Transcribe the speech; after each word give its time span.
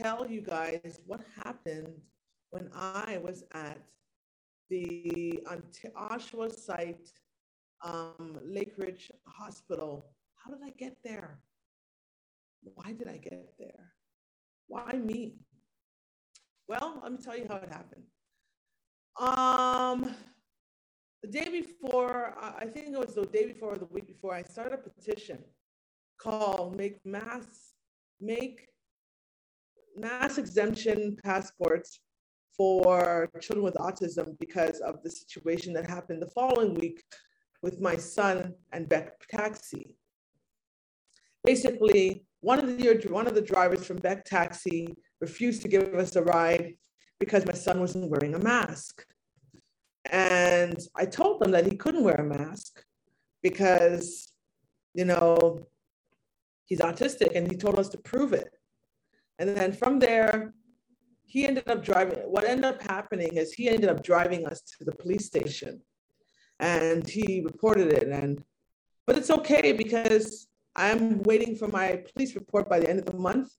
Tell 0.00 0.30
you 0.30 0.40
guys 0.40 1.00
what 1.06 1.20
happened 1.44 2.00
when 2.50 2.70
I 2.74 3.18
was 3.20 3.44
at 3.52 3.78
the 4.70 5.40
Oshawa 5.96 6.56
site, 6.56 7.10
um, 7.84 8.38
Lakeridge 8.46 9.10
Hospital. 9.26 10.12
How 10.36 10.52
did 10.52 10.62
I 10.64 10.70
get 10.78 10.96
there? 11.02 11.40
Why 12.62 12.92
did 12.92 13.08
I 13.08 13.16
get 13.16 13.54
there? 13.58 13.92
Why 14.68 14.92
me? 14.92 15.40
Well, 16.68 17.00
let 17.02 17.12
me 17.12 17.18
tell 17.18 17.36
you 17.36 17.46
how 17.48 17.56
it 17.56 17.68
happened. 17.68 18.04
Um, 19.18 20.14
the 21.22 21.28
day 21.28 21.48
before, 21.48 22.36
I 22.40 22.64
I 22.64 22.66
think 22.66 22.88
it 22.94 22.98
was 22.98 23.14
the 23.14 23.26
day 23.26 23.46
before 23.46 23.72
or 23.72 23.78
the 23.78 23.86
week 23.86 24.06
before, 24.06 24.34
I 24.34 24.42
started 24.42 24.74
a 24.74 24.90
petition 24.90 25.38
called 26.18 26.76
Make 26.76 27.04
Mass 27.04 27.68
make 28.20 28.68
mass 29.98 30.38
exemption 30.38 31.16
passports 31.22 32.00
for 32.56 33.30
children 33.40 33.64
with 33.64 33.74
autism 33.74 34.36
because 34.38 34.80
of 34.80 35.02
the 35.02 35.10
situation 35.10 35.72
that 35.72 35.88
happened 35.88 36.20
the 36.20 36.26
following 36.26 36.74
week 36.74 37.04
with 37.62 37.80
my 37.80 37.96
son 37.96 38.54
and 38.72 38.88
Beck 38.88 39.26
Taxi. 39.28 39.96
Basically, 41.44 42.24
one 42.40 42.58
of 42.58 42.66
the 42.66 43.08
one 43.08 43.26
of 43.26 43.34
the 43.34 43.40
drivers 43.40 43.86
from 43.86 43.98
Beck 43.98 44.24
Taxi 44.24 44.94
refused 45.20 45.62
to 45.62 45.68
give 45.68 45.94
us 45.94 46.16
a 46.16 46.22
ride 46.22 46.74
because 47.20 47.46
my 47.46 47.52
son 47.52 47.80
wasn't 47.80 48.10
wearing 48.10 48.34
a 48.34 48.38
mask. 48.38 49.04
And 50.10 50.78
I 50.96 51.04
told 51.06 51.40
them 51.40 51.50
that 51.52 51.66
he 51.66 51.76
couldn't 51.76 52.04
wear 52.04 52.14
a 52.14 52.24
mask 52.24 52.82
because, 53.42 54.32
you 54.94 55.04
know, 55.04 55.66
he's 56.66 56.80
autistic 56.80 57.36
and 57.36 57.50
he 57.50 57.56
told 57.56 57.78
us 57.78 57.88
to 57.90 57.98
prove 57.98 58.32
it. 58.32 58.57
And 59.38 59.56
then 59.56 59.72
from 59.72 59.98
there, 59.98 60.54
he 61.24 61.46
ended 61.46 61.68
up 61.68 61.84
driving. 61.84 62.18
What 62.20 62.44
ended 62.44 62.64
up 62.64 62.82
happening 62.82 63.36
is 63.36 63.52
he 63.52 63.68
ended 63.68 63.90
up 63.90 64.02
driving 64.02 64.46
us 64.46 64.62
to 64.78 64.84
the 64.84 64.92
police 64.92 65.26
station 65.26 65.80
and 66.58 67.08
he 67.08 67.42
reported 67.44 67.92
it. 67.92 68.08
And 68.08 68.42
but 69.06 69.16
it's 69.16 69.30
okay 69.30 69.72
because 69.72 70.48
I'm 70.74 71.22
waiting 71.22 71.54
for 71.56 71.68
my 71.68 72.02
police 72.12 72.34
report 72.34 72.68
by 72.68 72.80
the 72.80 72.88
end 72.88 72.98
of 72.98 73.06
the 73.06 73.16
month. 73.16 73.50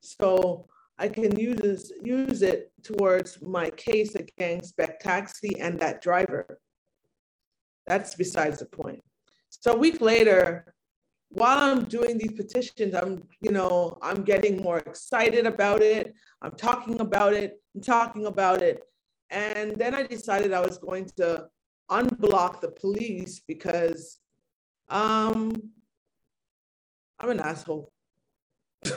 So 0.00 0.66
I 0.98 1.08
can 1.08 1.38
use 1.38 1.92
use 2.02 2.42
it 2.42 2.72
towards 2.82 3.40
my 3.40 3.70
case 3.70 4.14
against 4.14 4.76
Beck 4.76 5.00
Taxi 5.00 5.58
and 5.60 5.78
that 5.80 6.02
driver. 6.02 6.58
That's 7.86 8.14
besides 8.14 8.58
the 8.58 8.66
point. 8.66 9.02
So 9.48 9.72
a 9.72 9.76
week 9.76 10.00
later, 10.00 10.74
while 11.34 11.58
I'm 11.58 11.84
doing 11.84 12.18
these 12.18 12.32
petitions, 12.32 12.94
I'm, 12.94 13.22
you 13.40 13.50
know, 13.50 13.96
I'm 14.02 14.22
getting 14.22 14.62
more 14.62 14.78
excited 14.78 15.46
about 15.46 15.80
it. 15.80 16.14
I'm 16.42 16.52
talking 16.52 17.00
about 17.00 17.32
it, 17.32 17.60
I'm 17.74 17.80
talking 17.80 18.26
about 18.26 18.60
it. 18.62 18.82
And 19.30 19.74
then 19.76 19.94
I 19.94 20.02
decided 20.02 20.52
I 20.52 20.60
was 20.60 20.76
going 20.76 21.06
to 21.16 21.46
unblock 21.90 22.60
the 22.60 22.68
police 22.68 23.40
because 23.46 24.18
um, 24.90 25.70
I'm 27.18 27.30
an 27.30 27.40
asshole. 27.40 27.90
I 28.84 28.92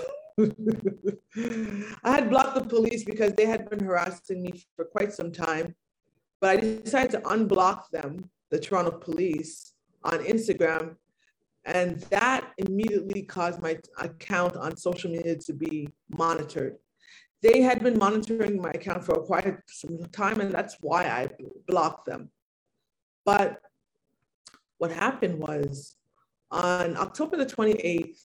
had 2.04 2.30
blocked 2.30 2.56
the 2.56 2.66
police 2.68 3.06
because 3.06 3.34
they 3.34 3.46
had 3.46 3.70
been 3.70 3.80
harassing 3.80 4.44
me 4.44 4.62
for 4.76 4.84
quite 4.84 5.14
some 5.14 5.32
time, 5.32 5.74
but 6.42 6.50
I 6.50 6.58
decided 6.58 7.12
to 7.12 7.22
unblock 7.22 7.90
them, 7.92 8.30
the 8.52 8.60
Toronto 8.60 8.92
police, 8.92 9.72
on 10.04 10.20
Instagram 10.20 10.98
and 11.66 12.00
that 12.12 12.54
immediately 12.58 13.24
caused 13.24 13.62
my 13.62 13.78
account 13.98 14.56
on 14.56 14.78
social 14.78 15.12
media 15.12 15.36
to 15.36 15.54
be 15.54 15.90
monitored. 16.10 16.78
They 17.42 17.62
had 17.62 17.84
been 17.84 17.98
monitoring 17.98 18.62
my 18.62 18.72
account 18.72 19.04
for 19.04 19.16
quite 19.16 19.58
some 19.68 19.98
time, 20.12 20.42
and 20.42 20.52
that's 20.52 20.78
why 20.82 21.06
I 21.06 21.30
blocked 21.68 22.06
them. 22.06 22.30
But 23.26 23.60
what 24.78 24.92
happened 24.92 25.40
was 25.40 25.98
on 26.52 26.96
October 26.98 27.38
the 27.38 27.46
28th, 27.46 28.20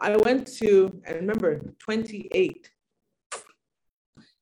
I 0.00 0.16
went 0.16 0.46
to, 0.58 1.00
and 1.06 1.16
remember, 1.16 1.60
28. 1.78 2.70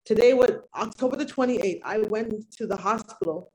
Today 0.04 0.34
was 0.34 0.50
October 0.74 1.16
the 1.16 1.26
28th. 1.26 1.80
I 1.84 1.98
went 1.98 2.50
to 2.52 2.66
the 2.66 2.76
hospital 2.76 3.52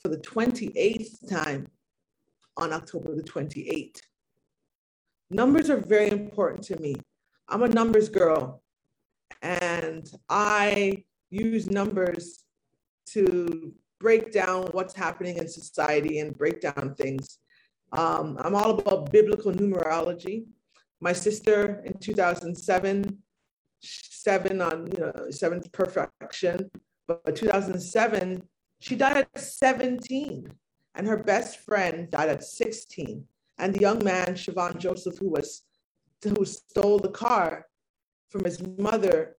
for 0.00 0.08
the 0.08 0.18
28th 0.18 1.28
time 1.30 1.68
on 2.58 2.72
October 2.72 3.14
the 3.14 3.22
28th. 3.22 4.00
Numbers 5.30 5.70
are 5.70 5.76
very 5.76 6.10
important 6.10 6.62
to 6.64 6.80
me. 6.80 6.94
I'm 7.48 7.64
a 7.64 7.68
numbers 7.68 8.08
girl, 8.08 8.62
and 9.42 10.08
I 10.28 11.04
use 11.30 11.68
numbers 11.68 12.44
to 13.06 13.72
break 13.98 14.30
down 14.30 14.68
what's 14.70 14.94
happening 14.94 15.38
in 15.38 15.48
society 15.48 16.20
and 16.20 16.36
break 16.36 16.60
down 16.60 16.94
things. 16.96 17.38
Um, 17.92 18.38
I'm 18.40 18.54
all 18.54 18.78
about 18.78 19.10
biblical 19.10 19.52
numerology. 19.52 20.44
My 21.00 21.12
sister 21.12 21.82
in 21.84 21.98
2007, 21.98 23.18
seven 23.80 24.60
on, 24.60 24.86
you 24.92 24.98
know, 25.00 25.30
seventh 25.30 25.72
perfection, 25.72 26.70
but 27.08 27.34
2007, 27.34 28.42
she 28.78 28.94
died 28.94 29.16
at 29.16 29.40
17, 29.40 30.52
and 30.94 31.06
her 31.08 31.16
best 31.16 31.58
friend 31.58 32.10
died 32.12 32.28
at 32.28 32.44
16 32.44 33.24
and 33.58 33.74
the 33.74 33.80
young 33.80 34.02
man, 34.04 34.34
Siobhan 34.34 34.78
Joseph, 34.78 35.18
who 35.18 35.30
was 35.30 35.62
who 36.22 36.44
stole 36.44 36.98
the 36.98 37.10
car 37.10 37.66
from 38.28 38.44
his 38.44 38.60
mother 38.78 39.36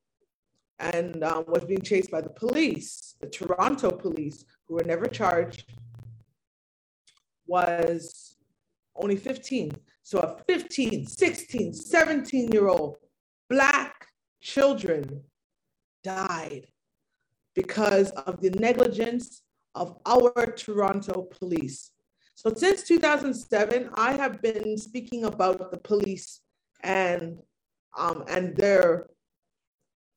and 0.79 1.25
um, 1.25 1.45
was 1.49 1.65
being 1.65 1.81
chased 1.81 2.11
by 2.11 2.21
the 2.21 2.31
police, 2.31 3.15
the 3.21 3.27
Toronto 3.27 3.91
police, 3.91 4.45
who 4.67 4.75
were 4.75 4.85
never 4.85 5.07
charged, 5.07 5.65
was 7.47 8.37
only 8.95 9.17
15. 9.17 9.73
So 10.03 10.21
a 10.21 10.43
15, 10.47 11.07
16, 11.07 11.73
17 11.73 12.53
year 12.53 12.69
old 12.69 12.99
Black 13.49 14.07
children 14.41 15.23
died 16.05 16.67
because 17.55 18.11
of 18.11 18.41
the 18.41 18.51
negligence 18.51 19.43
of 19.75 19.97
our 20.05 20.53
Toronto 20.57 21.23
police. 21.23 21.93
So 22.37 22.53
since 22.55 22.83
2007, 22.83 23.89
I 23.95 24.13
have 24.13 24.43
been 24.43 24.77
speaking 24.77 25.25
about 25.25 25.71
the 25.71 25.79
police 25.79 26.43
and 26.83 27.39
um, 27.97 28.25
and 28.29 28.55
their 28.55 29.09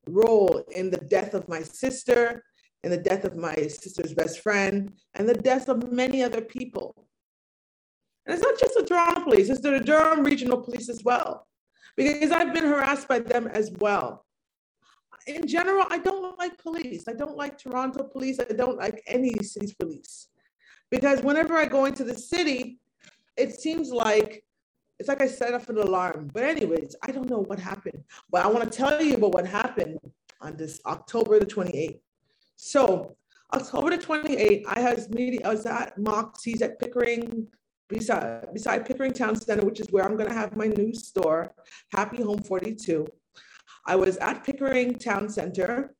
role 0.06 0.66
in 0.76 0.90
the 0.90 0.98
death 0.98 1.34
of 1.34 1.48
my 1.48 1.62
sister, 1.62 2.44
in 2.84 2.92
the 2.92 2.98
death 2.98 3.24
of 3.24 3.38
my 3.38 3.56
sister's 3.56 4.14
best 4.14 4.42
friend, 4.42 4.92
and 5.14 5.30
the 5.30 5.34
death 5.34 5.70
of 5.70 5.94
many 5.94 6.22
other 6.22 6.42
people. 6.42 6.94
And 8.26 8.34
it's 8.34 8.44
not 8.44 8.60
just 8.60 8.76
the 8.76 8.84
Toronto 8.84 9.24
police, 9.24 9.50
it's 9.50 9.62
the 9.62 9.80
Durham 9.80 10.26
Regional 10.26 10.62
Police 10.62 10.90
as 10.90 11.02
well, 11.06 11.48
because 11.96 12.32
I've 12.32 12.54
been 12.54 12.66
harassed 12.66 13.08
by 13.08 13.20
them 13.20 13.48
as 13.48 13.72
well. 13.80 14.26
In 15.26 15.48
general, 15.48 15.86
I 15.90 16.00
don't 16.00 16.38
like 16.38 16.58
police. 16.58 17.06
I 17.08 17.14
don't 17.14 17.38
like 17.38 17.58
Toronto 17.58 18.04
police. 18.04 18.42
I 18.42 18.54
don't 18.54 18.78
like 18.78 19.02
any 19.08 19.34
city's 19.42 19.74
police. 19.74 20.29
Because 20.92 21.22
whenever 21.22 21.56
I 21.56 21.66
go 21.66 21.86
into 21.86 22.04
the 22.04 22.18
city, 22.18 22.80
it 23.38 23.60
seems 23.60 23.92
like 23.92 24.44
it's 25.00 25.08
like 25.08 25.22
I 25.22 25.28
set 25.28 25.54
off 25.54 25.70
an 25.70 25.78
alarm. 25.78 26.30
But 26.34 26.44
anyways, 26.44 26.96
I 27.02 27.12
don't 27.12 27.30
know 27.30 27.40
what 27.40 27.60
happened. 27.60 28.04
But 28.30 28.44
I 28.44 28.48
want 28.48 28.70
to 28.70 28.78
tell 28.78 29.02
you 29.02 29.16
about 29.16 29.34
what 29.34 29.48
happened 29.48 29.98
on 30.42 30.58
this 30.58 30.82
October 30.86 31.40
the 31.40 31.46
28th. 31.46 32.00
So 32.58 33.16
October 33.54 33.92
the 33.92 33.98
28th, 33.98 34.64
I 34.68 34.94
was 34.94 35.10
meeting, 35.10 35.46
I 35.46 35.50
was 35.50 35.66
at 35.66 35.98
Moxie's 35.98 36.62
at 36.62 36.80
Pickering, 36.80 37.48
beside, 37.88 38.54
beside 38.54 38.86
Pickering 38.86 39.14
Town 39.14 39.36
Center, 39.36 39.66
which 39.66 39.80
is 39.80 39.88
where 39.92 40.04
I'm 40.04 40.18
gonna 40.18 40.34
have 40.34 40.56
my 40.56 40.68
new 40.68 40.94
store, 40.94 41.54
Happy 41.94 42.22
Home 42.22 42.44
42. 42.44 43.08
I 43.86 43.96
was 43.96 44.18
at 44.18 44.44
Pickering 44.44 44.96
Town 44.96 45.30
Center, 45.30 45.96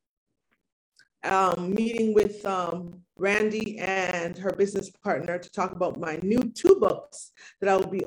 um, 1.24 1.74
meeting 1.74 2.14
with 2.14 2.44
um, 2.46 3.00
Randy 3.20 3.78
and 3.78 4.36
her 4.38 4.50
business 4.52 4.88
partner 4.88 5.38
to 5.38 5.52
talk 5.52 5.72
about 5.72 6.00
my 6.00 6.18
new 6.22 6.42
two 6.54 6.76
books 6.80 7.32
that 7.60 7.68
I 7.68 7.76
will 7.76 7.86
be 7.86 8.02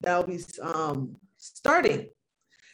that 0.00 0.14
I'll 0.14 0.26
be 0.26 0.40
um, 0.62 1.16
starting. 1.36 2.08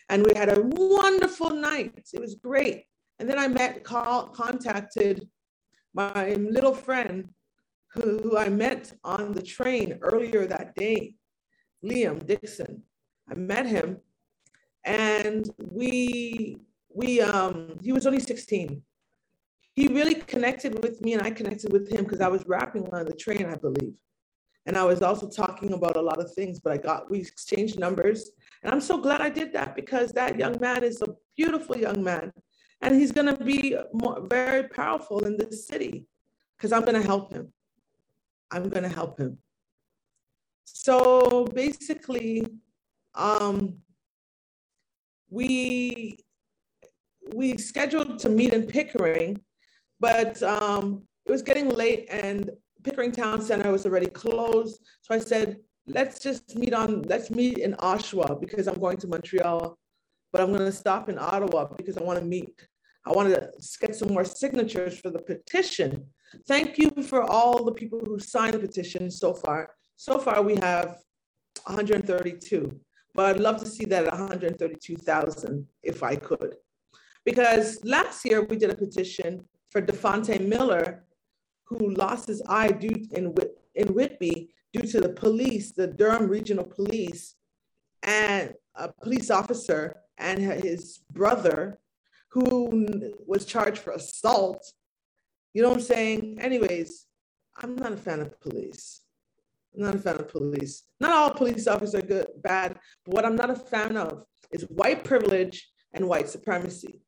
And 0.09 0.25
we 0.25 0.35
had 0.37 0.56
a 0.56 0.62
wonderful 0.62 1.50
night. 1.50 2.09
It 2.12 2.21
was 2.21 2.37
great. 2.37 2.85
And 3.19 3.29
then 3.29 3.41
I 3.41 3.49
met, 3.49 3.82
call, 3.82 4.29
contacted 4.29 5.29
my 5.94 6.35
little 6.35 6.75
friend 6.75 7.29
who, 7.93 8.19
who 8.19 8.38
I 8.38 8.49
met 8.50 8.93
on 9.03 9.32
the 9.32 9.43
train 9.43 9.99
earlier 10.03 10.47
that 10.47 10.76
day, 10.76 11.17
Liam 11.85 12.25
Dixon. 12.25 12.82
I 13.29 13.35
met 13.35 13.67
him 13.67 13.99
and 14.85 15.49
we, 15.59 16.59
we 16.88 17.21
um, 17.21 17.79
he 17.82 17.93
was 17.93 18.06
only 18.06 18.21
16. 18.21 18.82
He 19.76 19.88
really 19.88 20.15
connected 20.15 20.82
with 20.82 21.00
me 21.00 21.15
and 21.15 21.23
I 21.23 21.31
connected 21.31 21.73
with 21.73 21.91
him 21.91 22.05
because 22.05 22.21
I 22.21 22.29
was 22.29 22.44
rapping 22.47 22.88
on 22.93 23.05
the 23.06 23.12
train, 23.12 23.47
I 23.47 23.56
believe. 23.56 23.94
And 24.67 24.79
I 24.79 24.85
was 24.85 25.03
also 25.03 25.29
talking 25.29 25.73
about 25.73 25.97
a 25.97 26.00
lot 26.00 26.21
of 26.21 26.32
things, 26.32 26.61
but 26.61 26.73
I 26.73 26.76
got, 26.79 27.11
we 27.11 27.21
exchanged 27.21 27.79
numbers. 27.79 28.31
And 28.62 28.73
I'm 28.73 28.81
so 28.81 28.99
glad 28.99 29.21
I 29.21 29.29
did 29.29 29.53
that 29.53 29.75
because 29.75 30.12
that 30.12 30.38
young 30.38 30.59
man 30.61 30.85
is 30.85 31.03
a 31.03 31.09
beautiful 31.37 31.76
young 31.76 32.03
man 32.03 32.32
and 32.81 32.94
he's 32.94 33.12
going 33.12 33.35
to 33.35 33.44
be 33.44 33.76
more, 33.93 34.21
very 34.29 34.69
powerful 34.69 35.25
in 35.25 35.37
this 35.37 35.67
city 35.67 36.06
because 36.56 36.73
I'm 36.73 36.82
going 36.82 37.00
to 37.00 37.06
help 37.06 37.32
him. 37.32 37.53
I'm 38.50 38.69
going 38.69 38.82
to 38.85 38.88
help 38.88 39.19
him. 39.19 39.38
So 40.65 41.47
basically, 41.47 42.47
um, 43.15 43.79
we 45.31 46.19
we 47.32 47.56
scheduled 47.56 48.19
to 48.21 48.29
meet 48.29 48.53
in 48.53 48.67
Pickering, 48.67 49.41
but 50.00 50.43
um, 50.43 51.02
it 51.26 51.32
was 51.32 51.43
getting 51.43 51.69
late 51.69 52.06
and 52.11 52.50
Pickering 52.82 53.12
Town 53.12 53.41
Center 53.41 53.73
was 53.73 53.87
already 53.87 54.06
closed. 54.06 54.85
So 55.02 55.14
I 55.14 55.19
said, 55.19 55.56
let's 55.87 56.19
just 56.19 56.56
meet 56.56 56.75
on, 56.75 57.02
let's 57.02 57.31
meet 57.31 57.58
in 57.58 57.73
Oshawa 57.75 58.41
because 58.41 58.67
I'm 58.67 58.79
going 58.79 58.99
to 58.99 59.06
Montreal, 59.06 59.79
but 60.32 60.41
I'm 60.41 60.49
going 60.49 60.61
to 60.61 60.73
stop 60.73 61.08
in 61.08 61.19
Ottawa 61.19 61.67
because 61.76 61.96
I 61.96 62.02
want 62.02 62.19
to 62.19 62.25
meet 62.25 62.50
I 63.06 63.12
wanted 63.12 63.35
to 63.35 63.50
get 63.81 63.94
some 63.94 64.08
more 64.08 64.25
signatures 64.25 64.99
for 64.99 65.11
the 65.11 65.19
petition. 65.19 66.06
Thank 66.49 66.79
you 66.79 66.90
for 67.02 67.23
all 67.23 67.62
the 67.62 67.73
people 67.73 68.00
who 68.00 68.19
signed 68.19 68.55
the 68.55 68.58
petition 68.58 69.11
so 69.11 69.35
far. 69.35 69.70
So 69.97 70.19
far, 70.19 70.43
we 70.43 70.56
have 70.56 70.99
132, 71.64 72.81
but 73.14 73.26
I'd 73.26 73.40
love 73.40 73.61
to 73.61 73.67
see 73.67 73.85
that 73.87 74.06
at 74.06 74.12
132,000 74.12 75.67
if 75.82 76.02
I 76.02 76.17
could. 76.17 76.56
Because 77.25 77.79
last 77.85 78.25
year 78.25 78.43
we 78.43 78.56
did 78.56 78.70
a 78.70 78.76
petition 78.76 79.44
for 79.75 79.82
Dafonte 79.82 80.41
Miller, 80.41 81.05
who 81.65 81.91
lost 81.94 82.29
his 82.29 82.41
eye 82.49 82.71
due 82.71 82.94
in, 83.11 83.35
in 83.75 83.88
Whitby 83.88 84.55
due 84.73 84.87
to 84.87 85.00
the 85.00 85.09
police, 85.09 85.73
the 85.73 85.88
Durham 85.88 86.29
Regional 86.29 86.65
Police, 86.65 87.35
and 88.05 88.55
a 88.76 88.93
police 88.93 89.31
officer 89.31 89.97
and 90.17 90.41
his 90.41 91.00
brother 91.11 91.81
who 92.31 92.87
was 93.26 93.44
charged 93.44 93.79
for 93.79 93.93
assault. 93.94 94.65
You 95.55 95.62
know 95.62 95.71
what 95.71 95.79
I'm 95.79 95.85
saying? 95.85 96.38
Anyways, 96.41 97.06
I'm 97.56 97.75
not 97.75 97.93
a 97.93 97.97
fan 97.97 98.21
of 98.21 98.41
police. 98.41 99.00
I'm 99.75 99.82
not 99.82 99.97
a 99.97 99.99
fan 99.99 100.17
of 100.17 100.29
police. 100.29 100.85
Not 101.00 101.11
all 101.11 101.31
police 101.31 101.67
officers 101.67 101.97
are 101.97 102.06
good, 102.06 102.29
bad, 102.43 102.79
but 103.05 103.15
what 103.15 103.25
I'm 103.25 103.35
not 103.35 103.50
a 103.50 103.56
fan 103.56 103.97
of 103.97 104.25
is 104.53 104.62
white 104.62 105.03
privilege 105.03 105.69
and 105.93 106.09
white 106.09 106.29
supremacy 106.29 107.00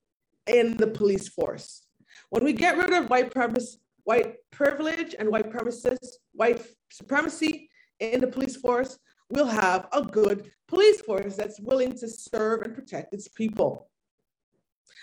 in 0.49 0.77
the 0.77 0.89
police 0.89 1.29
force. 1.29 1.86
When 2.31 2.45
we 2.45 2.53
get 2.53 2.77
rid 2.77 2.93
of 2.93 3.09
white 3.09 3.33
premise, 3.33 3.79
white 4.05 4.37
privilege 4.51 5.15
and 5.19 5.29
white 5.29 5.51
premises, 5.51 6.19
white 6.33 6.65
supremacy 6.91 7.69
in 8.01 8.21
the 8.21 8.27
police 8.27 8.57
force, 8.57 8.99
we'll 9.31 9.47
have 9.47 9.87
a 9.93 10.03
good 10.03 10.51
police 10.69 11.01
force 11.01 11.37
that's 11.37 11.61
willing 11.61 11.93
to 11.99 12.09
serve 12.09 12.63
and 12.63 12.75
protect 12.75 13.15
its 13.15 13.29
people. 13.29 13.89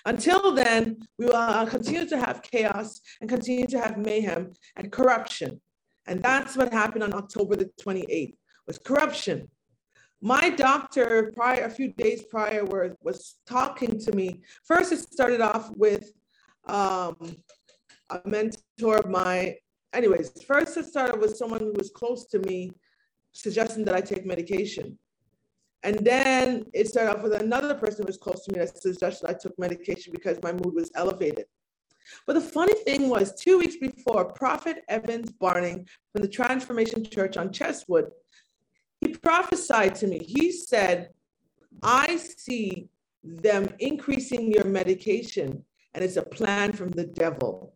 Until 0.06 0.54
then, 0.54 0.98
we 1.18 1.26
will 1.26 1.36
uh, 1.36 1.66
continue 1.66 2.06
to 2.08 2.18
have 2.18 2.42
chaos 2.42 3.00
and 3.22 3.30
continue 3.30 3.68
to 3.68 3.80
have 3.80 3.98
mayhem 3.98 4.52
and 4.76 4.92
corruption. 4.92 5.62
And 6.08 6.22
that's 6.22 6.58
what 6.58 6.74
happened 6.74 7.04
on 7.04 7.14
October 7.14 7.56
the 7.56 7.72
28th, 7.82 8.36
was 8.68 8.78
corruption. 8.78 9.50
My 10.22 10.50
doctor, 10.50 11.32
prior 11.36 11.66
a 11.66 11.70
few 11.70 11.94
days 11.94 12.24
prior, 12.24 12.66
were, 12.66 12.96
was 13.02 13.36
talking 13.46 14.00
to 14.00 14.12
me. 14.14 14.42
First, 14.66 14.92
it 14.92 15.00
started 15.00 15.42
off 15.42 15.70
with 15.76 16.12
um, 16.66 17.36
a 18.10 18.22
mentor 18.26 18.98
of 18.98 19.10
mine. 19.10 19.56
Anyways, 19.94 20.32
first 20.44 20.78
it 20.78 20.86
started 20.86 21.20
with 21.20 21.38
someone 21.38 21.60
who 21.60 21.74
was 21.74 21.90
close 21.90 22.26
to 22.28 22.40
me, 22.40 22.72
suggesting 23.32 23.86
that 23.86 23.96
I 23.96 24.02
take 24.02 24.26
medication. 24.26 24.98
And 25.84 26.00
then 26.00 26.66
it 26.74 26.88
started 26.88 27.18
off 27.18 27.24
with 27.24 27.34
another 27.34 27.76
person 27.76 28.04
who 28.04 28.08
was 28.08 28.18
close 28.18 28.46
to 28.46 28.54
me 28.54 28.60
that 28.60 28.82
suggested 28.82 29.30
I 29.30 29.34
took 29.34 29.58
medication 29.60 30.14
because 30.14 30.38
my 30.42 30.54
mood 30.54 30.74
was 30.74 30.90
elevated. 30.96 31.46
But 32.26 32.34
the 32.34 32.42
funny 32.42 32.74
thing 32.84 33.10
was, 33.10 33.36
two 33.36 33.60
weeks 33.60 33.78
before, 33.78 34.26
Prophet 34.26 34.84
Evans 34.88 35.32
Barning 35.32 35.88
from 36.12 36.22
the 36.22 36.28
Transformation 36.28 37.04
Church 37.04 37.38
on 37.38 37.52
Chestwood, 37.52 38.12
he 39.02 39.14
prophesied 39.14 39.96
to 39.96 40.08
me. 40.08 40.20
He 40.20 40.52
said, 40.52 41.10
I 41.82 42.18
see 42.18 42.88
them 43.24 43.70
increasing 43.80 44.52
your 44.52 44.66
medication, 44.66 45.64
and 45.94 46.04
it's 46.04 46.18
a 46.18 46.24
plan 46.24 46.74
from 46.74 46.92
the 46.92 47.06
devil. 47.06 47.76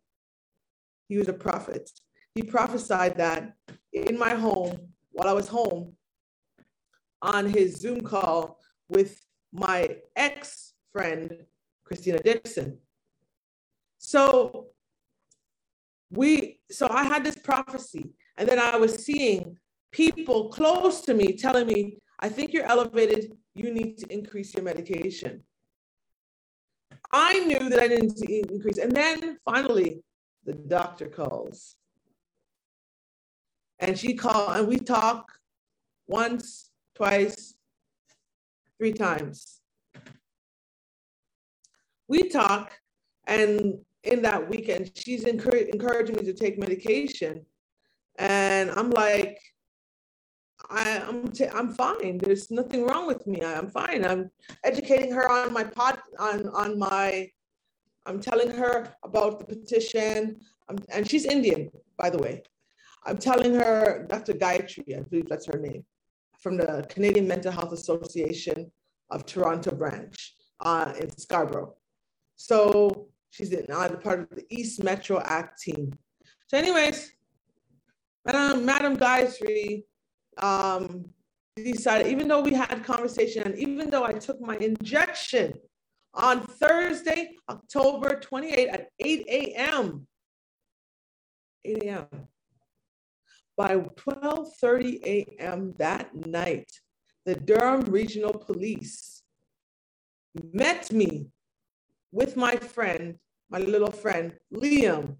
He 1.07 1.17
was 1.17 1.27
a 1.27 1.33
prophet. 1.33 1.89
He 2.33 2.41
prophesied 2.43 3.17
that 3.17 3.53
in 3.93 4.17
my 4.17 4.33
home, 4.35 4.77
while 5.11 5.27
I 5.27 5.33
was 5.33 5.47
home, 5.47 5.93
on 7.21 7.45
his 7.47 7.77
Zoom 7.77 8.01
call 8.01 8.59
with 8.89 9.25
my 9.51 9.97
ex 10.15 10.73
friend, 10.93 11.45
Christina 11.83 12.19
Dixon. 12.19 12.77
So 13.97 14.67
we, 16.11 16.59
so 16.69 16.87
I 16.89 17.03
had 17.03 17.23
this 17.23 17.37
prophecy, 17.37 18.13
and 18.37 18.47
then 18.47 18.59
I 18.59 18.77
was 18.77 19.03
seeing 19.03 19.57
people 19.91 20.49
close 20.49 21.01
to 21.01 21.13
me 21.13 21.33
telling 21.33 21.67
me, 21.67 21.97
I 22.19 22.29
think 22.29 22.53
you're 22.53 22.65
elevated, 22.65 23.33
you 23.55 23.73
need 23.73 23.97
to 23.99 24.13
increase 24.13 24.53
your 24.53 24.63
medication. 24.63 25.43
I 27.11 27.39
knew 27.45 27.69
that 27.69 27.79
I 27.79 27.87
didn't 27.87 28.21
increase. 28.21 28.77
And 28.77 28.91
then 28.91 29.37
finally, 29.45 30.03
the 30.45 30.53
doctor 30.53 31.07
calls. 31.07 31.75
And 33.79 33.97
she 33.97 34.15
called, 34.15 34.57
and 34.57 34.67
we 34.67 34.77
talk 34.79 35.31
once, 36.07 36.71
twice, 36.95 37.55
three 38.77 38.93
times. 38.93 39.61
We 42.07 42.29
talk, 42.29 42.73
and 43.25 43.79
in 44.03 44.21
that 44.21 44.49
weekend, 44.49 44.91
she's 44.95 45.25
encouraging 45.25 46.15
me 46.15 46.23
to 46.23 46.33
take 46.33 46.57
medication. 46.57 47.45
And 48.17 48.71
I'm 48.71 48.89
like, 48.89 49.37
I, 50.69 50.89
am 51.07 51.31
t- 51.31 51.47
I'm 51.47 51.73
fine. 51.73 52.17
There's 52.17 52.51
nothing 52.51 52.85
wrong 52.85 53.07
with 53.07 53.25
me. 53.25 53.41
I'm 53.41 53.69
fine. 53.69 54.05
I'm 54.05 54.29
educating 54.63 55.11
her 55.11 55.29
on 55.29 55.53
my 55.53 55.63
pod 55.63 55.99
on 56.19 56.49
on 56.49 56.77
my. 56.77 57.29
I'm 58.05 58.19
telling 58.19 58.51
her 58.51 58.93
about 59.03 59.39
the 59.39 59.45
petition. 59.45 60.39
I'm, 60.69 60.77
and 60.89 61.09
she's 61.09 61.25
Indian, 61.25 61.69
by 61.97 62.09
the 62.09 62.17
way. 62.17 62.43
I'm 63.05 63.17
telling 63.17 63.53
her 63.53 64.05
Dr. 64.09 64.33
Gayatri, 64.33 64.97
I 64.97 65.01
believe 65.01 65.29
that's 65.29 65.45
her 65.45 65.59
name 65.59 65.85
from 66.39 66.57
the 66.57 66.85
Canadian 66.89 67.27
Mental 67.27 67.51
Health 67.51 67.71
Association 67.71 68.69
of 69.09 69.25
Toronto 69.25 69.73
branch 69.73 70.35
uh, 70.59 70.93
in 70.99 71.09
Scarborough. 71.17 71.75
So 72.35 73.07
she's 73.29 73.51
in 73.51 73.65
uh, 73.71 73.89
part 74.03 74.19
of 74.19 74.29
the 74.31 74.45
East 74.49 74.83
Metro 74.83 75.21
Act 75.23 75.61
team. 75.61 75.97
So, 76.47 76.57
anyways, 76.57 77.11
Madam, 78.25 78.65
Madam 78.65 78.97
Gayatri 78.97 79.83
um, 80.41 81.05
decided, 81.55 82.07
even 82.07 82.27
though 82.27 82.41
we 82.41 82.53
had 82.53 82.83
conversation 82.83 83.43
and 83.43 83.57
even 83.57 83.89
though 83.89 84.03
I 84.03 84.13
took 84.13 84.39
my 84.41 84.57
injection 84.57 85.53
on 86.13 86.45
Thursday, 86.45 87.35
October 87.49 88.19
28 88.19 88.67
at 88.69 88.87
8 88.99 89.25
a.m., 89.27 90.07
8 91.65 91.83
a.m. 91.83 92.07
By 93.55 93.75
12:30 93.77 95.03
a.m. 95.03 95.73
that 95.77 96.13
night, 96.13 96.69
the 97.25 97.35
Durham 97.35 97.81
Regional 97.81 98.33
Police 98.33 99.23
met 100.53 100.91
me 100.91 101.27
with 102.11 102.37
my 102.37 102.55
friend, 102.55 103.15
my 103.49 103.57
little 103.57 103.91
friend 103.91 104.33
Liam, 104.53 105.17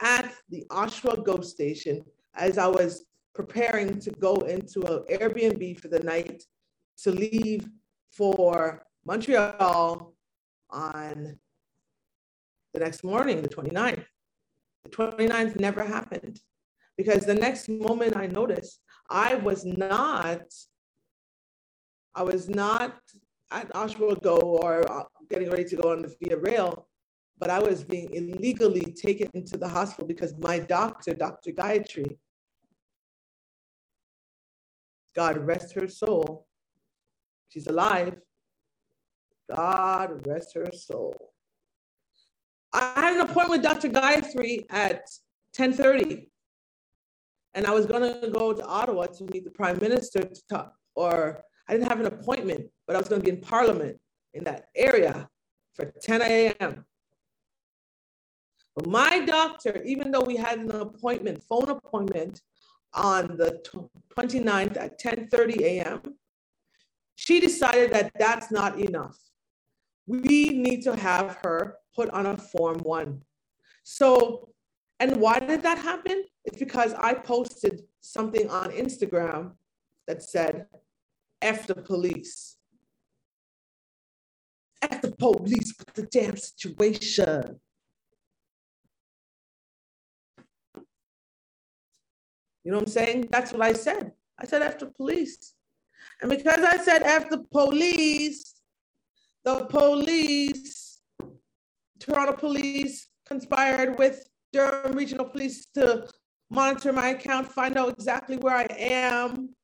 at 0.00 0.32
the 0.48 0.66
Oshawa 0.70 1.24
GO 1.24 1.40
station 1.40 2.04
as 2.34 2.58
I 2.58 2.66
was 2.66 3.04
preparing 3.38 4.00
to 4.00 4.10
go 4.10 4.34
into 4.54 4.80
an 4.92 5.04
Airbnb 5.16 5.78
for 5.78 5.86
the 5.86 6.00
night 6.00 6.42
to 7.02 7.12
leave 7.12 7.68
for 8.10 8.82
Montreal 9.06 10.12
on 10.70 11.38
the 12.74 12.80
next 12.80 13.04
morning, 13.04 13.40
the 13.40 13.48
29th. 13.48 14.04
The 14.82 14.90
29th 14.90 15.60
never 15.60 15.84
happened 15.84 16.40
because 16.96 17.24
the 17.26 17.40
next 17.46 17.68
moment 17.68 18.16
I 18.16 18.26
noticed 18.26 18.80
I 19.08 19.36
was 19.36 19.64
not, 19.64 20.42
I 22.16 22.22
was 22.24 22.48
not 22.48 22.98
at 23.52 23.72
Oshawa 23.72 24.20
Go 24.20 24.38
or 24.38 24.72
uh, 24.90 25.04
getting 25.30 25.48
ready 25.48 25.66
to 25.66 25.76
go 25.76 25.92
on 25.92 26.02
the 26.02 26.12
Via 26.20 26.38
Rail, 26.38 26.88
but 27.38 27.50
I 27.50 27.60
was 27.60 27.84
being 27.84 28.12
illegally 28.12 28.92
taken 29.06 29.46
to 29.46 29.56
the 29.56 29.68
hospital 29.68 30.08
because 30.08 30.34
my 30.38 30.58
doctor, 30.58 31.14
Dr. 31.14 31.52
Gayatri, 31.52 32.16
God 35.14 35.38
rest 35.38 35.74
her 35.74 35.88
soul, 35.88 36.46
she's 37.48 37.66
alive. 37.66 38.16
God 39.54 40.26
rest 40.26 40.54
her 40.54 40.70
soul. 40.72 41.32
I 42.72 42.92
had 42.96 43.14
an 43.14 43.20
appointment 43.20 43.50
with 43.50 43.62
Dr. 43.62 43.88
Gayatri 43.88 44.66
at 44.70 45.08
10:30, 45.56 46.28
and 47.54 47.66
I 47.66 47.70
was 47.70 47.86
going 47.86 48.02
to 48.02 48.28
go 48.28 48.52
to 48.52 48.64
Ottawa 48.64 49.06
to 49.06 49.24
meet 49.32 49.44
the 49.44 49.50
Prime 49.50 49.78
Minister 49.80 50.20
to 50.20 50.46
talk, 50.48 50.74
or 50.94 51.42
I 51.66 51.72
didn't 51.72 51.88
have 51.88 52.00
an 52.00 52.06
appointment, 52.06 52.70
but 52.86 52.94
I 52.94 52.98
was 52.98 53.08
going 53.08 53.22
to 53.22 53.24
be 53.24 53.34
in 53.34 53.40
Parliament 53.40 53.98
in 54.34 54.44
that 54.44 54.68
area 54.76 55.28
for 55.74 55.86
10 55.86 56.22
a.m. 56.22 56.84
But 58.76 58.86
my 58.86 59.20
doctor, 59.24 59.82
even 59.82 60.10
though 60.10 60.20
we 60.20 60.36
had 60.36 60.58
an 60.58 60.70
appointment, 60.70 61.42
phone 61.42 61.68
appointment 61.70 62.42
on 62.94 63.36
the 63.36 63.60
29th 64.16 64.76
at 64.76 65.00
10:30 65.00 65.60
a.m., 65.62 66.00
she 67.14 67.40
decided 67.40 67.92
that 67.92 68.12
that's 68.18 68.50
not 68.50 68.78
enough. 68.78 69.18
We 70.06 70.50
need 70.50 70.82
to 70.84 70.96
have 70.96 71.38
her 71.42 71.76
put 71.94 72.08
on 72.10 72.26
a 72.26 72.36
form 72.36 72.78
one. 72.78 73.22
So, 73.82 74.50
and 75.00 75.16
why 75.16 75.40
did 75.40 75.62
that 75.62 75.78
happen? 75.78 76.24
It's 76.44 76.58
because 76.58 76.94
I 76.94 77.14
posted 77.14 77.82
something 78.00 78.48
on 78.48 78.70
Instagram 78.70 79.52
that 80.06 80.22
said, 80.22 80.66
F 81.42 81.66
the 81.66 81.74
police. 81.74 82.56
F 84.82 85.02
the 85.02 85.12
police 85.12 85.74
with 85.78 85.94
the 85.94 86.02
damn 86.02 86.36
situation. 86.36 87.60
You 92.64 92.72
know 92.72 92.78
what 92.78 92.88
I'm 92.88 92.92
saying? 92.92 93.28
That's 93.30 93.52
what 93.52 93.62
I 93.62 93.72
said. 93.72 94.12
I 94.38 94.46
said 94.46 94.62
after 94.62 94.86
police. 94.86 95.54
And 96.20 96.30
because 96.30 96.60
I 96.60 96.76
said 96.78 97.02
after 97.02 97.38
police, 97.38 98.54
the 99.44 99.64
police, 99.66 101.00
Toronto 101.98 102.32
police 102.32 103.08
conspired 103.26 103.98
with 103.98 104.28
Durham 104.52 104.92
Regional 104.92 105.26
Police 105.26 105.66
to 105.74 106.08
monitor 106.50 106.92
my 106.92 107.10
account, 107.10 107.52
find 107.52 107.76
out 107.76 107.90
exactly 107.90 108.36
where 108.36 108.56
I 108.56 108.66
am, 108.78 109.54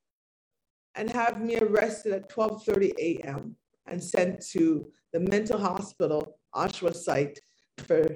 and 0.94 1.10
have 1.10 1.40
me 1.40 1.56
arrested 1.58 2.12
at 2.12 2.30
12:30 2.30 2.92
a.m. 2.98 3.56
and 3.86 4.02
sent 4.02 4.40
to 4.52 4.90
the 5.12 5.20
mental 5.20 5.58
hospital 5.58 6.38
Oshawa 6.54 6.94
site 6.94 7.38
for 7.78 8.06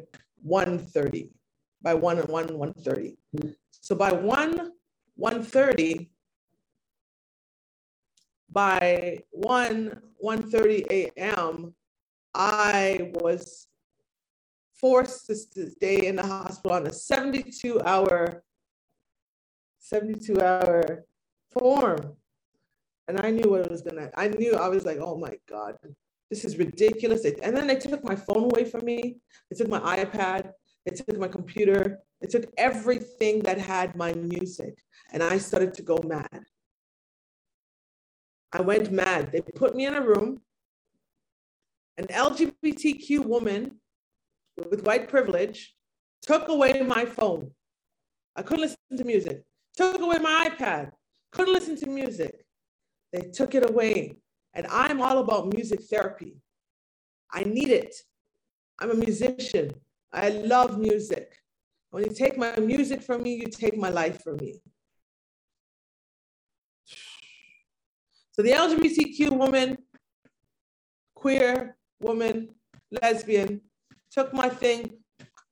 1:30 0.47 1.31
by 1.83 1.95
1 1.95 2.19
and 2.19 2.29
1 2.29 2.49
1:30. 2.49 3.17
So 3.81 3.95
by 3.95 4.13
1 4.13 4.73
1:30 5.19 6.09
by 8.51 9.19
1 9.31 10.03
1:30 10.25 10.87
a.m. 10.91 11.75
I 12.35 13.11
was 13.15 13.69
forced 14.75 15.27
to 15.27 15.71
stay 15.71 16.07
in 16.07 16.17
the 16.17 16.27
hospital 16.27 16.77
on 16.77 16.87
a 16.87 16.93
72 16.93 17.81
hour 17.83 18.45
72 19.81 20.41
hour 20.41 21.05
form 21.51 22.17
and 23.09 23.19
I 23.19 23.31
knew 23.31 23.51
what 23.51 23.63
it 23.63 23.71
was 23.71 23.81
gonna, 23.81 24.11
I 24.15 24.29
knew, 24.29 24.55
I 24.55 24.69
was 24.69 24.85
like, 24.85 24.99
oh 24.99 25.17
my 25.17 25.35
God, 25.49 25.77
this 26.31 26.45
is 26.45 26.59
ridiculous. 26.59 27.25
And 27.25 27.57
then 27.57 27.67
they 27.67 27.77
took 27.77 28.05
my 28.05 28.15
phone 28.15 28.45
away 28.45 28.65
from 28.65 28.85
me. 28.85 29.17
They 29.51 29.57
took 29.57 29.69
my 29.69 29.81
iPad. 29.97 30.53
They 30.85 30.95
took 30.95 31.19
my 31.19 31.29
computer. 31.29 32.01
They 32.21 32.27
took 32.27 32.51
everything 32.57 33.41
that 33.41 33.59
had 33.59 33.97
my 33.97 34.13
music. 34.15 34.79
And 35.13 35.23
I 35.23 35.39
started 35.39 35.75
to 35.75 35.83
go 35.83 35.99
mad. 36.05 36.43
I 38.53 38.63
went 38.63 38.91
mad. 38.91 39.31
They 39.33 39.41
put 39.41 39.75
me 39.75 39.87
in 39.87 39.95
a 39.95 40.03
room. 40.03 40.41
An 41.97 42.07
LGBTQ 42.07 43.25
woman 43.25 43.81
with 44.71 44.85
white 44.85 45.09
privilege 45.09 45.75
took 46.23 46.49
away 46.49 46.81
my 46.83 47.05
phone. 47.05 47.51
I 48.37 48.43
couldn't 48.43 48.63
listen 48.63 48.79
to 48.97 49.05
music. 49.05 49.43
Took 49.77 50.01
away 50.01 50.19
my 50.19 50.49
iPad. 50.49 50.91
Couldn't 51.33 51.55
listen 51.55 51.77
to 51.77 51.87
music. 51.89 52.45
They 53.13 53.23
took 53.33 53.55
it 53.55 53.69
away. 53.69 54.17
And 54.55 54.67
I'm 54.69 55.01
all 55.01 55.19
about 55.19 55.53
music 55.53 55.83
therapy. 55.91 56.37
I 57.33 57.45
need 57.45 57.71
it. 57.71 57.95
I'm 58.81 58.91
a 58.91 58.95
musician. 58.95 59.73
I 60.13 60.31
love 60.31 60.79
music. 60.79 61.38
When 61.91 62.05
you 62.05 62.11
take 62.11 62.37
my 62.37 62.57
music 62.57 63.03
from 63.03 63.23
me, 63.23 63.35
you 63.37 63.47
take 63.47 63.77
my 63.77 63.89
life 63.89 64.23
from 64.23 64.37
me. 64.37 64.61
So 68.33 68.43
the 68.43 68.51
LGBTQ 68.53 69.31
woman, 69.31 69.79
queer 71.15 71.77
woman, 72.01 72.51
lesbian, 73.03 73.63
took 74.13 74.33
my 74.33 74.49
thing, 74.49 74.91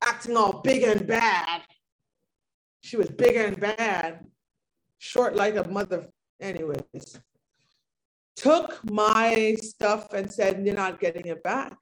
acting 0.05 0.37
all 0.37 0.61
big 0.61 0.83
and 0.83 1.07
bad. 1.07 1.63
She 2.83 2.97
was 2.97 3.09
big 3.09 3.35
and 3.37 3.59
bad, 3.59 4.27
short 4.99 5.35
like 5.35 5.57
a 5.57 5.67
mother. 5.69 6.07
Anyways, 6.41 7.19
took 8.37 8.79
my 8.85 9.57
stuff 9.61 10.13
and 10.13 10.33
said, 10.33 10.65
You're 10.65 10.77
not 10.77 11.01
getting 11.01 11.27
it 11.27 11.43
back. 11.43 11.77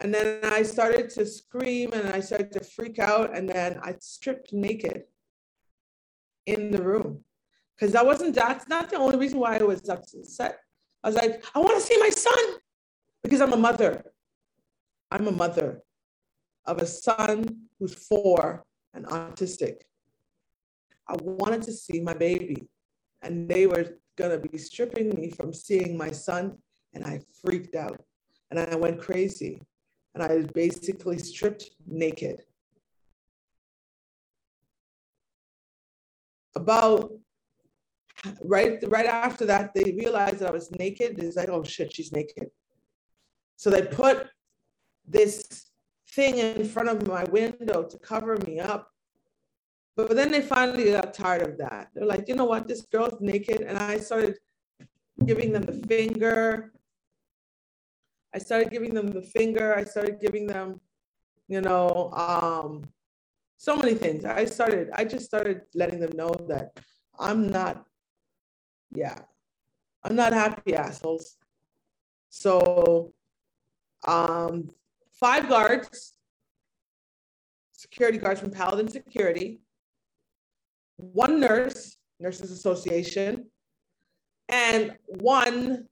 And 0.00 0.12
then 0.12 0.40
I 0.42 0.62
started 0.62 1.08
to 1.10 1.24
scream 1.24 1.92
and 1.92 2.08
I 2.08 2.20
started 2.20 2.52
to 2.52 2.64
freak 2.64 2.98
out. 2.98 3.36
And 3.36 3.48
then 3.48 3.78
I 3.82 3.94
stripped 4.00 4.52
naked 4.52 5.04
in 6.46 6.70
the 6.70 6.82
room 6.82 7.24
because 7.76 7.92
that 7.92 8.04
wasn't, 8.04 8.34
that's 8.34 8.68
not 8.68 8.90
the 8.90 8.96
only 8.96 9.16
reason 9.16 9.38
why 9.38 9.56
I 9.56 9.62
was 9.62 9.88
upset. 9.88 10.58
I 11.02 11.08
was 11.08 11.16
like, 11.16 11.44
I 11.54 11.58
want 11.58 11.74
to 11.74 11.80
see 11.80 11.98
my 11.98 12.10
son 12.10 12.58
because 13.22 13.40
I'm 13.40 13.52
a 13.52 13.56
mother. 13.56 14.04
I'm 15.10 15.28
a 15.28 15.32
mother 15.32 15.82
of 16.66 16.78
a 16.78 16.86
son 16.86 17.68
who's 17.78 17.94
four 17.94 18.64
and 18.94 19.06
autistic. 19.06 19.82
I 21.08 21.16
wanted 21.20 21.62
to 21.62 21.72
see 21.72 22.00
my 22.00 22.14
baby. 22.14 22.68
And 23.22 23.48
they 23.48 23.66
were 23.66 23.98
gonna 24.16 24.38
be 24.38 24.58
stripping 24.58 25.10
me 25.10 25.30
from 25.30 25.52
seeing 25.52 25.96
my 25.96 26.10
son. 26.10 26.58
And 26.94 27.04
I 27.04 27.20
freaked 27.42 27.74
out 27.74 28.00
and 28.50 28.58
I 28.58 28.76
went 28.76 29.00
crazy. 29.00 29.60
And 30.14 30.22
I 30.22 30.34
was 30.36 30.46
basically 30.46 31.18
stripped 31.18 31.70
naked. 31.86 32.42
About 36.54 37.12
right 38.42 38.78
right 38.86 39.06
after 39.06 39.44
that, 39.46 39.74
they 39.74 39.92
realized 39.96 40.38
that 40.38 40.48
I 40.48 40.52
was 40.52 40.70
naked. 40.70 41.18
It's 41.18 41.36
like, 41.36 41.48
oh 41.48 41.64
shit, 41.64 41.92
she's 41.92 42.12
naked. 42.12 42.48
So 43.56 43.70
they 43.70 43.82
put 43.82 44.28
this 45.06 45.66
thing 46.10 46.38
in 46.38 46.64
front 46.64 46.88
of 46.88 47.06
my 47.06 47.24
window 47.24 47.82
to 47.82 47.98
cover 47.98 48.36
me 48.46 48.60
up. 48.60 48.90
But 49.96 50.14
then 50.16 50.30
they 50.30 50.42
finally 50.42 50.90
got 50.90 51.14
tired 51.14 51.42
of 51.42 51.58
that. 51.58 51.88
They're 51.94 52.06
like, 52.06 52.28
you 52.28 52.34
know 52.34 52.44
what, 52.44 52.66
this 52.66 52.82
girl's 52.82 53.20
naked. 53.20 53.60
And 53.62 53.78
I 53.78 53.98
started 53.98 54.38
giving 55.24 55.52
them 55.52 55.62
the 55.62 55.86
finger. 55.86 56.72
I 58.34 58.38
started 58.38 58.70
giving 58.70 58.92
them 58.92 59.08
the 59.08 59.22
finger. 59.22 59.74
I 59.76 59.84
started 59.84 60.20
giving 60.20 60.46
them, 60.46 60.80
you 61.46 61.60
know, 61.60 62.10
um, 62.12 62.84
so 63.56 63.76
many 63.76 63.94
things. 63.94 64.24
I 64.24 64.44
started, 64.44 64.90
I 64.92 65.04
just 65.04 65.24
started 65.24 65.62
letting 65.74 66.00
them 66.00 66.16
know 66.16 66.34
that 66.48 66.76
I'm 67.18 67.48
not, 67.48 67.86
yeah, 68.92 69.18
I'm 70.02 70.16
not 70.16 70.32
happy 70.32 70.74
assholes. 70.74 71.36
So 72.28 73.14
um, 74.04 74.68
five 75.12 75.48
guards, 75.48 76.14
security 77.72 78.18
guards 78.18 78.40
from 78.40 78.50
Paladin 78.50 78.88
Security, 78.88 79.60
one 80.96 81.38
nurse, 81.38 81.96
Nurses 82.18 82.50
Association, 82.50 83.46
and 84.48 84.96
one 85.06 85.88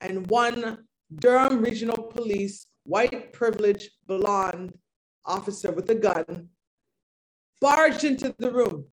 and 0.00 0.28
one 0.28 0.84
Durham 1.14 1.62
Regional 1.62 2.02
Police 2.02 2.66
white 2.84 3.32
privileged 3.32 3.90
blonde 4.06 4.72
officer 5.24 5.72
with 5.72 5.90
a 5.90 5.94
gun 5.94 6.48
barged 7.60 8.04
into 8.04 8.34
the 8.38 8.50
room. 8.50 8.86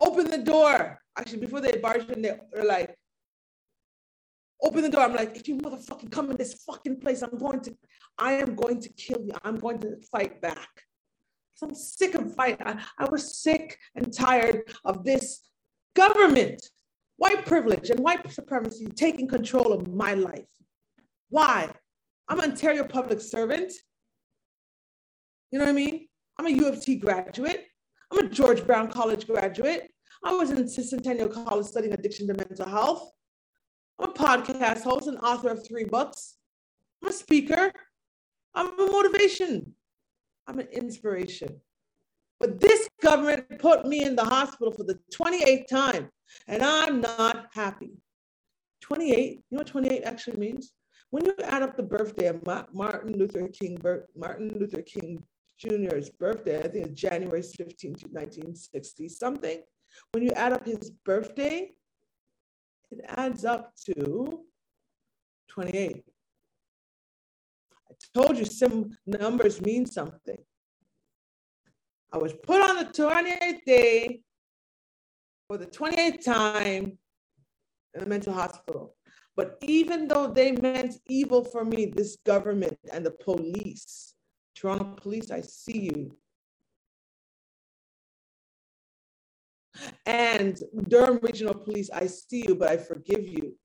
Open 0.00 0.30
the 0.30 0.38
door. 0.38 0.98
Actually, 1.18 1.40
before 1.40 1.60
they 1.60 1.76
barged 1.78 2.10
in, 2.10 2.22
they're 2.22 2.40
like, 2.64 2.96
open 4.62 4.82
the 4.82 4.88
door. 4.88 5.02
I'm 5.02 5.14
like, 5.14 5.36
if 5.36 5.48
you 5.48 5.56
motherfucking 5.56 6.10
come 6.10 6.30
in 6.30 6.36
this 6.36 6.62
fucking 6.64 7.00
place, 7.00 7.22
I'm 7.22 7.36
going 7.36 7.60
to, 7.62 7.76
I 8.16 8.34
am 8.34 8.54
going 8.54 8.80
to 8.80 8.88
kill 8.90 9.20
you. 9.24 9.32
I'm 9.44 9.56
going 9.56 9.78
to 9.80 9.96
fight 10.10 10.40
back. 10.40 10.68
I'm 11.62 11.74
sick 11.74 12.14
of 12.14 12.34
fighting. 12.34 12.66
I 12.66 13.04
was 13.10 13.38
sick 13.42 13.76
and 13.94 14.10
tired 14.12 14.62
of 14.84 15.04
this 15.04 15.42
government, 15.94 16.62
white 17.20 17.44
privilege 17.44 17.90
and 17.90 18.00
white 18.00 18.32
supremacy 18.32 18.86
taking 18.86 19.28
control 19.28 19.74
of 19.74 19.92
my 19.92 20.14
life. 20.14 20.48
Why? 21.28 21.70
I'm 22.28 22.40
an 22.40 22.52
Ontario 22.52 22.82
public 22.82 23.20
servant. 23.20 23.70
You 25.50 25.58
know 25.58 25.66
what 25.66 25.70
I 25.70 25.74
mean? 25.74 26.08
I'm 26.38 26.46
a 26.46 26.50
U 26.50 26.66
of 26.66 26.82
T 26.82 26.96
graduate. 26.96 27.66
I'm 28.10 28.24
a 28.24 28.28
George 28.28 28.66
Brown 28.66 28.90
College 28.90 29.26
graduate. 29.26 29.90
I 30.24 30.32
was 30.32 30.50
in 30.50 30.66
Centennial 30.66 31.28
College 31.28 31.66
studying 31.66 31.92
addiction 31.92 32.26
to 32.28 32.32
mental 32.32 32.66
health. 32.66 33.10
I'm 33.98 34.08
a 34.08 34.12
podcast 34.14 34.82
host 34.82 35.06
and 35.06 35.18
author 35.18 35.50
of 35.50 35.66
three 35.68 35.84
books. 35.84 36.36
I'm 37.02 37.10
a 37.10 37.12
speaker. 37.12 37.70
I'm 38.54 38.80
a 38.80 38.90
motivation. 38.90 39.74
I'm 40.46 40.58
an 40.58 40.68
inspiration. 40.72 41.60
But 42.40 42.58
this 42.58 42.88
government 43.02 43.58
put 43.58 43.86
me 43.86 44.02
in 44.02 44.16
the 44.16 44.24
hospital 44.24 44.72
for 44.72 44.84
the 44.84 44.98
28th 45.14 45.68
time, 45.68 46.10
and 46.48 46.62
I'm 46.62 47.00
not 47.02 47.48
happy. 47.52 47.92
28, 48.80 49.32
you 49.32 49.42
know 49.50 49.58
what 49.58 49.66
28 49.66 50.02
actually 50.04 50.38
means? 50.38 50.72
When 51.10 51.26
you 51.26 51.34
add 51.44 51.62
up 51.62 51.76
the 51.76 51.82
birthday 51.82 52.26
of 52.28 52.42
Martin 52.72 53.18
Luther 53.18 53.46
King, 53.48 53.78
Martin 54.16 54.56
Luther 54.58 54.80
King 54.80 55.22
Jr.'s 55.58 56.08
birthday, 56.08 56.60
I 56.60 56.68
think 56.68 56.86
it's 56.86 57.00
January 57.00 57.42
15, 57.42 57.92
1960 58.10 59.08
something. 59.08 59.60
When 60.12 60.22
you 60.22 60.30
add 60.30 60.52
up 60.52 60.64
his 60.64 60.90
birthday, 61.04 61.72
it 62.90 63.04
adds 63.06 63.44
up 63.44 63.74
to 63.86 64.40
28. 65.48 66.04
I 67.90 67.94
told 68.14 68.38
you 68.38 68.44
some 68.44 68.96
numbers 69.04 69.60
mean 69.60 69.84
something. 69.84 70.38
I 72.12 72.18
was 72.18 72.32
put 72.32 72.60
on 72.60 72.76
the 72.76 72.86
28th 72.86 73.64
day 73.64 74.20
for 75.48 75.56
the 75.56 75.66
28th 75.66 76.24
time 76.24 76.98
in 77.94 78.02
a 78.02 78.06
mental 78.06 78.32
hospital. 78.32 78.96
But 79.36 79.58
even 79.62 80.08
though 80.08 80.26
they 80.26 80.52
meant 80.52 80.96
evil 81.08 81.44
for 81.44 81.64
me, 81.64 81.86
this 81.86 82.16
government 82.26 82.78
and 82.92 83.06
the 83.06 83.12
police, 83.12 84.14
Toronto 84.54 84.96
police, 85.00 85.30
I 85.30 85.40
see 85.40 85.90
you. 85.94 86.16
And 90.04 90.58
Durham 90.88 91.20
Regional 91.22 91.54
Police, 91.54 91.90
I 91.90 92.06
see 92.06 92.44
you, 92.46 92.54
but 92.54 92.68
I 92.68 92.76
forgive 92.76 93.26
you. 93.26 93.56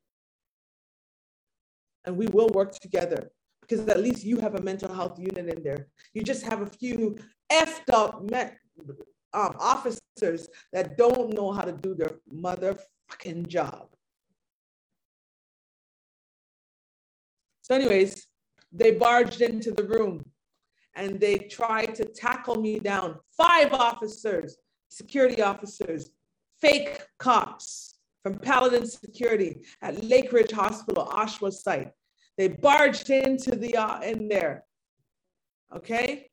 And 2.05 2.15
we 2.15 2.27
will 2.27 2.49
work 2.49 2.73
together 2.79 3.31
because 3.67 3.87
at 3.87 4.01
least 4.01 4.23
you 4.23 4.37
have 4.37 4.55
a 4.55 4.61
mental 4.61 4.93
health 4.93 5.17
unit 5.19 5.47
in 5.47 5.63
there. 5.63 5.87
You 6.13 6.23
just 6.23 6.43
have 6.45 6.61
a 6.61 6.67
few 6.67 7.17
effed 7.51 7.89
up 7.91 8.29
met, 8.29 8.57
um, 9.33 9.55
officers 9.59 10.47
that 10.71 10.97
don't 10.97 11.33
know 11.33 11.51
how 11.51 11.63
to 11.63 11.71
do 11.71 11.95
their 11.95 12.11
motherfucking 12.33 13.47
job. 13.47 13.87
So, 17.61 17.75
anyways, 17.75 18.27
they 18.71 18.91
barged 18.91 19.41
into 19.41 19.71
the 19.71 19.83
room 19.83 20.23
and 20.95 21.19
they 21.19 21.37
tried 21.37 21.95
to 21.95 22.05
tackle 22.05 22.61
me 22.61 22.79
down. 22.79 23.15
Five 23.35 23.73
officers 23.73 24.57
security 24.95 25.41
officers, 25.41 26.11
fake 26.61 27.05
cops 27.19 27.95
from 28.23 28.39
Paladin 28.39 28.87
Security 28.87 29.61
at 29.81 29.95
Lakeridge 29.97 30.51
Hospital, 30.51 31.05
Oshawa 31.05 31.51
site. 31.51 31.91
They 32.37 32.49
barged 32.49 33.09
into 33.09 33.55
the 33.55 33.77
uh, 33.77 34.01
in 34.01 34.27
there, 34.27 34.65
okay, 35.75 36.29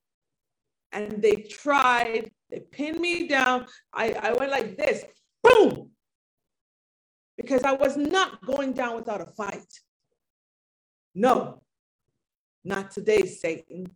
and 0.91 1.23
they 1.23 1.37
tried. 1.37 2.31
They 2.51 2.61
pinned 2.61 2.99
me 2.99 3.29
down. 3.29 3.67
I, 3.93 4.13
I 4.13 4.33
went 4.33 4.51
like 4.51 4.77
this, 4.77 5.05
boom, 5.43 5.91
because 7.37 7.63
I 7.63 7.73
was 7.73 7.97
not 7.97 8.45
going 8.45 8.73
down 8.73 8.97
without 8.97 9.21
a 9.21 9.27
fight. 9.27 9.73
No, 11.15 11.63
not 12.65 12.91
today, 12.91 13.27
Satan. 13.27 13.87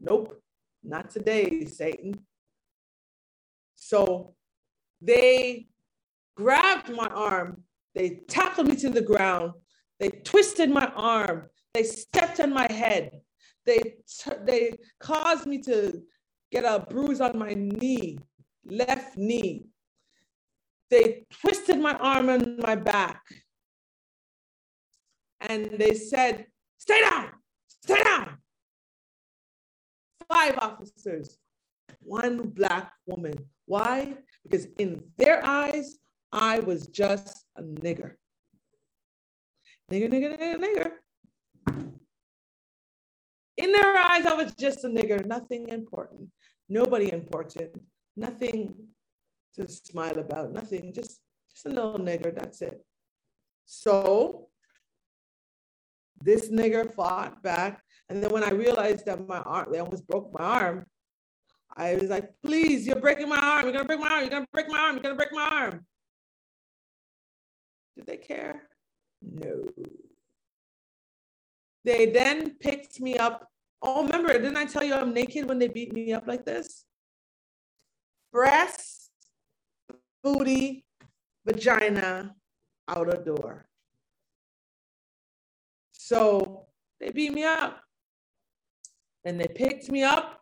Nope, 0.00 0.40
not 0.82 1.10
today, 1.10 1.66
Satan. 1.66 2.20
So 3.76 4.34
they 5.02 5.68
grabbed 6.36 6.90
my 6.90 7.06
arm, 7.06 7.64
they 7.94 8.20
tackled 8.28 8.68
me 8.68 8.76
to 8.76 8.88
the 8.88 9.02
ground, 9.02 9.52
they 10.00 10.08
twisted 10.08 10.70
my 10.70 10.86
arm, 10.96 11.48
they 11.74 11.84
stepped 11.84 12.40
on 12.40 12.52
my 12.52 12.70
head, 12.72 13.20
they, 13.66 13.96
they 14.44 14.74
caused 14.98 15.46
me 15.46 15.58
to 15.62 16.02
get 16.50 16.64
a 16.64 16.84
bruise 16.88 17.20
on 17.20 17.38
my 17.38 17.54
knee, 17.54 18.18
left 18.64 19.16
knee. 19.16 19.66
They 20.90 21.26
twisted 21.30 21.78
my 21.78 21.94
arm 21.94 22.30
and 22.30 22.58
my 22.58 22.74
back. 22.74 23.22
And 25.40 25.66
they 25.78 25.94
said, 25.94 26.46
Stay 26.78 27.00
down, 27.02 27.28
stay 27.84 28.02
down. 28.02 28.38
Five 30.28 30.58
officers, 30.58 31.38
one 32.00 32.48
black 32.48 32.92
woman, 33.06 33.34
why? 33.66 34.14
Because 34.42 34.66
in 34.78 35.02
their 35.18 35.44
eyes, 35.44 35.98
I 36.32 36.60
was 36.60 36.86
just 36.86 37.44
a 37.56 37.62
nigger. 37.62 38.14
Nigger, 39.90 40.08
nigger, 40.08 40.38
nigger, 40.38 40.58
nigger. 40.64 40.90
In 43.56 43.72
their 43.72 43.96
eyes, 43.96 44.24
I 44.24 44.34
was 44.34 44.54
just 44.54 44.84
a 44.84 44.88
nigger, 44.88 45.24
nothing 45.26 45.68
important, 45.68 46.28
nobody 46.68 47.12
important, 47.12 47.70
nothing 48.16 48.74
to 49.56 49.68
smile 49.68 50.18
about, 50.18 50.52
nothing, 50.52 50.92
just, 50.94 51.20
just 51.52 51.66
a 51.66 51.68
little 51.68 51.98
nigger, 51.98 52.34
that's 52.34 52.62
it. 52.62 52.80
So 53.66 54.48
this 56.22 56.50
nigger 56.50 56.92
fought 56.94 57.42
back. 57.42 57.82
And 58.08 58.22
then 58.22 58.30
when 58.30 58.44
I 58.44 58.50
realized 58.50 59.06
that 59.06 59.26
my 59.26 59.38
arm, 59.38 59.68
they 59.72 59.78
almost 59.78 60.06
broke 60.06 60.32
my 60.32 60.44
arm, 60.44 60.86
I 61.76 61.94
was 61.94 62.10
like, 62.10 62.30
please, 62.42 62.86
you're 62.86 63.00
breaking 63.00 63.28
my 63.28 63.38
arm. 63.38 63.64
You're 63.64 63.72
gonna 63.72 63.84
break 63.84 64.00
my 64.00 64.08
arm. 64.08 64.20
You're 64.22 64.30
gonna 64.30 64.46
break 64.52 64.68
my 64.68 64.78
arm. 64.78 64.94
You're 64.94 65.02
gonna 65.02 65.14
break 65.14 65.32
my 65.32 65.48
arm. 65.48 65.86
Did 67.96 68.06
they 68.06 68.16
care? 68.16 68.69
No. 69.22 69.64
They 71.84 72.06
then 72.06 72.56
picked 72.60 73.00
me 73.00 73.16
up. 73.16 73.48
Oh, 73.82 74.04
remember, 74.04 74.32
didn't 74.32 74.56
I 74.56 74.66
tell 74.66 74.84
you 74.84 74.94
I'm 74.94 75.14
naked 75.14 75.48
when 75.48 75.58
they 75.58 75.68
beat 75.68 75.92
me 75.92 76.12
up 76.12 76.26
like 76.26 76.44
this? 76.44 76.84
Breast, 78.32 79.10
booty, 80.22 80.84
vagina, 81.46 82.34
out 82.88 83.08
outer 83.08 83.22
door. 83.22 83.66
So 85.92 86.66
they 87.00 87.10
beat 87.10 87.32
me 87.32 87.44
up. 87.44 87.80
And 89.24 89.40
they 89.40 89.48
picked 89.48 89.90
me 89.90 90.02
up 90.02 90.40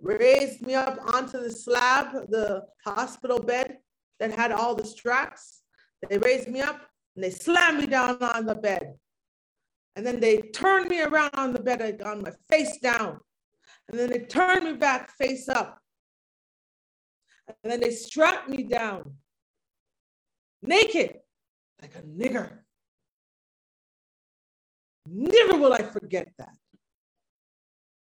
raised 0.00 0.62
me 0.62 0.74
up 0.74 0.98
onto 1.14 1.40
the 1.40 1.50
slab, 1.50 2.12
the 2.30 2.64
hospital 2.84 3.40
bed 3.40 3.78
that 4.20 4.32
had 4.32 4.52
all 4.52 4.74
the 4.74 4.86
straps. 4.86 5.62
They 6.08 6.18
raised 6.18 6.48
me 6.48 6.60
up 6.60 6.80
and 7.18 7.24
they 7.24 7.30
slammed 7.30 7.80
me 7.80 7.86
down 7.86 8.16
on 8.22 8.46
the 8.46 8.54
bed. 8.54 8.94
And 9.96 10.06
then 10.06 10.20
they 10.20 10.36
turned 10.40 10.88
me 10.88 11.02
around 11.02 11.34
on 11.34 11.52
the 11.52 11.58
bed 11.58 11.82
I 11.82 11.90
got 11.90 12.22
my 12.22 12.30
face 12.48 12.78
down. 12.78 13.18
And 13.88 13.98
then 13.98 14.10
they 14.10 14.20
turned 14.20 14.66
me 14.66 14.74
back 14.74 15.10
face 15.16 15.48
up. 15.48 15.80
And 17.48 17.72
then 17.72 17.80
they 17.80 17.90
strapped 17.90 18.48
me 18.48 18.62
down 18.62 19.14
naked 20.62 21.16
like 21.82 21.96
a 21.96 22.02
nigger. 22.02 22.58
Never 25.08 25.58
will 25.58 25.72
I 25.72 25.82
forget 25.82 26.28
that. 26.38 26.54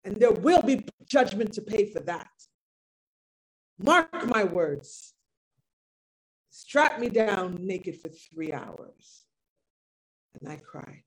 And 0.04 0.18
there 0.18 0.34
will 0.34 0.62
be 0.62 0.86
judgment 1.06 1.54
to 1.54 1.62
pay 1.62 1.90
for 1.90 2.02
that. 2.02 2.28
Mark 3.78 4.28
my 4.28 4.44
words. 4.44 5.14
Strap 6.60 7.00
me 7.00 7.08
down 7.08 7.58
naked 7.66 8.02
for 8.02 8.10
three 8.10 8.52
hours. 8.52 9.24
And 10.34 10.52
I 10.52 10.58
cried. 10.58 11.04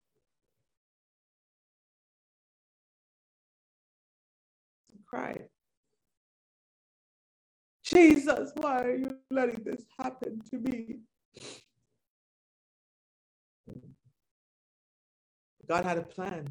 I 4.91 4.97
cried. 5.07 5.49
Jesus, 7.85 8.53
why 8.57 8.83
are 8.83 8.97
you 8.97 9.19
letting 9.31 9.63
this 9.63 9.85
happen 9.99 10.41
to 10.51 10.59
me? 10.59 11.01
God 15.69 15.85
had 15.85 15.99
a 15.99 16.03
plan. 16.03 16.49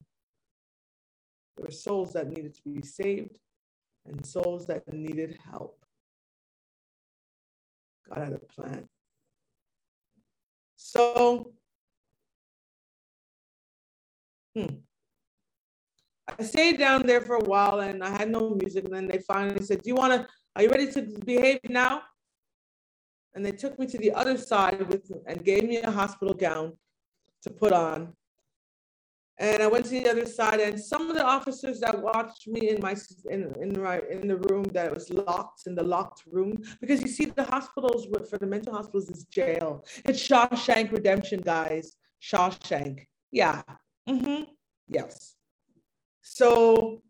There 1.57 1.65
were 1.65 1.71
souls 1.71 2.13
that 2.13 2.29
needed 2.29 2.53
to 2.53 2.61
be 2.69 2.83
saved 2.83 3.39
and 4.05 4.23
souls 4.23 4.67
that 4.67 4.83
needed 4.93 5.39
help. 5.51 5.80
God 8.13 8.23
had 8.25 8.33
a 8.33 8.39
plan. 8.39 8.87
So, 10.75 11.53
hmm. 14.55 14.65
I 16.27 16.43
stayed 16.43 16.77
down 16.79 17.05
there 17.05 17.21
for 17.21 17.35
a 17.35 17.43
while 17.43 17.81
and 17.81 18.03
I 18.03 18.09
had 18.09 18.29
no 18.29 18.49
music. 18.49 18.85
And 18.85 18.93
then 18.93 19.07
they 19.07 19.19
finally 19.19 19.63
said, 19.63 19.81
Do 19.81 19.89
you 19.89 19.95
want 19.95 20.13
to, 20.13 20.27
are 20.55 20.63
you 20.63 20.69
ready 20.69 20.91
to 20.91 21.01
behave 21.25 21.59
now? 21.69 22.01
And 23.33 23.45
they 23.45 23.51
took 23.51 23.79
me 23.79 23.87
to 23.87 23.97
the 23.97 24.11
other 24.11 24.37
side 24.37 24.87
with 24.89 25.11
and 25.25 25.43
gave 25.43 25.63
me 25.63 25.77
a 25.77 25.91
hospital 25.91 26.33
gown 26.33 26.73
to 27.43 27.49
put 27.49 27.71
on. 27.71 28.13
And 29.41 29.63
I 29.63 29.65
went 29.65 29.85
to 29.85 29.91
the 29.91 30.07
other 30.07 30.27
side, 30.27 30.59
and 30.59 30.79
some 30.79 31.09
of 31.09 31.15
the 31.15 31.25
officers 31.25 31.79
that 31.79 31.99
watched 31.99 32.47
me 32.47 32.69
in 32.69 32.79
my 32.79 32.95
in 33.27 33.41
in 33.63 33.81
my 33.81 33.97
in 34.15 34.27
the 34.27 34.37
room 34.49 34.65
that 34.75 34.93
was 34.93 35.09
locked 35.09 35.61
in 35.65 35.73
the 35.73 35.87
locked 35.95 36.21
room, 36.35 36.51
because 36.79 37.01
you 37.01 37.07
see 37.07 37.25
the 37.25 37.43
hospitals 37.55 38.05
for 38.29 38.37
the 38.37 38.45
mental 38.45 38.73
hospitals 38.77 39.09
is 39.09 39.23
jail. 39.39 39.83
It's 40.05 40.21
Shawshank 40.27 40.91
Redemption, 40.91 41.41
guys. 41.41 41.85
Shawshank. 42.21 43.07
Yeah. 43.31 43.63
Mm-hmm. 44.07 44.43
Yes. 44.87 45.35
So 46.21 47.01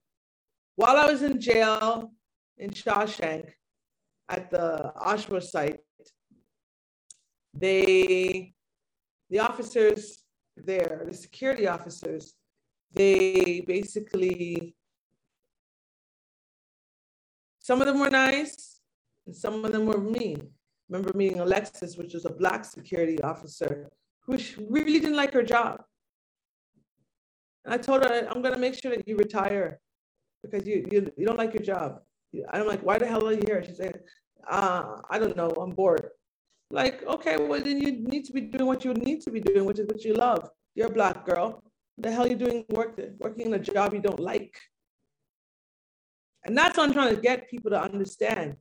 while 0.78 0.96
I 0.96 1.12
was 1.12 1.24
in 1.24 1.36
jail 1.42 2.14
in 2.58 2.70
Shawshank 2.70 3.46
at 4.30 4.50
the 4.50 4.94
Oshawa 4.96 5.44
site, 5.44 5.82
they 7.54 8.54
the 9.30 9.40
officers 9.40 10.24
there, 10.58 11.04
the 11.06 11.14
security 11.14 11.68
officers, 11.68 12.34
they 12.94 13.64
basically, 13.68 14.76
some 17.60 17.82
of 17.82 17.88
them 17.88 18.00
were 18.00 18.10
nice 18.10 18.82
and 19.26 19.36
some 19.36 19.64
of 19.64 19.72
them 19.72 19.86
were 19.86 20.00
mean. 20.00 20.50
remember 20.90 21.16
meeting 21.18 21.40
Alexis, 21.40 21.98
which 21.98 22.14
was 22.14 22.26
a 22.26 22.30
black 22.30 22.66
security 22.66 23.22
officer, 23.22 23.90
who 24.26 24.38
really 24.70 25.00
didn't 25.00 25.16
like 25.16 25.34
her 25.34 25.44
job. 25.44 25.82
And 27.64 27.74
I 27.74 27.78
told 27.78 28.04
her, 28.04 28.28
I'm 28.30 28.42
gonna 28.42 28.58
make 28.58 28.76
sure 28.76 28.92
that 28.96 29.08
you 29.08 29.16
retire 29.16 29.80
because 30.44 30.68
you, 30.68 30.86
you, 30.92 31.12
you 31.18 31.26
don't 31.26 31.38
like 31.38 31.54
your 31.54 31.64
job. 31.64 32.00
I'm 32.52 32.68
like, 32.68 32.82
why 32.82 32.98
the 32.98 33.08
hell 33.08 33.28
are 33.28 33.34
you 33.34 33.44
here? 33.46 33.64
She 33.64 33.74
said, 33.74 34.00
uh, 34.50 34.98
I 35.10 35.20
don't 35.20 35.36
know, 35.36 35.50
I'm 35.50 35.72
bored. 35.72 36.10
Like, 36.72 37.04
okay, 37.06 37.36
well, 37.38 37.60
then 37.60 37.82
you 37.82 37.92
need 37.92 38.24
to 38.26 38.34
be 38.34 38.42
doing 38.42 38.66
what 38.66 38.86
you 38.86 38.94
need 38.94 39.22
to 39.24 39.32
be 39.32 39.42
doing, 39.42 39.66
which 39.66 39.80
is 39.80 39.88
what 39.88 40.06
you 40.06 40.14
love. 40.14 40.50
You're 40.74 40.88
a 40.88 40.92
black 40.92 41.26
girl. 41.26 41.64
The 41.98 42.10
hell 42.10 42.24
are 42.24 42.30
you 42.30 42.36
doing 42.36 42.64
work, 42.70 43.00
working 43.20 43.48
in 43.48 43.54
a 43.54 43.60
job 43.60 43.94
you 43.94 44.00
don't 44.00 44.20
like? 44.20 44.58
And 46.46 46.58
that's 46.58 46.78
what 46.78 46.88
I'm 46.88 46.94
trying 46.94 47.14
to 47.14 47.22
get 47.22 47.50
people 47.50 47.72
to 47.72 47.82
understand. 47.82 48.56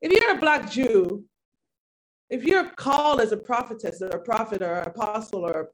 If 0.00 0.10
you're 0.12 0.36
a 0.36 0.40
black 0.40 0.70
Jew, 0.70 1.24
if 2.28 2.42
you're 2.44 2.68
called 2.70 3.20
as 3.20 3.30
a 3.30 3.36
prophetess 3.36 4.02
or 4.02 4.08
a 4.08 4.20
prophet 4.20 4.60
or 4.60 4.74
an 4.74 4.88
apostle 4.88 5.44
or 5.44 5.70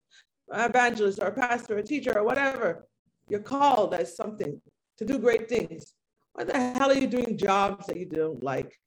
an 0.50 0.68
evangelist 0.68 1.18
or 1.20 1.28
a 1.28 1.32
pastor 1.32 1.76
or 1.76 1.78
a 1.78 1.82
teacher 1.82 2.16
or 2.18 2.24
whatever, 2.24 2.86
you're 3.28 3.40
called 3.40 3.94
as 3.94 4.14
something 4.14 4.60
to 4.98 5.04
do 5.06 5.18
great 5.18 5.48
things. 5.48 5.94
What 6.34 6.48
the 6.48 6.58
hell 6.58 6.90
are 6.90 6.94
you 6.94 7.06
doing 7.06 7.38
jobs 7.38 7.86
that 7.86 7.96
you 7.96 8.06
don't 8.06 8.42
like? 8.42 8.78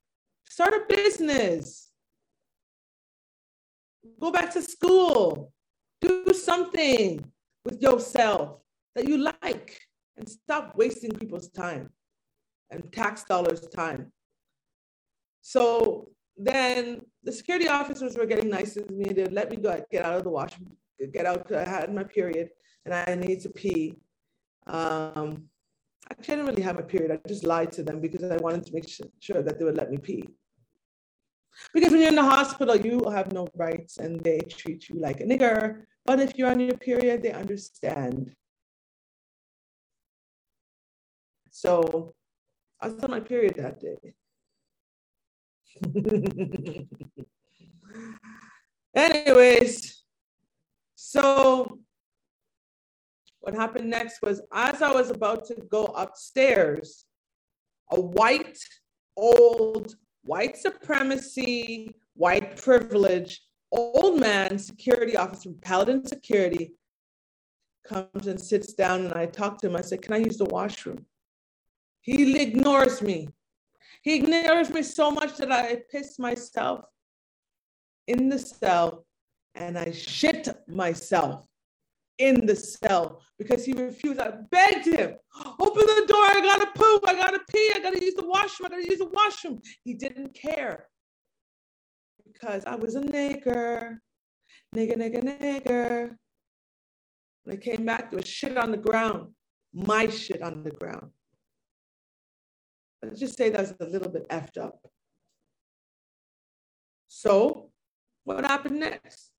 Start 0.48 0.74
a 0.74 0.82
business. 0.88 1.91
Go 4.20 4.30
back 4.30 4.52
to 4.54 4.62
school. 4.62 5.52
Do 6.00 6.24
something 6.34 7.24
with 7.64 7.80
yourself 7.80 8.58
that 8.94 9.08
you 9.08 9.18
like 9.18 9.80
and 10.16 10.28
stop 10.28 10.74
wasting 10.76 11.12
people's 11.12 11.48
time 11.48 11.90
and 12.70 12.92
tax 12.92 13.24
dollars' 13.24 13.68
time. 13.68 14.12
So 15.40 16.10
then 16.36 17.02
the 17.22 17.32
security 17.32 17.68
officers 17.68 18.16
were 18.16 18.26
getting 18.26 18.48
nice 18.48 18.74
to 18.74 18.84
me. 18.90 19.12
They 19.12 19.26
let 19.26 19.50
me 19.50 19.56
go 19.56 19.82
get 19.90 20.04
out 20.04 20.16
of 20.16 20.24
the 20.24 20.30
washroom, 20.30 20.76
get 21.12 21.26
out. 21.26 21.52
I 21.52 21.64
had 21.64 21.94
my 21.94 22.04
period 22.04 22.50
and 22.84 22.94
I 22.94 23.14
need 23.14 23.40
to 23.42 23.50
pee. 23.50 23.94
Um, 24.66 25.44
I 26.10 26.14
didn't 26.20 26.46
really 26.46 26.62
have 26.62 26.78
a 26.78 26.82
period. 26.82 27.12
I 27.12 27.28
just 27.28 27.44
lied 27.44 27.72
to 27.72 27.82
them 27.82 28.00
because 28.00 28.24
I 28.30 28.36
wanted 28.36 28.66
to 28.66 28.74
make 28.74 28.88
sure 29.20 29.42
that 29.42 29.58
they 29.58 29.64
would 29.64 29.76
let 29.76 29.90
me 29.90 29.98
pee. 29.98 30.28
Because 31.72 31.92
when 31.92 32.00
you're 32.00 32.10
in 32.10 32.16
the 32.16 32.22
hospital, 32.22 32.76
you 32.76 33.08
have 33.10 33.32
no 33.32 33.48
rights 33.54 33.98
and 33.98 34.20
they 34.20 34.40
treat 34.40 34.88
you 34.88 35.00
like 35.00 35.20
a 35.20 35.24
nigger. 35.24 35.82
But 36.04 36.20
if 36.20 36.36
you're 36.36 36.50
on 36.50 36.60
your 36.60 36.76
period, 36.76 37.22
they 37.22 37.32
understand. 37.32 38.34
So 41.50 42.14
I 42.80 42.88
was 42.88 43.04
on 43.04 43.10
my 43.10 43.20
period 43.20 43.54
that 43.56 43.80
day. 43.80 44.14
Anyways, 48.94 50.02
so 50.94 51.78
what 53.40 53.54
happened 53.54 53.90
next 53.90 54.22
was 54.22 54.40
as 54.52 54.82
I 54.82 54.92
was 54.92 55.10
about 55.10 55.46
to 55.46 55.54
go 55.70 55.86
upstairs, 55.86 57.04
a 57.90 58.00
white, 58.00 58.58
old 59.16 59.94
white 60.24 60.56
supremacy, 60.56 61.94
white 62.14 62.56
privilege, 62.56 63.42
old 63.70 64.20
man 64.20 64.58
security 64.58 65.16
officer 65.16 65.50
Paladin 65.60 66.06
Security 66.06 66.72
comes 67.84 68.26
and 68.26 68.40
sits 68.40 68.74
down 68.74 69.06
and 69.06 69.14
I 69.14 69.26
talk 69.26 69.58
to 69.58 69.66
him. 69.66 69.76
I 69.76 69.80
said, 69.80 70.02
Can 70.02 70.14
I 70.14 70.18
use 70.18 70.36
the 70.36 70.44
washroom? 70.46 71.04
He 72.00 72.40
ignores 72.40 73.02
me. 73.02 73.28
He 74.02 74.16
ignores 74.16 74.70
me 74.70 74.82
so 74.82 75.10
much 75.10 75.36
that 75.36 75.52
I 75.52 75.82
piss 75.90 76.18
myself 76.18 76.84
in 78.06 78.28
the 78.28 78.38
cell 78.38 79.06
and 79.54 79.78
I 79.78 79.92
shit 79.92 80.48
myself 80.66 81.46
in 82.18 82.46
the 82.46 82.56
cell 82.56 83.22
because 83.38 83.64
he 83.64 83.72
refused. 83.72 84.20
I 84.20 84.32
begged 84.50 84.86
him, 84.86 85.14
open 85.58 85.86
the 85.86 86.04
door. 86.08 86.24
I 86.24 86.40
gotta 86.42 86.70
poop. 86.74 87.04
I 87.08 87.14
gotta 87.14 87.40
pee. 87.50 87.72
I 87.74 87.80
gotta 87.80 88.02
use 88.02 88.14
the 88.14 88.26
washroom. 88.26 88.66
I 88.66 88.76
gotta 88.76 88.88
use 88.88 88.98
the 88.98 89.10
washroom. 89.12 89.60
He 89.84 89.94
didn't 89.94 90.34
care 90.34 90.88
because 92.32 92.64
I 92.64 92.74
was 92.74 92.94
a 92.94 93.00
nigger, 93.00 93.98
nigger, 94.74 94.96
nigger, 94.96 95.22
nigger. 95.22 96.16
When 97.44 97.56
I 97.56 97.58
came 97.58 97.84
back, 97.84 98.10
there 98.10 98.18
was 98.18 98.28
shit 98.28 98.56
on 98.56 98.70
the 98.70 98.76
ground, 98.76 99.32
my 99.72 100.08
shit 100.08 100.42
on 100.42 100.62
the 100.62 100.70
ground. 100.70 101.10
Let's 103.02 103.18
just 103.18 103.36
say 103.36 103.50
that's 103.50 103.74
a 103.80 103.84
little 103.84 104.08
bit 104.10 104.28
effed 104.28 104.58
up. 104.58 104.78
So, 107.08 107.70
what 108.24 108.44
happened 108.44 108.78
next? 108.80 109.31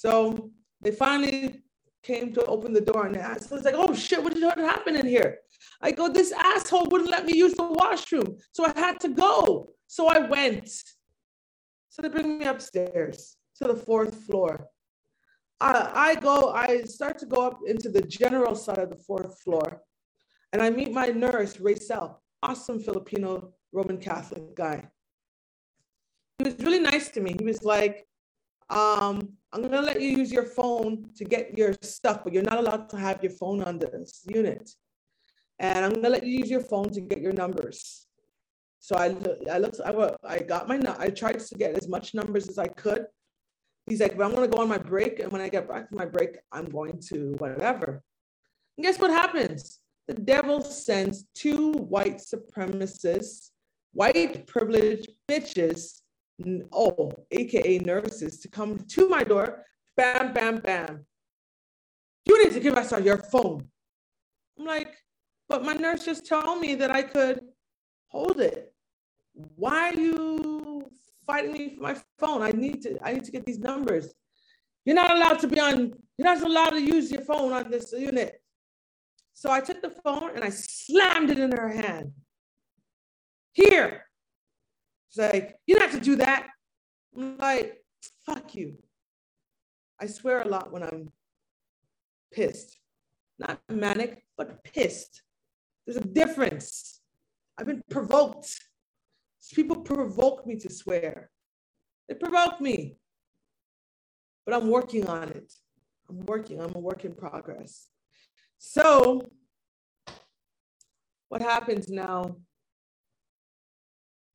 So 0.00 0.50
they 0.80 0.92
finally 0.92 1.60
came 2.02 2.32
to 2.32 2.42
open 2.46 2.72
the 2.72 2.80
door 2.80 3.04
and 3.04 3.18
I 3.18 3.34
was 3.34 3.64
like, 3.66 3.74
oh 3.76 3.92
shit, 3.92 4.22
what 4.22 4.32
did 4.32 4.42
happen 4.42 4.96
in 4.96 5.06
here? 5.06 5.40
I 5.82 5.90
go, 5.90 6.08
this 6.08 6.32
asshole 6.32 6.86
wouldn't 6.90 7.10
let 7.10 7.26
me 7.26 7.36
use 7.36 7.52
the 7.52 7.64
washroom. 7.64 8.38
So 8.52 8.64
I 8.64 8.72
had 8.74 8.98
to 9.00 9.10
go. 9.10 9.74
So 9.88 10.06
I 10.06 10.20
went. 10.20 10.70
So 11.90 12.00
they 12.00 12.08
bring 12.08 12.38
me 12.38 12.46
upstairs 12.46 13.36
to 13.56 13.68
the 13.68 13.76
fourth 13.76 14.14
floor. 14.24 14.68
I, 15.60 15.90
I 15.94 16.14
go, 16.14 16.50
I 16.50 16.84
start 16.84 17.18
to 17.18 17.26
go 17.26 17.46
up 17.46 17.58
into 17.66 17.90
the 17.90 18.00
general 18.00 18.54
side 18.54 18.78
of 18.78 18.88
the 18.88 19.02
fourth 19.08 19.38
floor. 19.42 19.82
And 20.54 20.62
I 20.62 20.70
meet 20.70 20.92
my 20.92 21.08
nurse, 21.08 21.58
Racel, 21.58 22.14
awesome 22.42 22.80
Filipino 22.80 23.52
Roman 23.70 23.98
Catholic 23.98 24.56
guy. 24.56 24.88
He 26.38 26.44
was 26.44 26.58
really 26.60 26.80
nice 26.80 27.10
to 27.10 27.20
me. 27.20 27.36
He 27.38 27.44
was 27.44 27.62
like, 27.62 28.06
um, 28.70 29.30
I'm 29.52 29.62
gonna 29.62 29.82
let 29.82 30.00
you 30.00 30.10
use 30.10 30.30
your 30.30 30.44
phone 30.44 31.10
to 31.16 31.24
get 31.24 31.58
your 31.58 31.74
stuff, 31.82 32.22
but 32.22 32.32
you're 32.32 32.42
not 32.42 32.58
allowed 32.58 32.88
to 32.90 32.96
have 32.96 33.22
your 33.22 33.32
phone 33.32 33.62
on 33.62 33.78
this 33.78 34.24
unit. 34.28 34.70
And 35.58 35.84
I'm 35.84 35.92
gonna 35.94 36.08
let 36.08 36.24
you 36.24 36.38
use 36.38 36.50
your 36.50 36.60
phone 36.60 36.90
to 36.90 37.00
get 37.00 37.20
your 37.20 37.32
numbers. 37.32 38.06
So 38.78 38.96
I, 38.96 39.14
I 39.50 39.58
looked, 39.58 39.80
I, 39.84 39.92
I 40.24 40.38
got 40.38 40.68
my, 40.68 40.80
I 40.98 41.08
tried 41.08 41.40
to 41.40 41.54
get 41.56 41.76
as 41.76 41.88
much 41.88 42.14
numbers 42.14 42.48
as 42.48 42.58
I 42.58 42.68
could. 42.68 43.06
He's 43.86 44.00
like, 44.00 44.16
but 44.16 44.24
I'm 44.24 44.34
gonna 44.34 44.48
go 44.48 44.62
on 44.62 44.68
my 44.68 44.78
break, 44.78 45.18
and 45.18 45.32
when 45.32 45.40
I 45.40 45.48
get 45.48 45.68
back 45.68 45.88
from 45.88 45.98
my 45.98 46.06
break, 46.06 46.36
I'm 46.52 46.66
going 46.66 47.00
to 47.08 47.34
whatever. 47.38 48.02
And 48.76 48.84
guess 48.84 48.98
what 48.98 49.10
happens? 49.10 49.80
The 50.06 50.14
devil 50.14 50.62
sends 50.62 51.24
two 51.34 51.72
white 51.72 52.18
supremacists, 52.18 53.50
white 53.92 54.46
privileged 54.46 55.08
bitches, 55.28 55.99
oh, 56.72 57.12
aka 57.30 57.78
nurses, 57.78 58.40
to 58.40 58.48
come 58.48 58.78
to 58.88 59.08
my 59.08 59.24
door. 59.24 59.64
Bam, 59.96 60.32
bam, 60.32 60.58
bam. 60.58 61.06
You 62.26 62.44
need 62.44 62.52
to 62.54 62.60
give 62.60 62.74
us 62.74 62.92
your 63.02 63.18
phone. 63.18 63.68
I'm 64.58 64.64
like, 64.64 64.94
but 65.48 65.64
my 65.64 65.74
nurse 65.74 66.04
just 66.04 66.26
told 66.26 66.60
me 66.60 66.74
that 66.76 66.90
I 66.90 67.02
could 67.02 67.40
hold 68.08 68.40
it. 68.40 68.72
Why 69.32 69.90
are 69.90 69.94
you 69.94 70.90
fighting 71.26 71.52
me 71.52 71.74
for 71.74 71.82
my 71.82 71.96
phone? 72.18 72.42
I 72.42 72.50
need 72.50 72.82
to, 72.82 72.98
I 73.02 73.14
need 73.14 73.24
to 73.24 73.32
get 73.32 73.46
these 73.46 73.58
numbers. 73.58 74.12
You're 74.84 74.96
not 74.96 75.14
allowed 75.14 75.38
to 75.40 75.48
be 75.48 75.60
on, 75.60 75.92
you're 76.16 76.34
not 76.34 76.42
allowed 76.42 76.70
to 76.70 76.80
use 76.80 77.10
your 77.10 77.22
phone 77.22 77.52
on 77.52 77.70
this 77.70 77.92
unit. 77.92 78.40
So 79.34 79.50
I 79.50 79.60
took 79.60 79.80
the 79.80 79.90
phone 80.04 80.30
and 80.34 80.44
I 80.44 80.50
slammed 80.50 81.30
it 81.30 81.38
in 81.38 81.52
her 81.52 81.68
hand. 81.68 82.12
Here. 83.52 84.04
Like, 85.16 85.56
you 85.66 85.74
don't 85.74 85.90
have 85.90 85.98
to 85.98 86.04
do 86.04 86.16
that. 86.16 86.46
I'm 87.16 87.36
like, 87.38 87.82
fuck 88.24 88.54
you. 88.54 88.76
I 90.00 90.06
swear 90.06 90.42
a 90.42 90.48
lot 90.48 90.72
when 90.72 90.82
I'm 90.82 91.10
pissed. 92.32 92.78
Not 93.38 93.60
manic, 93.68 94.22
but 94.36 94.62
pissed. 94.64 95.22
There's 95.86 95.96
a 95.96 96.06
difference. 96.06 97.00
I've 97.58 97.66
been 97.66 97.82
provoked. 97.90 98.58
People 99.52 99.76
provoke 99.76 100.46
me 100.46 100.56
to 100.56 100.70
swear. 100.70 101.30
They 102.08 102.14
provoke 102.14 102.60
me. 102.60 102.96
But 104.46 104.54
I'm 104.54 104.68
working 104.68 105.06
on 105.08 105.28
it. 105.28 105.52
I'm 106.08 106.20
working. 106.26 106.60
I'm 106.60 106.74
a 106.74 106.78
work 106.78 107.04
in 107.04 107.14
progress. 107.14 107.88
So, 108.58 109.30
what 111.28 111.42
happens 111.42 111.88
now? 111.88 112.36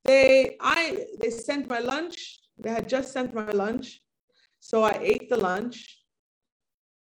They 0.06 0.56
I 0.62 1.06
they 1.20 1.30
sent 1.30 1.68
my 1.68 1.80
lunch. 1.80 2.39
They 2.58 2.70
had 2.70 2.88
just 2.88 3.12
sent 3.12 3.34
my 3.34 3.52
lunch. 3.52 4.02
So 4.60 4.84
I 4.84 4.98
ate 5.02 5.30
the 5.30 5.38
lunch. 5.38 6.02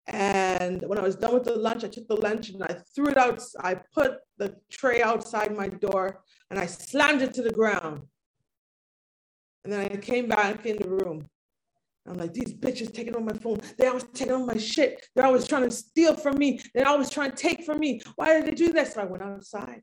And 0.08 0.82
when 0.88 0.98
I 0.98 1.04
was 1.04 1.16
done 1.16 1.36
with 1.36 1.44
the 1.44 1.56
lunch, 1.56 1.84
I 1.84 1.88
took 1.88 2.08
the 2.08 2.16
lunch 2.16 2.50
and 2.50 2.64
I 2.64 2.78
threw 2.96 3.10
it 3.10 3.18
out. 3.18 3.42
I 3.60 3.76
put 3.76 4.18
the 4.38 4.56
tray 4.72 5.04
outside 5.04 5.56
my 5.56 5.68
door 5.68 6.24
and 6.50 6.60
I 6.60 6.66
slammed 6.66 7.22
it 7.22 7.34
to 7.36 7.44
the 7.44 7.52
ground. 7.52 8.02
And 9.64 9.72
then 9.72 9.82
I 9.82 9.96
came 9.98 10.28
back 10.28 10.66
in 10.66 10.78
the 10.78 10.90
room. 10.90 11.28
I'm 12.08 12.18
like, 12.18 12.34
these 12.34 12.54
bitches 12.54 12.92
taking 12.92 13.16
on 13.16 13.26
my 13.26 13.34
phone. 13.34 13.60
They 13.78 13.86
always 13.86 14.06
taking 14.14 14.34
on 14.34 14.48
my 14.48 14.58
shit. 14.58 15.06
They're 15.14 15.26
always 15.26 15.48
trying 15.48 15.70
to 15.70 15.72
steal 15.72 16.16
from 16.16 16.38
me. 16.38 16.60
They're 16.74 16.88
always 16.88 17.12
trying 17.12 17.32
to 17.32 17.38
take 17.38 17.64
from 17.64 17.80
me. 17.80 18.02
Why 18.16 18.34
did 18.34 18.48
they 18.48 18.56
do 18.56 18.74
this? 18.74 18.94
So 18.94 19.02
I 19.02 19.06
went 19.06 19.22
outside. 19.22 19.82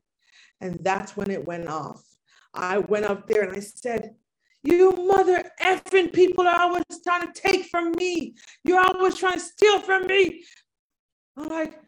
And 0.59 0.79
that's 0.81 1.15
when 1.15 1.31
it 1.31 1.45
went 1.45 1.69
off. 1.69 2.03
I 2.53 2.79
went 2.79 3.05
up 3.05 3.27
there 3.27 3.43
and 3.43 3.55
I 3.55 3.59
said, 3.59 4.15
you 4.63 4.91
mother 4.91 5.43
effing 5.61 6.11
people 6.11 6.47
are 6.47 6.61
always 6.61 6.83
trying 7.03 7.31
to 7.31 7.41
take 7.41 7.65
from 7.65 7.91
me. 7.93 8.35
You're 8.63 8.81
always 8.81 9.15
trying 9.15 9.35
to 9.35 9.39
steal 9.39 9.79
from 9.79 10.07
me. 10.07 10.43
I'm 11.37 11.47
like, 11.47 11.79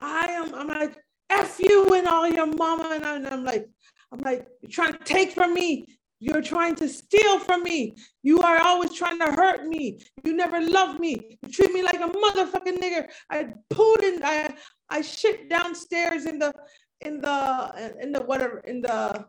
I 0.00 0.26
am, 0.26 0.54
I'm 0.54 0.68
like, 0.68 0.96
F 1.28 1.58
you 1.58 1.88
and 1.94 2.06
all 2.06 2.28
your 2.28 2.46
mama. 2.46 2.90
And 2.94 3.26
I'm 3.26 3.44
like, 3.44 3.68
I'm 4.12 4.20
like, 4.20 4.46
you're 4.60 4.70
trying 4.70 4.92
to 4.92 5.04
take 5.04 5.32
from 5.32 5.54
me. 5.54 5.98
You're 6.20 6.42
trying 6.42 6.74
to 6.76 6.88
steal 6.88 7.38
from 7.38 7.62
me. 7.62 7.96
You 8.22 8.40
are 8.40 8.58
always 8.58 8.92
trying 8.92 9.18
to 9.20 9.32
hurt 9.32 9.64
me. 9.66 10.00
You 10.22 10.34
never 10.34 10.60
love 10.60 11.00
me. 11.00 11.38
You 11.42 11.48
treat 11.50 11.72
me 11.72 11.82
like 11.82 12.00
a 12.00 12.08
motherfucking 12.08 12.78
nigger. 12.78 13.06
I 13.30 13.54
pulled 13.70 14.02
in, 14.02 14.20
I, 14.22 14.54
I 14.90 15.00
shit 15.00 15.48
downstairs 15.48 16.26
in 16.26 16.38
the, 16.38 16.52
in 17.00 17.22
the, 17.22 17.96
in 18.02 18.12
the 18.12 18.20
whatever, 18.20 18.58
in 18.58 18.82
the 18.82 19.24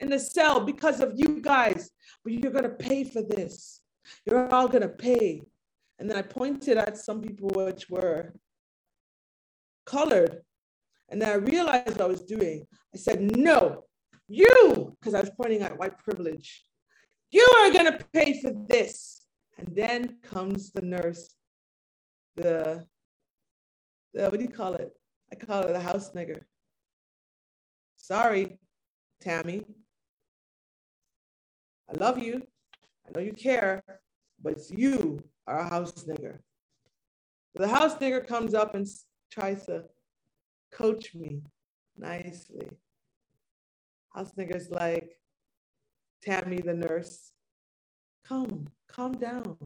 in 0.00 0.10
the 0.10 0.18
cell 0.18 0.60
because 0.60 1.00
of 1.00 1.12
you 1.16 1.40
guys, 1.40 1.90
but 2.24 2.32
you're 2.32 2.52
going 2.52 2.64
to 2.64 2.70
pay 2.70 3.04
for 3.04 3.22
this. 3.22 3.80
You're 4.24 4.52
all 4.52 4.68
going 4.68 4.82
to 4.82 4.88
pay. 4.88 5.42
And 5.98 6.08
then 6.08 6.16
I 6.16 6.22
pointed 6.22 6.78
at 6.78 6.96
some 6.96 7.20
people 7.20 7.48
which 7.48 7.90
were 7.90 8.32
colored. 9.86 10.42
And 11.08 11.20
then 11.20 11.30
I 11.30 11.34
realized 11.34 11.88
what 11.88 12.00
I 12.02 12.06
was 12.06 12.22
doing. 12.22 12.66
I 12.94 12.98
said, 12.98 13.36
no, 13.36 13.84
you, 14.28 14.96
because 14.98 15.14
I 15.14 15.20
was 15.20 15.30
pointing 15.40 15.62
at 15.62 15.78
white 15.78 15.98
privilege, 15.98 16.64
you 17.30 17.46
are 17.60 17.72
going 17.72 17.92
to 17.92 18.04
pay 18.12 18.40
for 18.40 18.52
this. 18.68 19.22
And 19.58 19.74
then 19.74 20.18
comes 20.22 20.70
the 20.70 20.82
nurse, 20.82 21.34
the, 22.36 22.86
the, 24.14 24.30
what 24.30 24.38
do 24.38 24.42
you 24.44 24.50
call 24.50 24.74
it? 24.74 24.92
I 25.32 25.34
call 25.34 25.62
it 25.62 25.74
a 25.74 25.80
house 25.80 26.12
nigger. 26.12 26.42
Sorry, 27.96 28.58
Tammy. 29.20 29.64
I 31.90 31.98
love 31.98 32.18
you. 32.18 32.42
I 33.06 33.10
know 33.14 33.24
you 33.24 33.32
care, 33.32 33.82
but 34.42 34.58
you 34.70 35.22
are 35.46 35.60
a 35.60 35.68
house 35.68 36.04
nigger. 36.04 36.38
The 37.54 37.68
house 37.68 37.96
nigger 37.96 38.26
comes 38.26 38.54
up 38.54 38.74
and 38.74 38.86
tries 39.30 39.66
to 39.66 39.84
coach 40.72 41.14
me 41.14 41.42
nicely. 41.96 42.68
House 44.14 44.32
nigger's 44.38 44.70
like, 44.70 45.18
Tammy, 46.22 46.58
the 46.58 46.74
nurse, 46.74 47.32
come, 48.26 48.66
calm 48.88 49.12
down. 49.12 49.56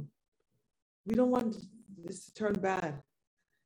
We 1.04 1.14
don't 1.14 1.30
want 1.30 1.56
this 2.04 2.26
to 2.26 2.34
turn 2.34 2.54
bad. 2.54 3.02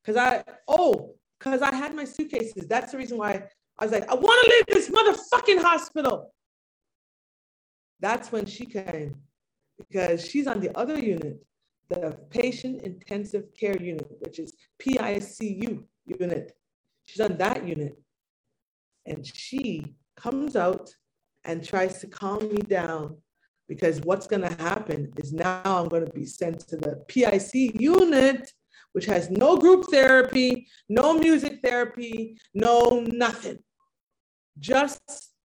Cause 0.04 0.16
I, 0.16 0.44
oh, 0.68 1.14
cause 1.40 1.62
I 1.62 1.74
had 1.74 1.94
my 1.94 2.04
suitcases. 2.04 2.66
That's 2.68 2.92
the 2.92 2.98
reason 2.98 3.18
why 3.18 3.48
I 3.78 3.84
was 3.84 3.92
like, 3.92 4.08
I 4.10 4.14
want 4.14 4.44
to 4.44 4.50
leave 4.50 4.66
this 4.68 4.88
motherfucking 4.88 5.60
hospital. 5.60 6.32
That's 8.00 8.30
when 8.30 8.46
she 8.46 8.66
came 8.66 9.16
because 9.78 10.26
she's 10.26 10.46
on 10.46 10.60
the 10.60 10.76
other 10.76 10.98
unit, 10.98 11.44
the 11.88 12.18
patient 12.30 12.82
intensive 12.82 13.54
care 13.58 13.76
unit, 13.80 14.10
which 14.20 14.38
is 14.38 14.52
PICU 14.80 15.82
unit. 16.06 16.52
She's 17.04 17.20
on 17.20 17.36
that 17.38 17.66
unit. 17.66 17.96
And 19.06 19.24
she 19.26 19.94
comes 20.16 20.56
out 20.56 20.90
and 21.44 21.64
tries 21.64 22.00
to 22.00 22.06
calm 22.06 22.48
me 22.48 22.56
down 22.56 23.16
because 23.68 24.00
what's 24.00 24.26
going 24.26 24.42
to 24.42 24.62
happen 24.62 25.12
is 25.16 25.32
now 25.32 25.60
I'm 25.64 25.88
going 25.88 26.04
to 26.04 26.12
be 26.12 26.26
sent 26.26 26.60
to 26.68 26.76
the 26.76 27.04
PIC 27.08 27.80
unit, 27.80 28.52
which 28.92 29.06
has 29.06 29.30
no 29.30 29.56
group 29.56 29.86
therapy, 29.90 30.66
no 30.88 31.14
music 31.14 31.60
therapy, 31.62 32.38
no 32.54 33.00
nothing, 33.06 33.58
just 34.58 35.00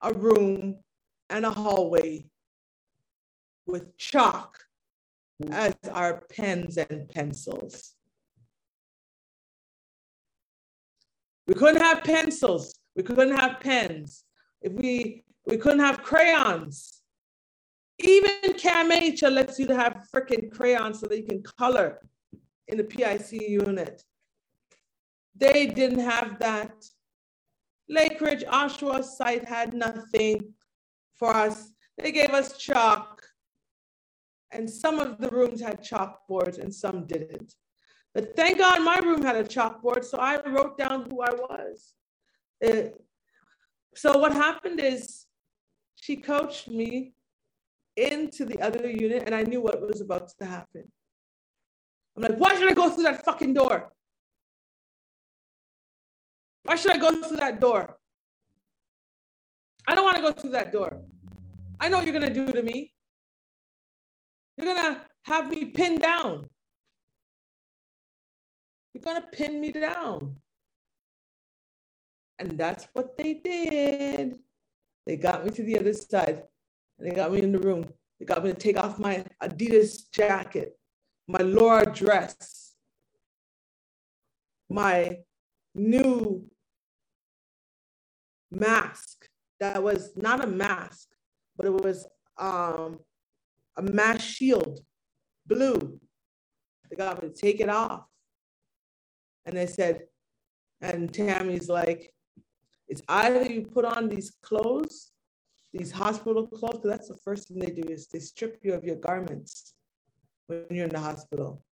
a 0.02 0.14
room 0.14 0.78
and 1.30 1.46
a 1.46 1.50
hallway 1.50 2.26
with 3.65 3.97
chalk 3.97 4.60
as 5.52 5.76
our 5.91 6.23
pens 6.36 6.78
and 6.78 7.08
pencils. 7.10 7.93
We 11.47 11.54
couldn't 11.54 11.82
have 11.82 12.04
pencils. 12.04 12.80
We 12.95 13.04
couldn't 13.04 13.36
have 13.36 13.60
pens. 13.60 14.23
If 14.62 14.73
we 14.73 15.23
we 15.45 15.58
couldn't 15.58 15.80
have 15.80 16.04
crayons. 16.04 17.02
Even 17.99 18.54
CAMH 18.54 19.21
lets 19.32 19.60
you 19.60 19.67
to 19.67 19.76
have 19.76 20.08
freaking 20.13 20.52
crayons 20.52 20.99
so 20.99 21.08
that 21.08 21.17
you 21.17 21.23
can 21.23 21.43
color 21.43 21.99
in 22.67 22.78
the 22.78 22.84
PIC 22.84 23.34
unit. 23.34 24.04
They 25.36 25.67
didn't 25.67 25.99
have 25.99 26.39
that. 26.39 26.86
Lakeridge 27.91 28.45
Oshawa 28.45 29.04
site 29.04 29.45
had 29.45 29.73
nothing 29.73 30.54
for 31.15 31.36
us. 31.36 31.71
They 31.97 32.12
gave 32.12 32.30
us 32.30 32.58
chalk 32.58 33.23
and 34.54 34.70
some 34.70 35.00
of 35.00 35.18
the 35.18 35.30
rooms 35.30 35.62
had 35.62 35.84
chalkboards 35.84 36.60
and 36.60 36.74
some 36.74 37.06
didn't. 37.06 37.54
But 38.13 38.36
thank 38.36 38.60
God 38.60 38.84
my 38.84 38.98
room 39.00 39.24
had 39.24 39.36
a 39.36 39.44
chalkboard, 39.44 40.06
so 40.06 40.18
I 40.20 40.39
wrote 40.48 40.78
down 40.78 41.10
who 41.10 41.22
I 41.22 41.32
was. 41.32 41.94
It, 42.62 42.96
so 43.96 44.18
what 44.18 44.34
happened 44.34 44.80
is 44.80 45.26
she 45.96 46.18
coached 46.18 46.68
me 46.70 47.13
into 47.96 48.46
the 48.46 48.60
other 48.62 48.89
unit, 48.89 49.24
and 49.26 49.36
I 49.36 49.44
knew 49.44 49.62
what 49.62 49.82
was 49.82 50.02
about 50.02 50.30
to 50.39 50.46
happen. 50.46 50.92
I'm 52.16 52.24
like, 52.24 52.38
why 52.38 52.56
should 52.56 52.70
I 52.70 52.74
go 52.74 52.89
through 52.89 53.04
that 53.04 53.26
fucking 53.26 53.54
door? 53.54 53.92
Why 56.63 56.76
should 56.76 56.92
I 56.92 56.98
go 56.98 57.12
through 57.22 57.38
that 57.38 57.60
door? 57.60 57.98
I 59.88 59.96
don't 59.96 60.06
want 60.06 60.18
to 60.18 60.22
go 60.22 60.32
through 60.32 60.52
that 60.52 60.72
door. 60.72 61.02
I 61.80 61.89
know 61.89 61.98
what 61.98 62.06
you're 62.06 62.13
gonna 62.13 62.34
do 62.34 62.52
to 62.52 62.63
me. 62.63 62.94
You're 64.58 64.74
going 64.74 64.96
to 64.96 65.02
have 65.24 65.50
me 65.50 65.66
pinned 65.66 66.02
down. 66.02 66.48
You're 68.94 69.04
going 69.04 69.22
to 69.22 69.28
pin 69.28 69.60
me 69.60 69.72
down. 69.72 70.38
And 72.39 72.58
that's 72.58 72.88
what 72.94 73.18
they 73.18 73.36
did. 73.36 74.38
They 75.06 75.18
got 75.18 75.44
me 75.46 75.52
to 75.52 75.63
the 75.63 75.80
other 75.80 75.94
side. 75.94 76.44
And 76.98 77.10
they 77.10 77.16
got 77.16 77.32
me 77.32 77.42
in 77.42 77.52
the 77.52 77.60
room. 77.60 77.86
They 78.20 78.26
got 78.26 78.44
me 78.44 78.52
to 78.52 78.58
take 78.58 78.78
off 78.78 79.00
my 79.00 79.26
Adidas 79.42 80.12
jacket, 80.12 80.78
my 81.28 81.39
Laura 81.39 81.92
dress, 81.92 82.74
my 84.70 85.18
new 85.76 86.46
mask 88.52 89.28
that 89.60 89.82
was 89.82 90.12
not 90.16 90.44
a 90.44 90.48
mask, 90.48 91.10
but 91.58 91.66
it 91.66 91.74
was 91.74 92.06
um, 92.38 93.00
a 93.78 93.82
mass 93.82 94.22
shield, 94.22 94.80
blue. 95.46 96.00
They 96.90 96.96
got 96.96 97.22
to 97.22 97.30
take 97.30 97.60
it 97.60 97.70
off. 97.70 98.06
And 99.46 99.58
they 99.58 99.66
said, 99.66 100.04
and 100.82 101.14
Tammy's 101.14 101.70
like, 101.70 102.14
it's 102.88 103.02
either 103.08 103.44
you 103.44 103.64
put 103.64 103.86
on 103.86 104.10
these 104.10 104.36
clothes, 104.42 105.12
these 105.74 105.92
hospital 105.92 106.48
clothes, 106.48 106.80
because 106.80 106.90
that's 106.92 107.08
the 107.08 107.18
first 107.24 107.48
thing 107.48 107.60
they 107.60 107.72
do 107.72 107.88
is 107.90 108.08
they 108.08 108.20
strip 108.20 108.60
you 108.64 108.74
of 108.74 108.84
your 108.84 108.98
garments 108.98 109.74
when 110.48 110.66
you're 110.70 110.86
in 110.86 110.92
the 110.92 111.00
hospital 111.00 111.64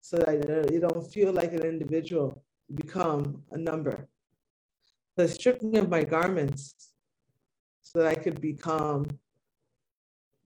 so 0.00 0.16
that 0.18 0.70
you 0.70 0.80
don't 0.80 1.10
feel 1.12 1.32
like 1.32 1.52
an 1.52 1.62
individual, 1.62 2.44
you 2.68 2.76
become 2.76 3.42
a 3.52 3.58
number. 3.58 4.08
So 5.18 5.26
stripped 5.26 5.62
me 5.62 5.78
of 5.78 5.88
my 5.88 6.04
garments 6.04 6.92
so 7.80 8.00
that 8.00 8.08
I 8.08 8.14
could 8.14 8.40
become 8.40 9.06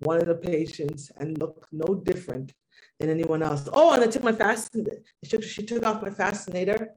one 0.00 0.20
of 0.20 0.26
the 0.26 0.34
patients 0.34 1.10
and 1.16 1.38
look 1.38 1.66
no 1.72 1.94
different 1.94 2.52
than 2.98 3.10
anyone 3.10 3.42
else. 3.42 3.68
Oh, 3.72 3.92
and 3.92 4.02
I 4.02 4.06
took 4.06 4.22
my 4.22 4.32
fascinator. 4.32 4.98
She 5.22 5.30
took, 5.30 5.42
she 5.42 5.62
took 5.62 5.84
off 5.84 6.02
my 6.02 6.10
fascinator 6.10 6.90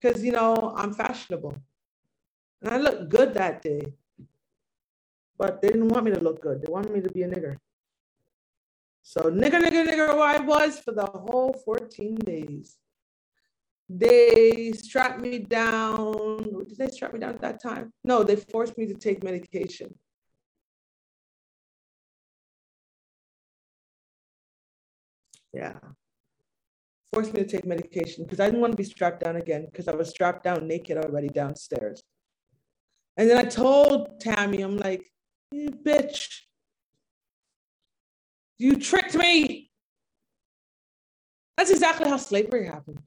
because, 0.00 0.24
you 0.24 0.32
know, 0.32 0.74
I'm 0.76 0.92
fashionable. 0.92 1.56
And 2.62 2.74
I 2.74 2.76
looked 2.78 3.08
good 3.08 3.34
that 3.34 3.62
day. 3.62 3.94
But 5.38 5.62
they 5.62 5.68
didn't 5.68 5.88
want 5.88 6.04
me 6.04 6.10
to 6.12 6.20
look 6.20 6.42
good. 6.42 6.60
They 6.60 6.70
wanted 6.70 6.92
me 6.92 7.00
to 7.00 7.10
be 7.10 7.22
a 7.22 7.28
nigger. 7.28 7.56
So 9.02 9.22
nigger, 9.22 9.60
nigger, 9.60 9.86
nigger, 9.86 10.14
where 10.14 10.22
I 10.22 10.38
was 10.38 10.78
for 10.78 10.92
the 10.92 11.06
whole 11.06 11.54
14 11.64 12.16
days. 12.16 12.76
They 13.88 14.72
strapped 14.72 15.20
me 15.20 15.38
down. 15.38 16.64
Did 16.68 16.76
they 16.76 16.88
strap 16.88 17.12
me 17.12 17.20
down 17.20 17.34
at 17.34 17.40
that 17.40 17.62
time? 17.62 17.92
No, 18.04 18.22
they 18.22 18.36
forced 18.36 18.76
me 18.78 18.86
to 18.86 18.94
take 18.94 19.24
medication. 19.24 19.94
Yeah. 25.52 25.74
Forced 27.12 27.34
me 27.34 27.42
to 27.42 27.48
take 27.48 27.66
medication 27.66 28.24
because 28.24 28.40
I 28.40 28.46
didn't 28.46 28.60
want 28.60 28.72
to 28.72 28.76
be 28.76 28.84
strapped 28.84 29.24
down 29.24 29.36
again 29.36 29.66
because 29.66 29.88
I 29.88 29.94
was 29.94 30.10
strapped 30.10 30.44
down 30.44 30.68
naked 30.68 30.96
already 30.96 31.28
downstairs. 31.28 32.02
And 33.16 33.28
then 33.28 33.36
I 33.36 33.44
told 33.44 34.20
Tammy, 34.20 34.62
I'm 34.62 34.78
like, 34.78 35.04
you 35.50 35.70
bitch, 35.70 36.42
you 38.58 38.78
tricked 38.78 39.14
me. 39.14 39.70
That's 41.56 41.70
exactly 41.70 42.08
how 42.08 42.16
slavery 42.16 42.66
happened. 42.66 43.02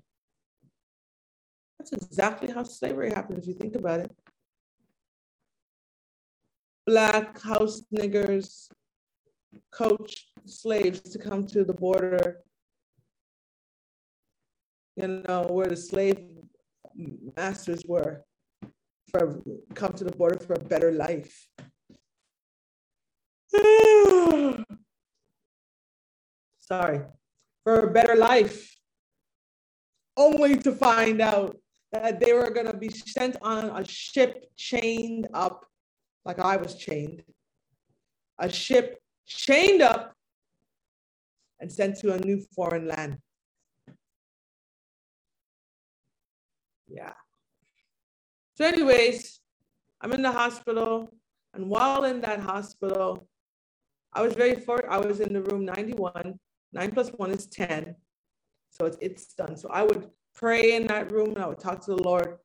That's 1.79 1.93
exactly 1.93 2.51
how 2.51 2.63
slavery 2.63 3.11
happened 3.11 3.39
if 3.39 3.47
you 3.47 3.53
think 3.53 3.75
about 3.75 4.01
it. 4.01 4.11
Black 6.85 7.41
house 7.41 7.81
niggers 7.93 8.67
coach 9.71 10.27
slaves 10.45 11.01
to 11.01 11.19
come 11.19 11.45
to 11.47 11.63
the 11.63 11.73
border, 11.73 12.41
you 14.95 15.07
know, 15.27 15.43
where 15.49 15.67
the 15.67 15.75
slave 15.75 16.19
masters 17.35 17.83
were, 17.87 18.23
for 19.09 19.41
come 19.73 19.93
to 19.93 20.03
the 20.03 20.11
border 20.11 20.39
for 20.39 20.53
a 20.53 20.59
better 20.59 20.91
life. 20.91 21.47
Sorry, 26.59 27.01
for 27.63 27.79
a 27.79 27.91
better 27.91 28.15
life, 28.15 28.75
only 30.17 30.57
to 30.57 30.71
find 30.71 31.21
out 31.21 31.57
that 31.91 32.19
they 32.19 32.33
were 32.33 32.49
going 32.49 32.65
to 32.65 32.77
be 32.77 32.89
sent 32.89 33.37
on 33.41 33.65
a 33.65 33.85
ship 33.85 34.45
chained 34.57 35.27
up, 35.33 35.65
like 36.25 36.39
I 36.39 36.57
was 36.57 36.75
chained, 36.75 37.23
a 38.39 38.49
ship 38.49 39.02
chained 39.25 39.81
up 39.81 40.13
and 41.59 41.71
sent 41.71 41.97
to 41.99 42.13
a 42.13 42.19
new 42.19 42.43
foreign 42.55 42.87
land. 42.87 43.17
Yeah. 46.87 47.13
So, 48.55 48.65
anyways, 48.65 49.39
I'm 50.01 50.13
in 50.13 50.21
the 50.21 50.31
hospital, 50.31 51.13
and 51.53 51.69
while 51.69 52.03
in 52.03 52.21
that 52.21 52.39
hospital, 52.39 53.27
I 54.13 54.21
was 54.21 54.33
very 54.33 54.55
for 54.55 54.89
I 54.91 54.97
was 54.97 55.19
in 55.19 55.33
the 55.33 55.41
room 55.41 55.65
91. 55.65 56.39
Nine 56.71 56.91
plus 56.91 57.09
one 57.09 57.31
is 57.31 57.47
10. 57.47 57.95
So 58.69 58.85
it's 58.85 58.97
it's 59.01 59.33
done. 59.33 59.55
So 59.57 59.69
I 59.69 59.83
would 59.83 60.09
pray 60.35 60.75
in 60.75 60.87
that 60.87 61.11
room 61.11 61.29
and 61.29 61.39
I 61.39 61.47
would 61.47 61.59
talk 61.59 61.83
to 61.85 61.95
the 61.95 62.01
Lord. 62.01 62.37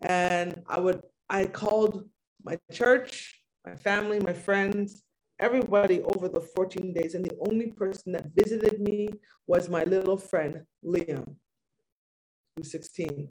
And 0.00 0.62
I 0.66 0.80
would 0.80 1.02
I 1.28 1.46
called 1.46 2.08
my 2.42 2.58
church, 2.72 3.40
my 3.64 3.74
family, 3.76 4.20
my 4.20 4.32
friends, 4.32 5.02
everybody 5.38 6.02
over 6.02 6.28
the 6.28 6.40
14 6.40 6.92
days. 6.92 7.14
And 7.14 7.24
the 7.24 7.36
only 7.48 7.70
person 7.72 8.12
that 8.12 8.30
visited 8.34 8.80
me 8.80 9.08
was 9.46 9.68
my 9.68 9.84
little 9.84 10.16
friend, 10.16 10.62
Liam, 10.84 11.36
who's 12.56 12.70
16, 12.70 13.28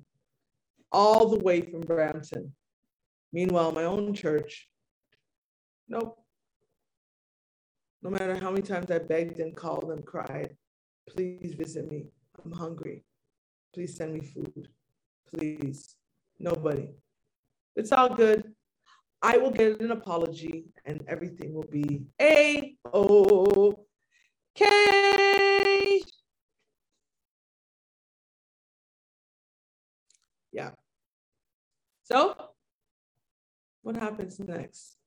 all 0.92 1.30
the 1.30 1.40
way 1.40 1.62
from 1.62 1.82
Brampton. 1.82 2.54
Meanwhile, 3.32 3.72
my 3.72 3.84
own 3.86 4.14
church, 4.14 4.68
nope. 5.88 6.20
No 8.02 8.10
matter 8.10 8.36
how 8.36 8.52
many 8.52 8.62
times 8.62 8.92
I 8.92 9.00
begged 9.00 9.40
and 9.40 9.56
called 9.56 9.92
and 9.92 10.06
cried, 10.06 10.56
please 11.10 11.56
visit 11.58 11.90
me. 11.90 12.06
I'm 12.44 12.52
hungry. 12.52 13.06
Please 13.74 13.96
send 13.96 14.14
me 14.14 14.20
food. 14.20 14.68
Please. 15.34 15.96
Nobody. 16.40 16.90
It's 17.76 17.92
all 17.92 18.14
good. 18.14 18.54
I 19.24 19.38
will 19.38 19.52
get 19.52 19.80
an 19.80 19.92
apology 19.92 20.66
and 20.84 21.02
everything 21.08 21.54
will 21.54 21.70
be 21.72 22.04
A 22.22 22.76
O 22.94 23.86
K. 24.54 26.02
Yeah. 30.52 30.72
So, 32.04 32.36
what 33.82 33.96
happens 33.96 34.38
next? 34.40 34.98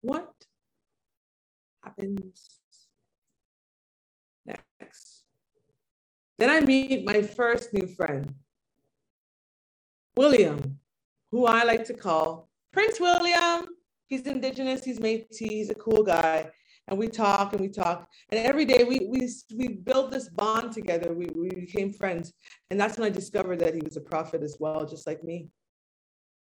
What 0.00 0.32
happens 1.82 2.60
next? 4.46 5.24
Then 6.38 6.50
I 6.50 6.60
meet 6.60 7.04
my 7.04 7.22
first 7.22 7.74
new 7.74 7.88
friend, 7.88 8.34
William 10.16 10.78
who 11.30 11.46
I 11.46 11.64
like 11.64 11.84
to 11.84 11.94
call 11.94 12.48
Prince 12.72 13.00
William. 13.00 13.66
He's 14.06 14.22
indigenous, 14.22 14.84
he's 14.84 14.98
Métis, 14.98 15.36
he's 15.38 15.70
a 15.70 15.74
cool 15.74 16.02
guy. 16.02 16.50
And 16.86 16.98
we 16.98 17.08
talk 17.08 17.52
and 17.52 17.60
we 17.60 17.68
talk. 17.68 18.08
And 18.30 18.40
every 18.40 18.64
day 18.64 18.84
we 18.84 19.06
we 19.10 19.28
we 19.54 19.68
built 19.68 20.10
this 20.10 20.30
bond 20.30 20.72
together. 20.72 21.12
We, 21.12 21.28
we 21.34 21.50
became 21.50 21.92
friends. 21.92 22.32
And 22.70 22.80
that's 22.80 22.96
when 22.96 23.06
I 23.06 23.10
discovered 23.14 23.58
that 23.58 23.74
he 23.74 23.82
was 23.84 23.98
a 23.98 24.00
prophet 24.00 24.42
as 24.42 24.56
well, 24.58 24.86
just 24.86 25.06
like 25.06 25.22
me. 25.22 25.48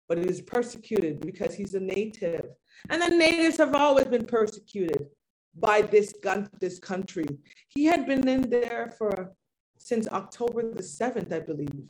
But 0.06 0.18
he 0.18 0.26
was 0.26 0.42
persecuted 0.42 1.20
because 1.20 1.54
he's 1.54 1.74
a 1.74 1.80
native. 1.80 2.46
And 2.90 3.00
the 3.00 3.08
natives 3.08 3.56
have 3.56 3.74
always 3.74 4.06
been 4.06 4.26
persecuted 4.26 5.06
by 5.54 5.80
this 5.82 6.12
gun, 6.22 6.48
this 6.60 6.78
country. 6.78 7.26
He 7.68 7.86
had 7.86 8.06
been 8.06 8.28
in 8.28 8.50
there 8.50 8.94
for 8.98 9.32
since 9.78 10.08
October 10.08 10.74
the 10.74 10.82
7th, 10.82 11.32
I 11.32 11.40
believe. 11.40 11.88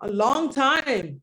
A 0.00 0.08
long 0.08 0.50
time 0.50 1.20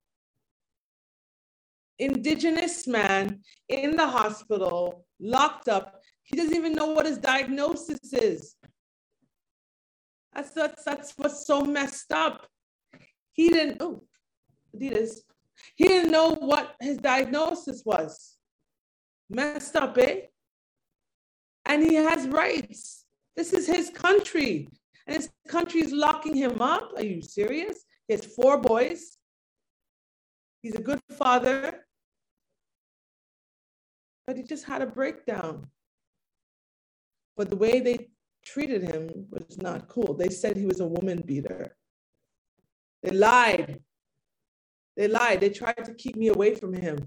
indigenous 2.00 2.88
man 2.88 3.40
in 3.70 3.96
the 3.96 4.08
hospital, 4.08 5.06
locked 5.20 5.68
up. 5.68 6.02
He 6.24 6.36
doesn't 6.36 6.56
even 6.56 6.74
know 6.74 6.88
what 6.88 7.06
his 7.06 7.18
diagnosis 7.18 8.14
is. 8.14 8.56
That's, 10.34 10.52
that's, 10.52 10.84
that's 10.84 11.14
what's 11.18 11.46
so 11.46 11.62
messed 11.62 12.12
up. 12.12 12.48
He 13.32 13.50
didn't, 13.50 13.78
oh, 13.82 14.04
Adidas. 14.76 15.20
He 15.76 15.88
didn't 15.88 16.12
know 16.12 16.36
what 16.36 16.76
his 16.82 16.98
diagnosis 16.98 17.84
was. 17.86 18.36
Messed 19.30 19.76
up, 19.76 19.98
eh? 19.98 20.22
And 21.66 21.82
he 21.84 21.96
has 21.96 22.28
rights. 22.28 23.06
This 23.36 23.54
is 23.54 23.68
his 23.68 23.90
country. 23.90 24.68
And 25.08 25.16
his 25.16 25.30
country 25.48 25.82
is 25.82 25.92
locking 25.92 26.36
him 26.36 26.62
up. 26.62 26.92
Are 26.96 27.04
you 27.04 27.22
serious? 27.22 27.84
He 28.08 28.14
has 28.14 28.26
four 28.26 28.58
boys. 28.60 29.15
He's 30.66 30.74
a 30.74 30.82
good 30.82 31.00
father 31.12 31.86
but 34.26 34.38
he 34.38 34.44
just 34.44 34.66
had 34.66 34.82
a 34.82 34.88
breakdown. 34.88 35.68
But 37.38 37.50
the 37.50 37.56
way 37.56 37.80
they 37.80 38.08
treated 38.44 38.82
him 38.82 39.28
was 39.30 39.58
not 39.60 39.88
cool. 39.88 40.16
They 40.16 40.30
said 40.30 40.58
he 40.58 40.66
was 40.66 40.80
a 40.80 40.88
woman 40.88 41.22
beater. 41.26 41.76
They 43.04 43.12
lied. 43.12 43.82
They 44.98 45.08
lied. 45.08 45.42
They 45.42 45.50
tried 45.50 45.86
to 45.86 45.94
keep 45.94 46.16
me 46.16 46.30
away 46.30 46.56
from 46.56 46.74
him. 46.74 46.98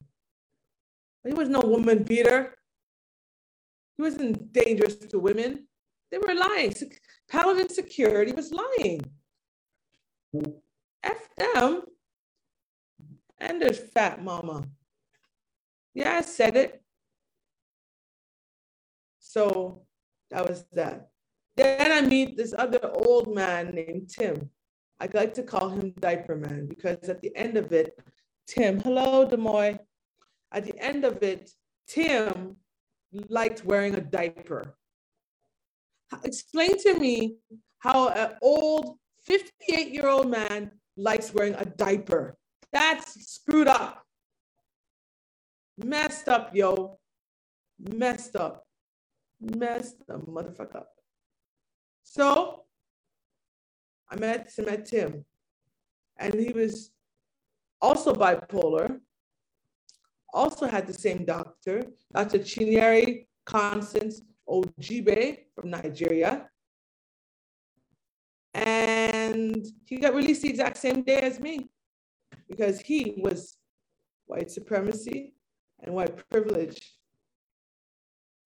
He 1.27 1.35
was 1.35 1.49
no 1.49 1.61
woman 1.61 2.05
beater. 2.05 2.55
He 3.97 4.03
wasn't 4.03 4.53
dangerous 4.53 4.95
to 4.95 5.19
women. 5.19 5.67
They 6.13 6.19
were 6.19 6.35
lying. 6.35 6.73
Paladin 7.29 7.69
Security 7.69 8.33
was 8.33 8.53
lying. 8.53 9.01
F 11.03 11.29
them 11.37 11.83
and 13.41 13.61
there's 13.61 13.79
fat 13.79 14.23
mama. 14.23 14.65
Yeah, 15.95 16.19
I 16.19 16.21
said 16.23 16.57
it. 16.57 16.83
So 19.19 19.83
that 20.31 20.49
was 20.49 20.65
that. 20.73 21.09
Then 21.57 21.91
I 21.93 22.01
meet 22.07 22.37
this 22.37 22.55
other 22.57 22.81
old 22.93 23.35
man 23.35 23.75
named 23.75 24.11
Tim. 24.11 24.51
I 25.01 25.09
like 25.13 25.35
to 25.35 25.43
call 25.43 25.69
him 25.69 25.93
Diaper 25.99 26.37
Man 26.37 26.67
because 26.67 27.09
at 27.09 27.21
the 27.21 27.35
end 27.37 27.57
of 27.57 27.73
it, 27.73 27.99
Tim, 28.47 28.81
hello, 28.81 29.27
Demoy. 29.27 29.79
At 30.53 30.65
the 30.65 30.79
end 30.79 31.05
of 31.05 31.23
it, 31.23 31.51
Tim 31.87 32.57
liked 33.29 33.65
wearing 33.65 33.95
a 33.95 34.01
diaper. 34.01 34.75
Explain 36.25 36.79
to 36.79 36.99
me 36.99 37.37
how 37.81 38.09
an 38.09 38.37
old 38.43 38.97
58 39.23 39.93
year 39.93 40.09
old 40.09 40.31
man 40.31 40.71
likes 40.97 41.33
wearing 41.35 41.55
a 41.55 41.65
diaper. 41.65 42.37
That's 42.73 43.33
screwed 43.33 43.69
up. 43.69 44.05
Messed 45.79 46.29
up, 46.29 46.55
yo. 46.55 46.99
Messed 47.79 48.37
up. 48.37 48.67
Messed 49.41 50.07
the 50.07 50.15
motherfucker 50.15 50.77
up. 50.77 50.91
So 52.03 52.65
I 54.11 54.17
met, 54.17 54.51
met 54.59 54.87
Tim, 54.87 55.25
and 56.19 56.35
he 56.35 56.53
was 56.53 56.91
also 57.81 58.15
bipolar, 58.15 58.99
also 60.33 60.67
had 60.67 60.87
the 60.87 60.95
same 60.95 61.25
doctor, 61.25 61.85
Dr. 62.13 62.39
Chinyere 62.39 63.27
Constance 63.45 64.23
Ojibe 64.49 65.39
from 65.55 65.71
Nigeria. 65.71 66.49
And 68.55 69.65
he 69.87 69.99
got 69.99 70.15
released 70.15 70.43
the 70.43 70.49
exact 70.49 70.79
same 70.79 71.03
day 71.03 71.21
as 71.21 71.39
me 71.39 71.69
because 72.49 72.81
he 72.81 73.15
was 73.17 73.57
white 74.27 74.51
supremacy 74.51 75.35
and 75.81 75.95
white 75.95 76.29
privilege. 76.31 76.81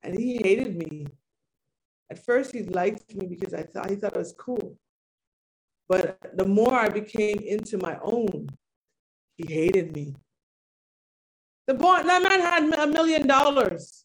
And 0.02 0.18
he 0.18 0.38
hated 0.42 0.76
me. 0.76 1.06
At 2.10 2.24
first, 2.24 2.52
he 2.52 2.64
liked 2.64 3.14
me 3.14 3.26
because 3.26 3.54
I 3.54 3.62
thought 3.62 3.90
he 3.90 3.96
thought 3.96 4.16
it 4.16 4.18
was 4.18 4.34
cool. 4.38 4.76
But 5.88 6.18
the 6.36 6.46
more 6.46 6.74
I 6.74 6.88
became 6.88 7.38
into 7.38 7.78
my 7.78 7.98
own, 8.02 8.48
he 9.36 9.52
hated 9.52 9.94
me. 9.94 10.14
The 11.66 11.74
boy, 11.74 12.02
that 12.02 12.22
man 12.22 12.40
had 12.40 12.78
a 12.80 12.86
million 12.86 13.26
dollars. 13.26 14.04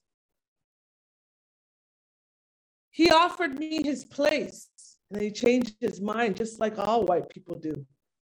He 2.91 3.09
offered 3.09 3.57
me 3.57 3.83
his 3.83 4.05
place 4.05 4.69
and 5.11 5.21
he 5.21 5.31
changed 5.31 5.75
his 5.79 6.01
mind, 6.01 6.35
just 6.35 6.59
like 6.59 6.77
all 6.77 7.05
white 7.05 7.29
people 7.29 7.55
do. 7.55 7.85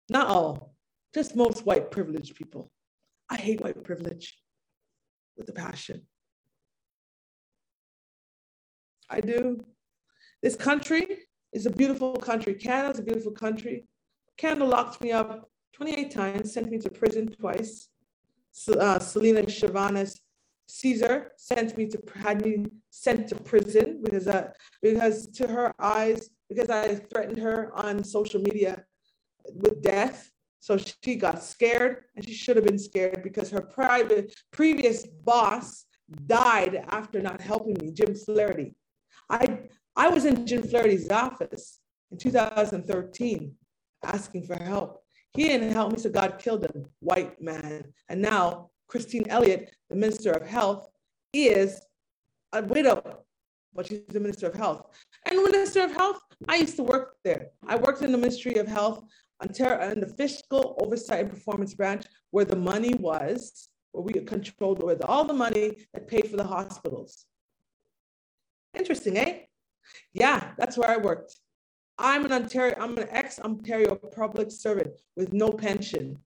Not 0.08 0.28
all, 0.28 0.74
just 1.14 1.36
most 1.36 1.66
white 1.66 1.90
privileged 1.90 2.34
people. 2.36 2.70
I 3.28 3.36
hate 3.36 3.60
white 3.60 3.82
privilege 3.82 4.38
with 5.36 5.48
a 5.48 5.52
passion. 5.52 6.02
I 9.08 9.20
do. 9.20 9.64
This 10.42 10.56
country 10.56 11.06
is 11.52 11.66
a 11.66 11.70
beautiful 11.70 12.16
country. 12.16 12.54
Canada's 12.54 12.98
a 12.98 13.02
beautiful 13.02 13.32
country. 13.32 13.86
Canada 14.36 14.64
locked 14.64 15.02
me 15.02 15.12
up 15.12 15.50
28 15.74 16.10
times, 16.10 16.52
sent 16.52 16.70
me 16.70 16.78
to 16.78 16.90
prison 16.90 17.28
twice. 17.28 17.88
Uh, 18.68 18.98
Selena 18.98 19.42
Chavanis 19.42 20.18
Caesar 20.68 21.32
sent 21.36 21.76
me 21.76 21.86
to 21.86 22.00
had 22.14 22.44
me 22.44 22.66
sent 22.90 23.28
to 23.28 23.34
prison 23.34 24.00
because 24.02 24.26
uh, 24.26 24.48
because 24.80 25.26
to 25.28 25.46
her 25.46 25.74
eyes 25.78 26.30
because 26.48 26.70
I 26.70 26.94
threatened 26.94 27.38
her 27.38 27.70
on 27.74 28.04
social 28.04 28.40
media 28.40 28.84
with 29.54 29.82
death. 29.82 30.31
So 30.62 30.78
she 31.02 31.16
got 31.16 31.42
scared 31.42 32.04
and 32.14 32.24
she 32.24 32.34
should 32.34 32.54
have 32.54 32.64
been 32.64 32.78
scared 32.78 33.24
because 33.24 33.50
her 33.50 33.60
private 33.60 34.32
previous 34.52 35.04
boss 35.04 35.86
died 36.26 36.84
after 36.88 37.20
not 37.20 37.40
helping 37.40 37.76
me, 37.80 37.90
Jim 37.90 38.14
Flaherty. 38.14 38.76
I 39.28 39.58
I 39.96 40.06
was 40.06 40.24
in 40.24 40.46
Jim 40.46 40.62
Flaherty's 40.62 41.10
office 41.10 41.80
in 42.12 42.18
2013 42.18 43.52
asking 44.04 44.44
for 44.44 44.54
help. 44.54 45.02
He 45.34 45.48
didn't 45.48 45.72
help 45.72 45.94
me, 45.94 45.98
so 45.98 46.10
God 46.10 46.38
killed 46.38 46.64
him, 46.64 46.86
white 47.00 47.42
man. 47.42 47.92
And 48.08 48.22
now 48.22 48.70
Christine 48.86 49.28
Elliott, 49.28 49.74
the 49.90 49.96
Minister 49.96 50.30
of 50.30 50.46
Health, 50.46 50.88
is 51.32 51.80
a 52.52 52.62
widow, 52.62 53.24
but 53.74 53.88
she's 53.88 54.02
the 54.06 54.20
Minister 54.20 54.46
of 54.46 54.54
Health. 54.54 54.86
And 55.26 55.42
Minister 55.42 55.82
of 55.82 55.92
Health, 55.92 56.20
I 56.46 56.56
used 56.56 56.76
to 56.76 56.84
work 56.84 57.16
there. 57.24 57.48
I 57.66 57.74
worked 57.74 58.02
in 58.02 58.12
the 58.12 58.18
Ministry 58.18 58.54
of 58.58 58.68
Health 58.68 59.02
in 59.42 60.00
the 60.00 60.12
Fiscal 60.16 60.76
Oversight 60.80 61.20
and 61.20 61.30
Performance 61.30 61.74
Branch, 61.74 62.04
where 62.30 62.44
the 62.44 62.56
money 62.56 62.94
was, 62.94 63.68
where 63.92 64.02
we 64.02 64.12
controlled 64.12 64.82
with 64.82 65.02
all 65.04 65.24
the 65.24 65.34
money 65.34 65.86
that 65.92 66.08
paid 66.08 66.28
for 66.28 66.36
the 66.36 66.44
hospitals. 66.44 67.26
Interesting, 68.74 69.18
eh? 69.18 69.40
Yeah, 70.12 70.52
that's 70.56 70.78
where 70.78 70.90
I 70.90 70.96
worked. 70.96 71.36
I'm 71.98 72.24
an 72.24 72.32
Ontario, 72.32 72.74
I'm 72.80 72.96
an 72.96 73.08
ex-Ontario 73.10 73.94
public 73.96 74.50
servant 74.50 74.92
with 75.16 75.32
no 75.32 75.50
pension. 75.50 76.18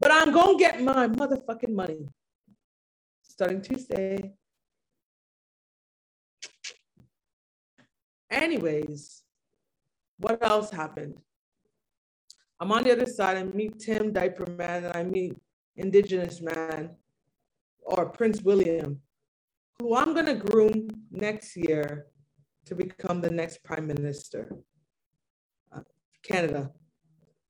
But 0.00 0.10
I'm 0.10 0.32
gonna 0.32 0.58
get 0.58 0.82
my 0.82 1.06
motherfucking 1.06 1.72
money 1.72 2.08
starting 3.22 3.62
Tuesday. 3.62 4.32
Anyways, 8.30 9.21
what 10.22 10.42
else 10.42 10.70
happened? 10.70 11.14
I'm 12.60 12.70
on 12.70 12.84
the 12.84 12.92
other 12.92 13.06
side. 13.06 13.36
I 13.36 13.42
meet 13.42 13.80
Tim 13.80 14.12
Diaper 14.12 14.46
Man 14.46 14.84
and 14.84 14.96
I 14.96 15.02
meet 15.02 15.34
Indigenous 15.76 16.40
Man 16.40 16.90
or 17.80 18.08
Prince 18.10 18.40
William, 18.40 19.00
who 19.80 19.96
I'm 19.96 20.14
going 20.14 20.26
to 20.26 20.34
groom 20.34 20.88
next 21.10 21.56
year 21.56 22.06
to 22.66 22.74
become 22.76 23.20
the 23.20 23.30
next 23.30 23.64
prime 23.64 23.88
minister 23.88 24.56
of 25.72 25.84
Canada. 26.22 26.70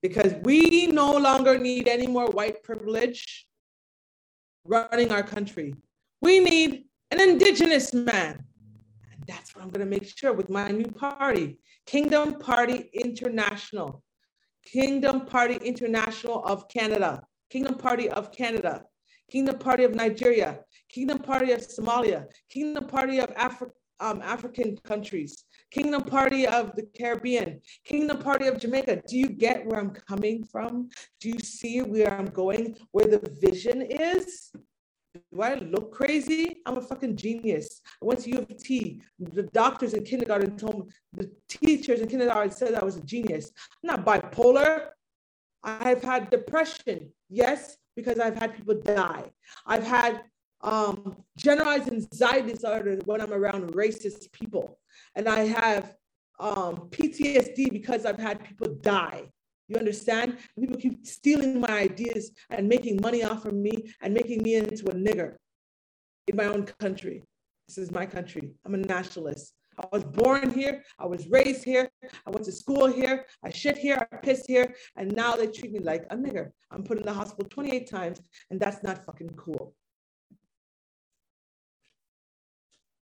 Because 0.00 0.34
we 0.42 0.86
no 0.86 1.12
longer 1.16 1.58
need 1.58 1.88
any 1.88 2.06
more 2.06 2.26
white 2.30 2.62
privilege 2.62 3.46
running 4.64 5.12
our 5.12 5.22
country. 5.22 5.74
We 6.22 6.40
need 6.40 6.86
an 7.10 7.20
indigenous 7.20 7.92
man. 7.92 8.44
That's 9.26 9.54
what 9.54 9.62
I'm 9.64 9.70
going 9.70 9.84
to 9.84 9.90
make 9.90 10.06
sure 10.16 10.32
with 10.32 10.50
my 10.50 10.70
new 10.70 10.90
party, 10.90 11.58
Kingdom 11.86 12.38
Party 12.38 12.90
International. 12.92 14.02
Kingdom 14.64 15.26
Party 15.26 15.56
International 15.56 16.44
of 16.44 16.68
Canada. 16.68 17.22
Kingdom 17.50 17.74
Party 17.74 18.08
of 18.08 18.32
Canada. 18.32 18.84
Kingdom 19.32 19.58
Party 19.58 19.84
of 19.84 19.94
Nigeria, 19.94 20.60
Kingdom 20.90 21.18
Party 21.18 21.52
of 21.52 21.60
Somalia, 21.60 22.26
Kingdom 22.50 22.86
Party 22.86 23.18
of 23.18 23.34
Afri- 23.34 23.70
um, 23.98 24.20
African 24.20 24.76
countries, 24.84 25.44
Kingdom 25.70 26.02
Party 26.02 26.46
of 26.46 26.76
the 26.76 26.82
Caribbean, 26.82 27.62
Kingdom 27.82 28.18
Party 28.18 28.46
of 28.46 28.58
Jamaica. 28.58 29.00
Do 29.08 29.16
you 29.16 29.30
get 29.30 29.64
where 29.64 29.80
I'm 29.80 29.88
coming 29.90 30.44
from? 30.44 30.90
Do 31.18 31.30
you 31.30 31.38
see 31.38 31.80
where 31.80 32.12
I'm 32.12 32.26
going, 32.26 32.76
where 32.90 33.06
the 33.06 33.22
vision 33.40 33.80
is? 33.80 34.52
Do 35.14 35.42
I 35.42 35.54
look 35.54 35.92
crazy? 35.92 36.62
I'm 36.64 36.78
a 36.78 36.80
fucking 36.80 37.16
genius. 37.16 37.82
I 38.02 38.06
went 38.06 38.20
to 38.20 38.30
U 38.30 38.38
of 38.38 38.56
T. 38.56 39.02
The 39.18 39.42
doctors 39.42 39.92
in 39.92 40.04
kindergarten 40.04 40.56
told 40.56 40.86
me, 40.86 40.92
the 41.12 41.30
teachers 41.48 42.00
in 42.00 42.08
kindergarten 42.08 42.50
said 42.50 42.74
I 42.74 42.84
was 42.84 42.96
a 42.96 43.02
genius. 43.02 43.50
I'm 43.84 44.04
not 44.04 44.06
bipolar. 44.06 44.88
I've 45.62 46.02
had 46.02 46.30
depression, 46.30 47.12
yes, 47.28 47.76
because 47.94 48.18
I've 48.18 48.36
had 48.36 48.54
people 48.54 48.74
die. 48.74 49.30
I've 49.66 49.84
had 49.84 50.22
um, 50.62 51.16
generalized 51.36 51.92
anxiety 51.92 52.52
disorder 52.52 52.98
when 53.04 53.20
I'm 53.20 53.32
around 53.32 53.72
racist 53.74 54.32
people. 54.32 54.78
And 55.14 55.28
I 55.28 55.40
have 55.40 55.94
um, 56.40 56.88
PTSD 56.90 57.70
because 57.70 58.06
I've 58.06 58.18
had 58.18 58.42
people 58.42 58.74
die. 58.80 59.24
You 59.72 59.78
understand? 59.78 60.36
People 60.60 60.76
keep 60.76 61.06
stealing 61.06 61.58
my 61.58 61.70
ideas 61.70 62.32
and 62.50 62.68
making 62.68 63.00
money 63.00 63.24
off 63.24 63.46
of 63.46 63.54
me 63.54 63.72
and 64.02 64.12
making 64.12 64.42
me 64.42 64.56
into 64.56 64.84
a 64.90 64.94
nigger 64.94 65.36
in 66.26 66.36
my 66.36 66.44
own 66.44 66.66
country. 66.78 67.22
This 67.66 67.78
is 67.78 67.90
my 67.90 68.04
country. 68.04 68.52
I'm 68.66 68.74
a 68.74 68.76
nationalist. 68.76 69.54
I 69.78 69.86
was 69.90 70.04
born 70.04 70.50
here. 70.50 70.84
I 70.98 71.06
was 71.06 71.26
raised 71.28 71.64
here. 71.64 71.88
I 72.26 72.30
went 72.30 72.44
to 72.44 72.52
school 72.52 72.86
here. 72.86 73.24
I 73.42 73.48
shit 73.48 73.78
here. 73.78 74.06
I 74.12 74.16
piss 74.16 74.44
here. 74.46 74.74
And 74.96 75.16
now 75.16 75.36
they 75.36 75.46
treat 75.46 75.72
me 75.72 75.78
like 75.78 76.04
a 76.10 76.16
nigger. 76.16 76.50
I'm 76.70 76.82
put 76.82 76.98
in 76.98 77.06
the 77.06 77.14
hospital 77.14 77.48
28 77.48 77.88
times, 77.88 78.20
and 78.50 78.60
that's 78.60 78.82
not 78.82 79.06
fucking 79.06 79.30
cool. 79.38 79.74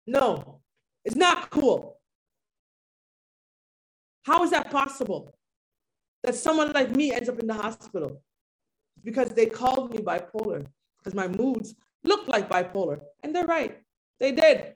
No, 0.06 0.60
it's 1.04 1.16
not 1.16 1.50
cool. 1.50 1.98
How 4.22 4.44
is 4.44 4.50
that 4.50 4.70
possible? 4.70 5.34
That 6.22 6.34
someone 6.34 6.72
like 6.72 6.94
me 6.94 7.12
ends 7.12 7.28
up 7.28 7.40
in 7.40 7.46
the 7.46 7.54
hospital 7.54 8.22
because 9.02 9.30
they 9.30 9.46
called 9.46 9.92
me 9.92 9.98
bipolar, 9.98 10.64
because 10.98 11.14
my 11.14 11.28
moods 11.28 11.74
look 12.04 12.28
like 12.28 12.48
bipolar. 12.48 13.00
And 13.22 13.34
they're 13.34 13.46
right, 13.46 13.78
they 14.20 14.32
did. 14.32 14.74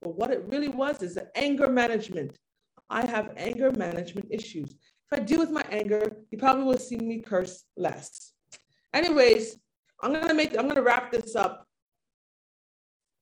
But 0.00 0.16
what 0.16 0.30
it 0.30 0.44
really 0.46 0.68
was 0.68 1.02
is 1.02 1.14
the 1.14 1.28
anger 1.36 1.68
management. 1.68 2.38
I 2.88 3.04
have 3.06 3.32
anger 3.36 3.70
management 3.72 4.28
issues. 4.30 4.70
If 5.10 5.20
I 5.20 5.22
deal 5.22 5.40
with 5.40 5.50
my 5.50 5.64
anger, 5.70 6.16
you 6.30 6.38
probably 6.38 6.64
will 6.64 6.78
see 6.78 6.96
me 6.96 7.20
curse 7.20 7.64
less. 7.76 8.32
Anyways, 8.94 9.56
I'm 10.02 10.12
gonna 10.12 10.34
make, 10.34 10.56
I'm 10.58 10.68
gonna 10.68 10.82
wrap 10.82 11.12
this 11.12 11.36
up. 11.36 11.66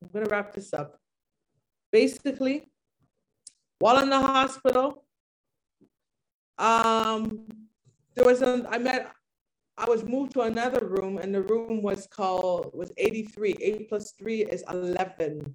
I'm 0.03 0.09
gonna 0.13 0.31
wrap 0.31 0.53
this 0.53 0.73
up. 0.73 0.99
Basically, 1.91 2.69
while 3.79 4.03
in 4.03 4.11
the 4.11 4.21
hospital, 4.21 5.04
um, 6.59 7.47
there 8.15 8.25
was 8.25 8.43
a, 8.43 8.67
I 8.71 8.79
met, 8.79 9.13
I 9.77 9.87
was 9.89 10.05
moved 10.05 10.33
to 10.35 10.43
another 10.43 10.87
room 10.87 11.19
and 11.19 11.35
the 11.35 11.43
room 11.43 11.83
was 11.83 12.07
called, 12.07 12.71
was 12.75 12.93
83. 12.97 13.57
Eight 13.61 13.89
plus 13.89 14.13
three 14.13 14.43
is 14.45 14.63
11 14.71 15.55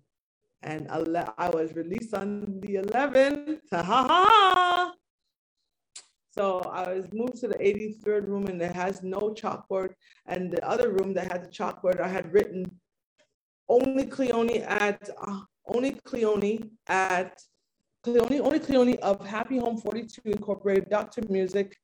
and 0.62 0.88
I 0.90 1.50
was 1.50 1.74
released 1.74 2.14
on 2.14 2.60
the 2.62 2.76
11th. 2.76 3.60
Ha 3.72 3.84
ha 3.84 4.08
ha! 4.08 4.94
So 6.32 6.60
I 6.60 6.94
was 6.94 7.06
moved 7.12 7.38
to 7.42 7.48
the 7.48 7.56
83rd 7.56 8.28
room 8.28 8.48
and 8.48 8.62
it 8.62 8.76
has 8.76 9.04
no 9.04 9.34
chalkboard. 9.34 9.94
And 10.26 10.52
the 10.52 10.66
other 10.68 10.92
room 10.92 11.14
that 11.14 11.32
had 11.32 11.44
the 11.44 11.50
chalkboard, 11.50 12.00
I 12.00 12.08
had 12.08 12.32
written 12.34 12.80
only 13.68 14.06
Cleone 14.06 14.64
at 14.64 15.10
uh, 15.22 15.42
only 15.68 15.92
Cleone 15.92 16.70
at 16.88 17.40
Cleone, 18.06 18.40
only 18.40 18.60
Cleone 18.60 18.98
of 19.00 19.26
Happy 19.26 19.58
Home 19.58 19.78
42 19.78 20.22
Incorporated, 20.26 20.90
Dr. 20.90 21.22
Music, 21.30 21.76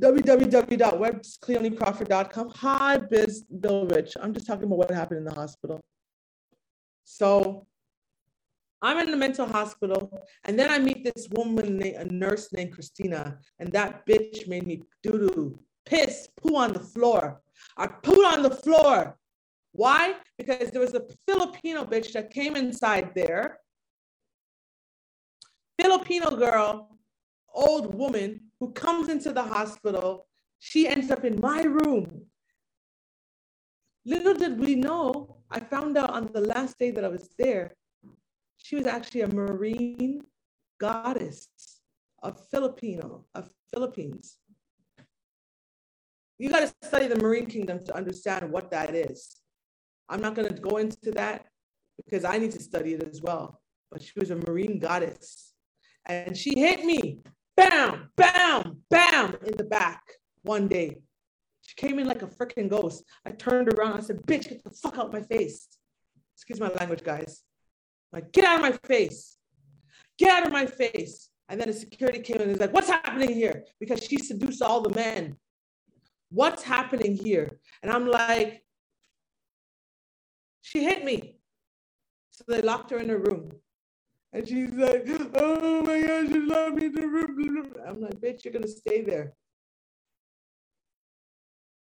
www.webcleonecrawford.com. 0.00 2.48
Hi, 2.56 2.96
Biz 2.96 3.44
Bill 3.60 3.86
Rich. 3.86 4.16
I'm 4.20 4.32
just 4.32 4.46
talking 4.46 4.64
about 4.64 4.78
what 4.78 4.90
happened 4.90 5.18
in 5.18 5.24
the 5.24 5.34
hospital. 5.34 5.80
So 7.04 7.66
I'm 8.80 8.98
in 8.98 9.10
the 9.10 9.16
mental 9.16 9.46
hospital, 9.46 10.24
and 10.44 10.56
then 10.58 10.70
I 10.70 10.78
meet 10.78 11.04
this 11.04 11.28
woman, 11.32 11.82
a 11.82 12.04
nurse 12.04 12.52
named 12.52 12.72
Christina, 12.72 13.38
and 13.58 13.70
that 13.72 14.06
bitch 14.06 14.48
made 14.48 14.66
me 14.66 14.82
doo 15.02 15.18
doo, 15.18 15.58
piss, 15.84 16.28
poo 16.36 16.56
on 16.56 16.72
the 16.72 16.80
floor. 16.80 17.42
I 17.76 17.88
pooed 17.88 18.32
on 18.32 18.42
the 18.42 18.50
floor. 18.50 19.18
Why? 19.72 20.14
Because 20.38 20.70
there 20.70 20.80
was 20.80 20.94
a 20.94 21.02
Filipino 21.26 21.84
bitch 21.84 22.12
that 22.12 22.30
came 22.30 22.56
inside 22.56 23.10
there. 23.14 23.58
Filipino 25.80 26.36
girl, 26.36 26.98
old 27.54 27.94
woman 27.94 28.40
who 28.60 28.72
comes 28.72 29.08
into 29.08 29.32
the 29.32 29.42
hospital. 29.42 30.26
She 30.58 30.88
ends 30.88 31.10
up 31.10 31.24
in 31.24 31.40
my 31.40 31.62
room. 31.62 32.26
Little 34.04 34.34
did 34.34 34.58
we 34.58 34.74
know, 34.74 35.36
I 35.50 35.60
found 35.60 35.96
out 35.96 36.10
on 36.10 36.30
the 36.32 36.40
last 36.40 36.78
day 36.78 36.90
that 36.90 37.04
I 37.04 37.08
was 37.08 37.28
there 37.38 37.76
she 38.58 38.76
was 38.76 38.86
actually 38.86 39.22
a 39.22 39.28
marine 39.28 40.22
goddess 40.78 41.48
of 42.22 42.46
Filipino, 42.50 43.24
of 43.34 43.48
Philippines. 43.72 44.36
You 46.38 46.50
got 46.50 46.60
to 46.60 46.86
study 46.86 47.06
the 47.08 47.16
Marine 47.16 47.46
Kingdom 47.46 47.84
to 47.86 47.96
understand 47.96 48.50
what 48.52 48.70
that 48.70 48.94
is. 48.94 49.36
I'm 50.08 50.20
not 50.20 50.34
going 50.34 50.48
to 50.48 50.60
go 50.60 50.76
into 50.76 51.10
that 51.12 51.46
because 51.96 52.24
I 52.24 52.38
need 52.38 52.52
to 52.52 52.62
study 52.62 52.94
it 52.94 53.02
as 53.02 53.20
well. 53.22 53.60
But 53.90 54.02
she 54.02 54.12
was 54.16 54.30
a 54.30 54.36
Marine 54.36 54.78
goddess. 54.78 55.47
And 56.08 56.36
she 56.36 56.58
hit 56.58 56.84
me, 56.84 57.18
bam, 57.56 58.10
bam, 58.16 58.78
bam, 58.88 59.36
in 59.46 59.56
the 59.56 59.64
back 59.64 60.02
one 60.42 60.68
day. 60.68 60.98
She 61.62 61.74
came 61.76 61.98
in 61.98 62.06
like 62.06 62.22
a 62.22 62.26
freaking 62.26 62.68
ghost. 62.68 63.04
I 63.26 63.32
turned 63.32 63.72
around. 63.74 63.98
I 63.98 64.00
said, 64.00 64.22
bitch, 64.22 64.48
get 64.48 64.64
the 64.64 64.70
fuck 64.70 64.98
out 64.98 65.12
my 65.12 65.20
face. 65.20 65.68
Excuse 66.34 66.60
my 66.60 66.68
language, 66.68 67.04
guys. 67.04 67.42
Like, 68.10 68.32
get 68.32 68.44
out 68.44 68.56
of 68.56 68.62
my 68.62 68.72
face. 68.86 69.36
Get 70.16 70.30
out 70.30 70.46
of 70.46 70.52
my 70.52 70.64
face. 70.64 71.28
And 71.50 71.60
then 71.60 71.68
the 71.68 71.74
security 71.74 72.20
came 72.20 72.36
in 72.36 72.42
and 72.42 72.52
was 72.52 72.60
like, 72.60 72.72
what's 72.72 72.88
happening 72.88 73.34
here? 73.34 73.64
Because 73.80 74.02
she 74.02 74.16
seduced 74.18 74.62
all 74.62 74.80
the 74.80 74.94
men. 74.94 75.36
What's 76.30 76.62
happening 76.62 77.16
here? 77.16 77.58
And 77.82 77.92
I'm 77.92 78.06
like, 78.06 78.62
she 80.62 80.84
hit 80.84 81.04
me. 81.04 81.36
So 82.30 82.44
they 82.48 82.62
locked 82.62 82.90
her 82.90 82.98
in 82.98 83.08
her 83.08 83.18
room. 83.18 83.52
And 84.32 84.46
she's 84.46 84.70
like, 84.72 85.06
oh 85.34 85.82
my 85.82 86.00
gosh, 86.00 86.28
you 86.28 86.46
love 86.46 86.74
me. 86.74 86.86
I'm 87.86 88.00
like, 88.00 88.20
bitch, 88.20 88.44
you're 88.44 88.52
gonna 88.52 88.68
stay 88.68 89.02
there. 89.02 89.32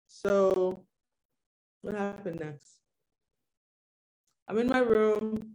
So 0.08 0.84
what 1.82 1.94
happened 1.94 2.40
next? 2.40 2.80
I'm 4.46 4.58
in 4.58 4.68
my 4.68 4.80
room. 4.80 5.54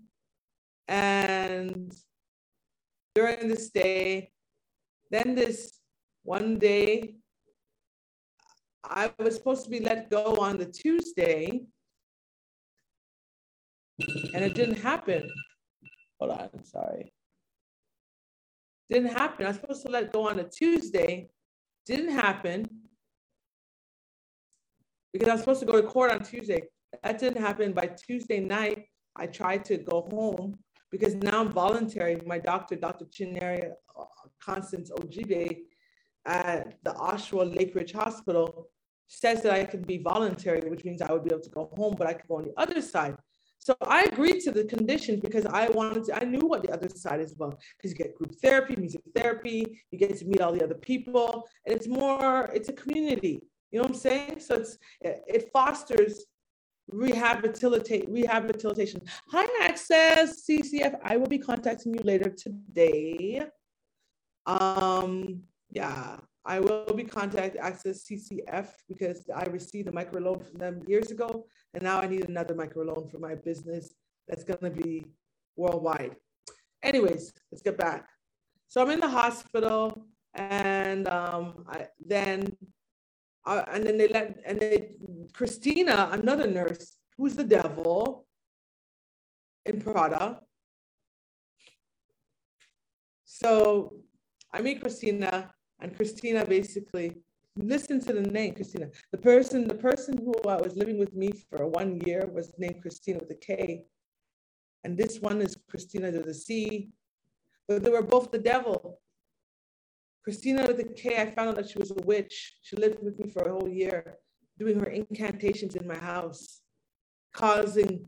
And 0.87 1.93
during 3.13 3.47
this 3.47 3.69
day, 3.69 4.31
then 5.11 5.35
this 5.35 5.79
one 6.23 6.57
day, 6.57 7.15
I 8.83 9.11
was 9.19 9.35
supposed 9.35 9.65
to 9.65 9.69
be 9.69 9.79
let 9.79 10.09
go 10.09 10.37
on 10.37 10.57
the 10.57 10.65
Tuesday, 10.65 11.61
and 14.33 14.43
it 14.43 14.55
didn't 14.55 14.79
happen. 14.79 15.29
Hold 16.19 16.31
on, 16.31 16.63
sorry. 16.63 17.13
Didn't 18.89 19.09
happen. 19.09 19.45
I 19.45 19.49
was 19.49 19.57
supposed 19.57 19.85
to 19.85 19.89
let 19.89 20.11
go 20.11 20.27
on 20.27 20.39
a 20.39 20.43
Tuesday, 20.43 21.29
didn't 21.85 22.11
happen 22.11 22.67
because 25.13 25.27
I 25.27 25.33
was 25.33 25.41
supposed 25.41 25.59
to 25.61 25.65
go 25.65 25.81
to 25.81 25.87
court 25.87 26.11
on 26.11 26.23
Tuesday. 26.23 26.63
That 27.03 27.19
didn't 27.19 27.41
happen. 27.41 27.73
By 27.73 27.87
Tuesday 27.87 28.39
night, 28.39 28.85
I 29.15 29.27
tried 29.27 29.65
to 29.65 29.77
go 29.77 30.07
home 30.11 30.57
because 30.91 31.15
now 31.15 31.41
I'm 31.41 31.51
voluntary. 31.51 32.21
My 32.25 32.39
doctor, 32.39 32.75
Dr. 32.75 33.05
Chinyere 33.05 33.71
uh, 33.97 34.03
Constance 34.41 34.91
Ojibe 34.91 35.59
at 36.25 36.77
the 36.83 36.91
Oshawa 36.91 37.55
Lakeridge 37.55 37.93
Hospital 37.93 38.69
says 39.07 39.41
that 39.43 39.53
I 39.53 39.65
can 39.65 39.81
be 39.81 39.97
voluntary, 39.97 40.67
which 40.69 40.85
means 40.85 41.01
I 41.01 41.11
would 41.11 41.23
be 41.23 41.31
able 41.31 41.43
to 41.43 41.49
go 41.49 41.71
home, 41.75 41.95
but 41.97 42.07
I 42.07 42.13
could 42.13 42.27
go 42.27 42.37
on 42.37 42.45
the 42.45 42.53
other 42.57 42.81
side. 42.81 43.15
So 43.59 43.75
I 43.81 44.03
agreed 44.03 44.39
to 44.41 44.51
the 44.51 44.63
conditions 44.63 45.19
because 45.19 45.45
I 45.45 45.67
wanted 45.69 46.05
to, 46.05 46.21
I 46.21 46.23
knew 46.23 46.47
what 46.47 46.63
the 46.63 46.71
other 46.71 46.89
side 46.89 47.19
is 47.19 47.33
about 47.33 47.59
because 47.77 47.91
you 47.91 47.97
get 47.97 48.15
group 48.15 48.33
therapy, 48.41 48.75
music 48.75 49.01
therapy, 49.13 49.83
you 49.91 49.99
get 49.99 50.17
to 50.17 50.25
meet 50.25 50.41
all 50.41 50.53
the 50.53 50.63
other 50.63 50.75
people, 50.75 51.47
and 51.65 51.75
it's 51.75 51.87
more, 51.87 52.49
it's 52.53 52.69
a 52.69 52.73
community. 52.73 53.43
You 53.71 53.77
know 53.77 53.83
what 53.83 53.91
I'm 53.91 53.97
saying? 53.97 54.39
So 54.39 54.55
it's 54.55 54.77
it 55.01 55.49
fosters 55.53 56.25
rehabilitate 56.91 58.09
rehabilitation. 58.09 59.01
Hi, 59.27 59.45
Access 59.67 60.43
CCF. 60.47 60.97
I 61.03 61.17
will 61.17 61.27
be 61.27 61.37
contacting 61.37 61.93
you 61.93 62.01
later 62.03 62.29
today. 62.29 63.43
Um, 64.45 65.43
yeah, 65.71 66.17
I 66.45 66.59
will 66.59 66.93
be 66.95 67.03
contacting 67.03 67.61
Access 67.61 68.03
CCF 68.03 68.67
because 68.87 69.29
I 69.35 69.43
received 69.45 69.89
a 69.89 69.91
microloan 69.91 70.45
from 70.47 70.57
them 70.57 70.81
years 70.87 71.11
ago, 71.11 71.45
and 71.73 71.83
now 71.83 71.99
I 71.99 72.07
need 72.07 72.27
another 72.29 72.55
microloan 72.55 73.11
for 73.11 73.19
my 73.19 73.35
business 73.35 73.93
that's 74.27 74.43
gonna 74.43 74.71
be 74.71 75.05
worldwide. 75.55 76.15
Anyways, 76.81 77.33
let's 77.51 77.61
get 77.61 77.77
back. 77.77 78.07
So 78.67 78.81
I'm 78.81 78.91
in 78.91 78.99
the 78.99 79.09
hospital, 79.09 80.05
and 80.33 81.07
um, 81.07 81.65
I, 81.67 81.87
then 81.99 82.55
uh, 83.45 83.65
and 83.73 83.85
then 83.85 83.97
they 83.97 84.07
let 84.07 84.39
and 84.45 84.59
they 84.59 84.91
Christina, 85.33 86.09
another 86.11 86.47
nurse, 86.47 86.95
who's 87.17 87.35
the 87.35 87.43
devil 87.43 88.25
in 89.65 89.81
Prada. 89.81 90.39
So 93.25 93.93
I 94.53 94.61
meet 94.61 94.81
Christina, 94.81 95.51
and 95.79 95.95
Christina 95.95 96.45
basically 96.45 97.17
listen 97.55 97.99
to 98.01 98.13
the 98.13 98.21
name 98.21 98.53
Christina. 98.53 98.87
The 99.11 99.17
person, 99.17 99.67
the 99.67 99.75
person 99.75 100.17
who 100.17 100.33
uh, 100.49 100.59
was 100.61 100.75
living 100.75 100.97
with 100.97 101.13
me 101.13 101.31
for 101.49 101.67
one 101.67 101.99
year 102.01 102.29
was 102.33 102.53
named 102.57 102.81
Christina 102.81 103.19
with 103.19 103.31
a 103.31 103.35
K, 103.35 103.85
and 104.83 104.97
this 104.97 105.19
one 105.19 105.41
is 105.41 105.57
Christina 105.69 106.11
with 106.11 106.27
a 106.27 106.33
C, 106.33 106.89
but 107.67 107.83
they 107.83 107.89
were 107.89 108.01
both 108.01 108.31
the 108.31 108.39
devil. 108.39 108.99
Christina 110.23 110.67
with 110.67 110.79
a 110.79 110.83
K, 110.83 111.21
I 111.21 111.31
found 111.31 111.49
out 111.49 111.55
that 111.55 111.69
she 111.69 111.79
was 111.79 111.91
a 111.91 112.05
witch. 112.05 112.57
She 112.61 112.75
lived 112.75 113.03
with 113.03 113.17
me 113.19 113.29
for 113.29 113.43
a 113.43 113.51
whole 113.51 113.69
year, 113.69 114.17
doing 114.57 114.79
her 114.79 114.89
incantations 114.89 115.75
in 115.75 115.87
my 115.87 115.97
house, 115.97 116.61
causing 117.33 118.07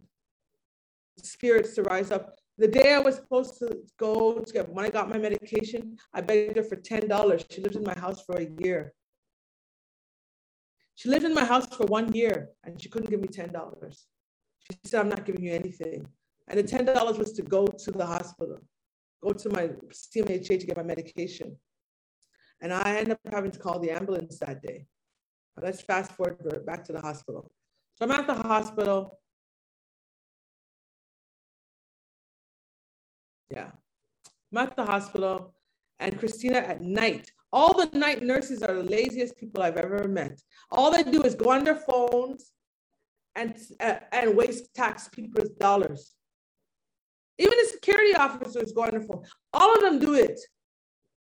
spirits 1.17 1.75
to 1.75 1.83
rise 1.83 2.11
up. 2.11 2.37
The 2.57 2.67
day 2.67 2.93
I 2.93 2.99
was 2.99 3.15
supposed 3.15 3.57
to 3.59 3.77
go 3.97 4.39
to 4.39 4.53
get, 4.53 4.69
when 4.69 4.85
I 4.85 4.89
got 4.89 5.09
my 5.09 5.17
medication, 5.17 5.97
I 6.13 6.21
begged 6.21 6.57
her 6.57 6.63
for 6.63 6.75
$10. 6.75 7.45
She 7.51 7.61
lived 7.61 7.75
in 7.75 7.83
my 7.83 7.97
house 7.97 8.23
for 8.23 8.35
a 8.37 8.47
year. 8.59 8.93
She 10.95 11.09
lived 11.09 11.25
in 11.25 11.33
my 11.33 11.45
house 11.45 11.65
for 11.75 11.85
one 11.85 12.13
year 12.13 12.49
and 12.63 12.79
she 12.79 12.89
couldn't 12.89 13.09
give 13.09 13.21
me 13.21 13.27
$10. 13.27 13.51
She 14.69 14.77
said, 14.85 14.99
I'm 14.99 15.09
not 15.09 15.25
giving 15.25 15.43
you 15.43 15.53
anything. 15.53 16.05
And 16.47 16.59
the 16.59 16.63
$10 16.63 17.17
was 17.17 17.33
to 17.33 17.41
go 17.41 17.65
to 17.65 17.91
the 17.91 18.05
hospital, 18.05 18.59
go 19.23 19.31
to 19.31 19.49
my 19.49 19.69
CMHA 19.91 20.59
to 20.59 20.65
get 20.65 20.77
my 20.77 20.83
medication. 20.83 21.55
And 22.61 22.71
I 22.73 22.97
ended 22.97 23.13
up 23.13 23.33
having 23.33 23.51
to 23.51 23.59
call 23.59 23.79
the 23.79 23.89
ambulance 23.89 24.37
that 24.39 24.61
day. 24.61 24.85
Let's 25.59 25.81
fast 25.81 26.11
forward 26.11 26.65
back 26.65 26.83
to 26.85 26.93
the 26.93 27.01
hospital. 27.01 27.51
So 27.95 28.05
I'm 28.05 28.11
at 28.11 28.27
the 28.27 28.35
hospital. 28.35 29.19
Yeah. 33.51 33.71
I'm 34.51 34.57
at 34.57 34.75
the 34.75 34.85
hospital, 34.85 35.53
and 35.99 36.17
Christina 36.17 36.57
at 36.57 36.81
night. 36.81 37.31
All 37.53 37.73
the 37.73 37.97
night 37.97 38.23
nurses 38.23 38.63
are 38.63 38.73
the 38.73 38.83
laziest 38.83 39.37
people 39.37 39.61
I've 39.61 39.77
ever 39.77 40.07
met. 40.07 40.41
All 40.71 40.91
they 40.91 41.03
do 41.03 41.21
is 41.23 41.35
go 41.35 41.51
on 41.51 41.63
their 41.63 41.75
phones 41.75 42.51
and, 43.35 43.55
uh, 43.79 43.95
and 44.11 44.35
waste 44.35 44.73
tax 44.73 45.09
people's 45.09 45.49
dollars. 45.51 46.13
Even 47.37 47.57
the 47.57 47.69
security 47.71 48.15
officers 48.15 48.71
go 48.71 48.83
on 48.83 48.91
their 48.91 49.01
phone. 49.01 49.23
All 49.53 49.73
of 49.73 49.81
them 49.81 49.99
do 49.99 50.13
it. 50.13 50.39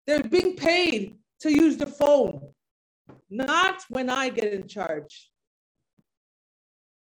They're 0.05 0.23
being 0.23 0.55
paid 0.55 1.15
to 1.41 1.51
use 1.51 1.77
the 1.77 1.87
phone, 1.87 2.41
not 3.29 3.83
when 3.89 4.09
I 4.09 4.29
get 4.29 4.53
in 4.53 4.67
charge. 4.67 5.29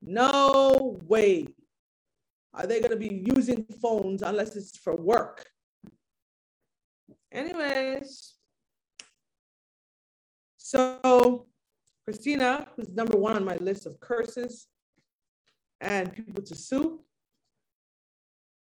No 0.01 0.97
way 1.03 1.47
are 2.56 2.66
they 2.66 2.80
going 2.80 2.91
to 2.91 2.97
be 2.97 3.24
using 3.36 3.66
phones 3.82 4.22
unless 4.22 4.56
it's 4.56 4.78
for 4.78 4.95
work. 4.95 5.45
Anyways, 7.32 8.36
so 10.58 11.47
Christina, 12.06 12.68
who's 12.76 12.89
number 12.89 13.18
one 13.18 13.36
on 13.36 13.43
my 13.43 13.58
list 13.58 13.86
of 13.86 13.99
curses 13.99 14.68
and 15.82 16.14
people 16.14 16.43
to 16.43 16.56
sue, 16.56 17.01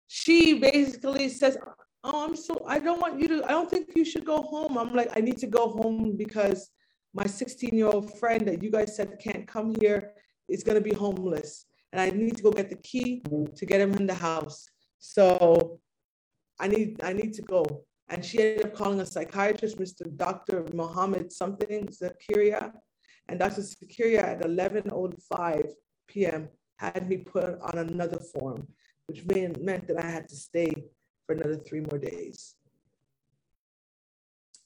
she 0.07 0.59
basically 0.59 1.29
says, 1.29 1.57
Oh, 2.03 2.25
I'm 2.25 2.35
so, 2.35 2.63
I 2.67 2.79
don't 2.79 3.01
want 3.01 3.19
you 3.19 3.27
to, 3.29 3.45
I 3.45 3.49
don't 3.49 3.69
think 3.69 3.89
you 3.95 4.05
should 4.05 4.25
go 4.25 4.41
home. 4.41 4.77
I'm 4.77 4.93
like, 4.93 5.11
I 5.17 5.19
need 5.19 5.37
to 5.39 5.47
go 5.47 5.69
home 5.69 6.15
because 6.15 6.69
my 7.13 7.25
16 7.25 7.73
year 7.73 7.87
old 7.87 8.17
friend 8.19 8.47
that 8.47 8.61
you 8.61 8.71
guys 8.71 8.95
said 8.95 9.17
can't 9.19 9.47
come 9.47 9.75
here 9.79 10.11
is 10.47 10.63
going 10.63 10.81
to 10.81 10.89
be 10.89 10.93
homeless. 10.93 11.65
And 11.91 12.01
I 12.01 12.09
need 12.09 12.35
to 12.37 12.43
go 12.43 12.51
get 12.51 12.69
the 12.69 12.75
key 12.77 13.21
to 13.55 13.65
get 13.65 13.81
him 13.81 13.93
in 13.93 14.05
the 14.05 14.13
house. 14.13 14.67
So 14.99 15.79
I 16.59 16.67
need, 16.67 17.01
I 17.03 17.13
need 17.13 17.33
to 17.35 17.41
go. 17.41 17.85
And 18.09 18.23
she 18.23 18.39
ended 18.39 18.65
up 18.65 18.75
calling 18.75 18.99
a 18.99 19.05
psychiatrist, 19.05 19.77
Mr. 19.77 20.15
Dr. 20.15 20.65
Mohammed 20.73 21.31
something, 21.31 21.87
Zakaria. 21.87 22.71
And 23.27 23.39
Dr. 23.39 23.61
Zakaria 23.61 24.23
at 24.23 24.41
11.05 24.41 25.71
p.m. 26.07 26.49
had 26.77 27.07
me 27.09 27.17
put 27.17 27.59
on 27.61 27.77
another 27.77 28.19
form, 28.19 28.67
which 29.07 29.25
meant 29.25 29.87
that 29.87 29.97
I 29.97 30.09
had 30.09 30.29
to 30.29 30.35
stay 30.35 30.71
for 31.25 31.33
another 31.33 31.57
three 31.57 31.81
more 31.81 31.99
days. 31.99 32.55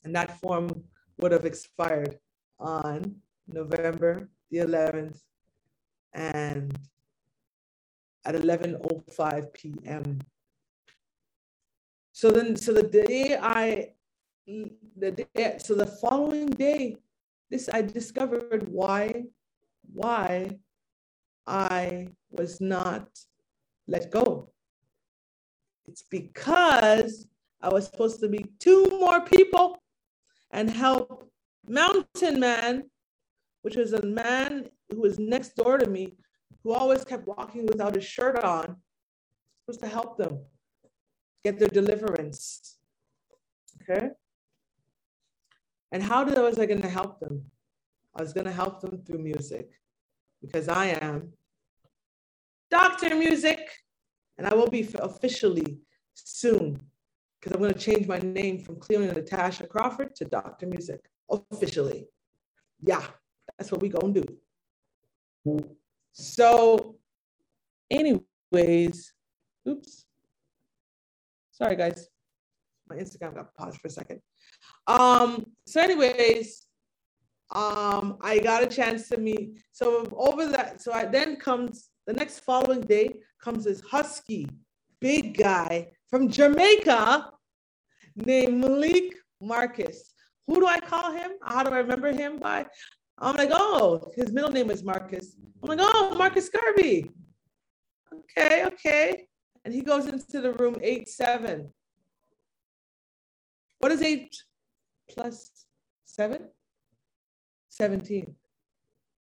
And 0.04 0.16
that 0.16 0.40
form 0.40 0.84
would 1.18 1.32
have 1.32 1.46
expired 1.46 2.18
on 2.60 3.16
November 3.48 4.30
the 4.50 4.60
11th 4.60 5.20
and 6.14 6.78
at 8.26 8.36
11.05 8.36 9.54
p.m. 9.54 10.20
So 12.12 12.32
then, 12.32 12.56
so 12.56 12.74
the 12.74 12.84
day 12.84 13.38
I, 13.42 13.90
the 14.46 15.12
day, 15.12 15.58
so 15.60 15.76
the 15.76 15.88
following 15.88 16.48
day, 16.48 16.98
this 17.50 17.70
I 17.72 17.82
discovered 17.82 18.68
why, 18.70 19.24
why 19.94 20.58
I 21.48 22.08
was 22.30 22.62
not 22.62 23.08
let 23.88 24.12
go. 24.12 24.52
It's 25.88 26.04
because 26.04 27.28
I 27.62 27.70
was 27.70 27.86
supposed 27.86 28.20
to 28.22 28.30
meet 28.30 28.60
two 28.60 28.86
more 29.00 29.22
people 29.22 29.82
and 30.52 30.70
help 30.70 31.30
Mountain 31.68 32.40
Man, 32.40 32.84
which 33.62 33.76
was 33.76 33.94
a 33.94 34.06
man 34.06 34.70
who 34.90 35.02
was 35.02 35.20
next 35.20 35.56
door 35.56 35.78
to 35.78 35.90
me, 35.90 36.16
who 36.64 36.74
always 36.74 37.04
kept 37.04 37.28
walking 37.28 37.66
without 37.66 37.96
his 37.96 38.06
shirt 38.06 38.38
on, 38.44 38.78
was 39.68 39.78
to 39.78 39.88
help 39.88 40.18
them 40.18 40.40
get 41.44 41.60
their 41.60 41.68
deliverance. 41.68 42.78
Okay? 43.82 44.10
And 45.92 46.04
how 46.04 46.24
did, 46.24 46.38
was 46.38 46.60
I 46.60 46.66
going 46.66 46.82
to 46.82 46.90
help 46.90 47.20
them? 47.20 47.44
I 48.16 48.22
was 48.22 48.34
going 48.34 48.46
to 48.46 48.52
help 48.52 48.82
them 48.82 49.02
through 49.06 49.20
music 49.20 49.70
because 50.42 50.68
I 50.68 50.88
am 50.88 51.34
Dr. 52.70 53.16
Music. 53.16 53.60
And 54.38 54.48
I 54.48 54.56
will 54.56 54.70
be 54.70 54.88
officially 55.00 55.78
soon 56.16 56.80
because 57.40 57.54
I'm 57.54 57.62
going 57.62 57.74
to 57.74 57.80
change 57.80 58.08
my 58.08 58.18
name 58.20 58.58
from 58.60 58.78
Cleona 58.78 59.14
Natasha 59.14 59.68
Crawford 59.68 60.16
to 60.16 60.26
Dr. 60.26 60.66
Music 60.66 61.00
officially. 61.30 62.08
Yeah, 62.82 63.04
that's 63.58 63.72
what 63.72 63.82
we 63.82 63.90
going 63.90 64.14
to 64.16 64.22
do. 65.46 65.78
So, 66.12 66.96
anyways, 67.90 69.14
oops. 69.68 70.06
Sorry, 71.52 71.76
guys. 71.76 72.08
My 72.90 72.98
Instagram 72.98 73.36
got 73.36 73.54
paused 73.56 73.80
for 73.80 73.88
a 73.88 73.92
second. 73.92 74.20
Um, 74.88 75.46
so, 75.66 75.82
anyways, 75.82 76.66
um, 77.54 78.18
I 78.22 78.40
got 78.40 78.64
a 78.64 78.68
chance 78.68 79.10
to 79.10 79.18
meet. 79.18 79.62
So 79.72 80.08
over 80.16 80.48
that, 80.48 80.82
so 80.82 80.94
I 80.94 81.06
then 81.06 81.36
comes 81.36 81.90
the 82.08 82.14
next 82.14 82.40
following 82.40 82.82
day 82.82 83.20
comes 83.42 83.66
this 83.66 83.82
husky, 83.82 84.48
big 85.00 85.38
guy 85.38 85.92
from 86.10 86.30
Jamaica 86.30 87.30
named 88.16 88.60
Malik 88.60 89.16
Marcus. 89.42 90.14
Who 90.48 90.56
do 90.56 90.68
I 90.68 90.80
call 90.80 91.12
him? 91.12 91.32
How 91.44 91.64
do 91.64 91.72
I 91.72 91.80
remember 91.80 92.12
him 92.12 92.40
by? 92.40 92.66
I'm 93.18 93.36
like, 93.36 93.50
oh, 93.52 94.12
his 94.16 94.32
middle 94.32 94.52
name 94.52 94.72
is 94.72 94.84
Marcus. 94.84 95.36
I'm 95.62 95.70
like, 95.70 95.80
oh, 95.82 96.16
Marcus 96.18 96.50
Garvey. 96.50 97.12
Okay, 98.14 98.66
okay. 98.66 99.28
And 99.64 99.74
he 99.74 99.82
goes 99.82 100.08
into 100.08 100.42
the 100.42 100.54
room 100.54 100.78
eight 100.82 101.08
seven. 101.08 101.72
What 103.80 103.92
is 103.92 104.02
eight 104.02 104.36
plus 105.10 105.66
seven? 106.06 106.50
17. 107.70 108.36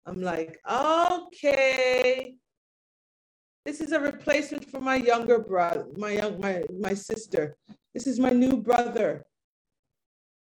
I'm 0.06 0.22
like, 0.22 0.60
okay. 0.70 2.36
This 3.66 3.82
is 3.82 3.92
a 3.92 4.00
replacement 4.00 4.70
for 4.70 4.80
my 4.80 4.96
younger 4.98 5.40
brother, 5.40 5.88
my 5.98 6.12
young, 6.12 6.40
my, 6.40 6.64
my 6.80 6.94
sister. 6.94 7.58
This 7.94 8.06
is 8.06 8.20
my 8.20 8.30
new 8.30 8.58
brother. 8.58 9.26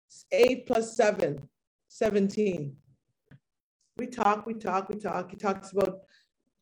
It's 0.08 0.26
eight 0.32 0.66
plus 0.66 0.96
seven, 0.96 1.48
17 1.88 2.74
we 3.96 4.06
talk, 4.06 4.46
we 4.46 4.54
talk, 4.54 4.88
we 4.88 4.96
talk. 4.96 5.30
He 5.30 5.36
talks 5.36 5.72
about 5.72 6.00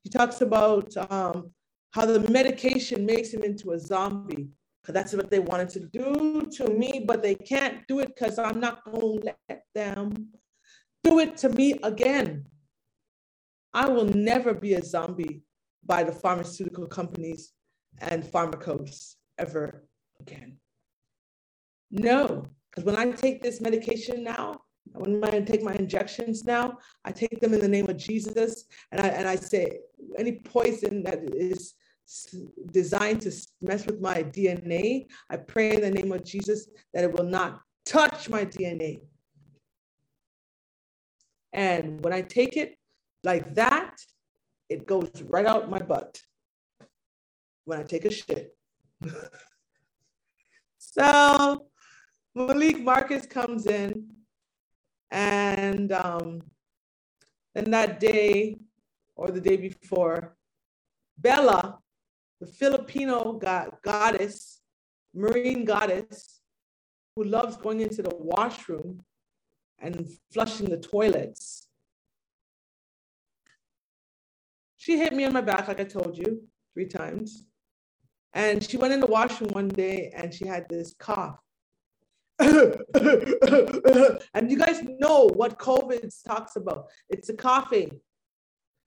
he 0.02 0.10
talks 0.10 0.40
about 0.40 0.94
um, 1.10 1.50
how 1.92 2.06
the 2.06 2.20
medication 2.30 3.06
makes 3.06 3.32
him 3.32 3.42
into 3.42 3.72
a 3.72 3.78
zombie 3.78 4.48
because 4.80 4.92
that's 4.92 5.14
what 5.14 5.30
they 5.30 5.38
wanted 5.38 5.70
to 5.70 5.80
do 5.80 6.46
to 6.52 6.68
me, 6.68 7.02
but 7.06 7.22
they 7.22 7.34
can't 7.34 7.86
do 7.88 8.00
it 8.00 8.08
because 8.14 8.38
I'm 8.38 8.60
not 8.60 8.84
going 8.84 9.22
to 9.22 9.34
let 9.48 9.62
them 9.74 10.28
do 11.02 11.20
it 11.20 11.38
to 11.38 11.48
me 11.48 11.78
again. 11.82 12.44
I 13.72 13.88
will 13.88 14.04
never 14.04 14.52
be 14.52 14.74
a 14.74 14.84
zombie 14.84 15.42
by 15.86 16.04
the 16.04 16.12
pharmaceutical 16.12 16.86
companies 16.86 17.52
and 17.98 18.22
pharmacos 18.22 19.14
ever 19.38 19.86
again. 20.20 20.58
No, 21.90 22.44
because 22.70 22.84
when 22.84 22.96
I 22.96 23.10
take 23.12 23.42
this 23.42 23.60
medication 23.62 24.22
now, 24.22 24.63
when 24.94 25.22
I 25.24 25.40
take 25.40 25.62
my 25.62 25.74
injections 25.74 26.44
now, 26.44 26.78
I 27.04 27.10
take 27.10 27.40
them 27.40 27.52
in 27.52 27.60
the 27.60 27.68
name 27.68 27.88
of 27.88 27.96
Jesus. 27.96 28.64
And 28.92 29.00
I, 29.00 29.08
and 29.08 29.26
I 29.26 29.34
say, 29.34 29.80
any 30.16 30.32
poison 30.32 31.02
that 31.02 31.18
is 31.34 31.74
designed 32.70 33.22
to 33.22 33.32
mess 33.60 33.86
with 33.86 34.00
my 34.00 34.22
DNA, 34.22 35.06
I 35.30 35.36
pray 35.36 35.74
in 35.74 35.80
the 35.80 35.90
name 35.90 36.12
of 36.12 36.24
Jesus 36.24 36.68
that 36.92 37.02
it 37.02 37.12
will 37.12 37.24
not 37.24 37.60
touch 37.84 38.28
my 38.28 38.44
DNA. 38.44 39.00
And 41.52 42.02
when 42.04 42.12
I 42.12 42.22
take 42.22 42.56
it 42.56 42.76
like 43.24 43.54
that, 43.54 43.96
it 44.68 44.86
goes 44.86 45.10
right 45.24 45.46
out 45.46 45.70
my 45.70 45.78
butt 45.78 46.20
when 47.64 47.80
I 47.80 47.82
take 47.82 48.04
a 48.04 48.12
shit. 48.12 48.56
so 50.78 51.66
Malik 52.34 52.80
Marcus 52.80 53.26
comes 53.26 53.66
in 53.66 54.08
and 55.14 55.92
um, 55.92 56.42
then 57.54 57.70
that 57.70 58.00
day 58.00 58.58
or 59.14 59.30
the 59.30 59.40
day 59.40 59.56
before, 59.56 60.36
Bella, 61.16 61.78
the 62.40 62.48
Filipino 62.48 63.34
god, 63.34 63.70
goddess, 63.82 64.60
marine 65.14 65.64
goddess, 65.64 66.40
who 67.14 67.22
loves 67.22 67.56
going 67.56 67.80
into 67.80 68.02
the 68.02 68.14
washroom 68.16 69.04
and 69.78 70.08
flushing 70.32 70.68
the 70.68 70.78
toilets. 70.78 71.68
She 74.76 74.98
hit 74.98 75.12
me 75.12 75.24
on 75.24 75.32
my 75.32 75.40
back, 75.40 75.68
like 75.68 75.78
I 75.78 75.84
told 75.84 76.18
you, 76.18 76.42
three 76.74 76.86
times. 76.86 77.46
And 78.32 78.68
she 78.68 78.76
went 78.76 78.92
in 78.92 78.98
the 78.98 79.06
washroom 79.06 79.50
one 79.50 79.68
day 79.68 80.12
and 80.12 80.34
she 80.34 80.44
had 80.44 80.68
this 80.68 80.92
cough. 80.98 81.43
and 84.34 84.50
you 84.50 84.58
guys 84.58 84.82
know 84.98 85.30
what 85.34 85.58
COVID 85.58 86.12
talks 86.26 86.56
about. 86.56 86.86
It's 87.08 87.28
a 87.28 87.34
coughing. 87.34 88.00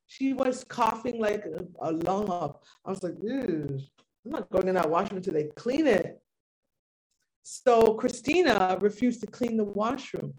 She 0.07 0.33
was 0.33 0.63
coughing 0.63 1.19
like 1.19 1.45
a, 1.81 1.91
lung 1.91 2.29
up. 2.29 2.63
I 2.85 2.89
was 2.89 3.03
like, 3.03 3.15
I'm 3.21 3.79
not 4.25 4.49
going 4.49 4.67
in 4.67 4.75
that 4.75 4.89
washroom 4.89 5.17
until 5.17 5.33
they 5.33 5.45
clean 5.55 5.87
it. 5.87 6.21
So 7.43 7.93
Christina 7.93 8.77
refused 8.81 9.21
to 9.21 9.27
clean 9.27 9.55
the 9.55 9.63
washroom, 9.63 10.33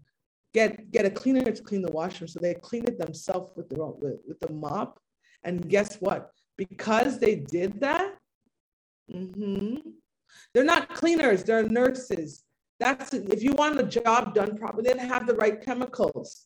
get 0.53 0.91
get 0.91 1.05
a 1.05 1.09
cleaner 1.09 1.51
to 1.51 1.63
clean 1.63 1.81
the 1.81 1.91
washroom. 1.91 2.27
So 2.27 2.39
they 2.39 2.53
cleaned 2.53 2.89
it 2.89 2.99
themselves 2.99 3.51
with 3.55 3.69
the 3.69 3.83
with, 3.83 4.19
with 4.27 4.39
the 4.39 4.51
mop. 4.51 4.99
And 5.43 5.67
guess 5.67 5.95
what? 5.95 6.31
Because 6.57 7.17
they 7.17 7.35
did 7.35 7.79
that, 7.79 8.15
mm-hmm, 9.11 9.77
they're 10.53 10.63
not 10.63 10.93
cleaners, 10.93 11.43
they're 11.43 11.63
nurses. 11.63 12.43
That's 12.79 13.13
if 13.13 13.43
you 13.43 13.53
want 13.53 13.79
a 13.79 13.83
job 13.83 14.33
done 14.33 14.57
properly, 14.57 14.83
didn't 14.83 15.07
have 15.07 15.27
the 15.27 15.35
right 15.35 15.61
chemicals 15.63 16.45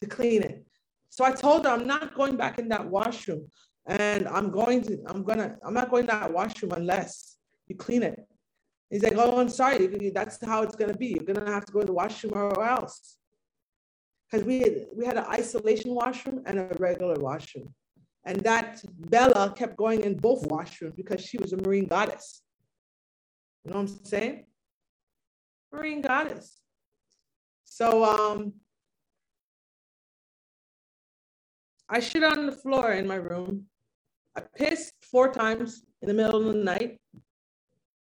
to 0.00 0.06
clean 0.06 0.42
it. 0.42 0.64
So 1.10 1.24
I 1.24 1.32
told 1.32 1.66
her 1.66 1.70
I'm 1.70 1.86
not 1.86 2.14
going 2.14 2.36
back 2.36 2.58
in 2.58 2.68
that 2.68 2.86
washroom. 2.86 3.48
And 3.86 4.28
I'm 4.28 4.50
going 4.50 4.82
to, 4.84 4.98
I'm 5.06 5.24
gonna, 5.24 5.56
I'm 5.64 5.74
not 5.74 5.90
going 5.90 6.06
to 6.06 6.12
that 6.12 6.32
washroom 6.32 6.72
unless 6.72 7.36
you 7.66 7.76
clean 7.76 8.02
it. 8.02 8.26
He's 8.92 9.02
like, 9.02 9.14
oh, 9.16 9.40
I'm 9.40 9.48
sorry, 9.48 9.86
that's 10.14 10.44
how 10.44 10.62
it's 10.62 10.76
gonna 10.76 10.94
be. 10.94 11.06
You're 11.06 11.24
gonna 11.24 11.50
have 11.50 11.64
to 11.64 11.72
go 11.72 11.80
to 11.80 11.86
the 11.86 11.94
washroom 11.94 12.34
or 12.34 12.62
else. 12.62 13.16
Because 14.30 14.46
we 14.46 14.84
we 14.94 15.06
had 15.06 15.16
an 15.16 15.24
isolation 15.30 15.94
washroom 15.94 16.42
and 16.44 16.58
a 16.58 16.76
regular 16.78 17.14
washroom. 17.14 17.74
And 18.26 18.40
that 18.40 18.82
Bella 19.10 19.54
kept 19.56 19.78
going 19.78 20.02
in 20.02 20.18
both 20.18 20.46
washrooms 20.46 20.94
because 20.94 21.22
she 21.22 21.38
was 21.38 21.54
a 21.54 21.56
marine 21.56 21.86
goddess. 21.86 22.42
You 23.64 23.70
know 23.70 23.80
what 23.80 23.90
I'm 23.90 24.04
saying? 24.04 24.44
Marine 25.72 26.02
goddess. 26.02 26.60
So 27.64 28.04
um, 28.04 28.52
I 31.88 32.00
shit 32.00 32.22
on 32.22 32.46
the 32.46 32.52
floor 32.52 32.92
in 32.92 33.06
my 33.06 33.16
room. 33.16 33.66
I 34.36 34.42
pissed 34.56 34.94
four 35.02 35.32
times 35.32 35.82
in 36.00 36.08
the 36.08 36.14
middle 36.14 36.48
of 36.48 36.54
the 36.54 36.62
night 36.62 36.98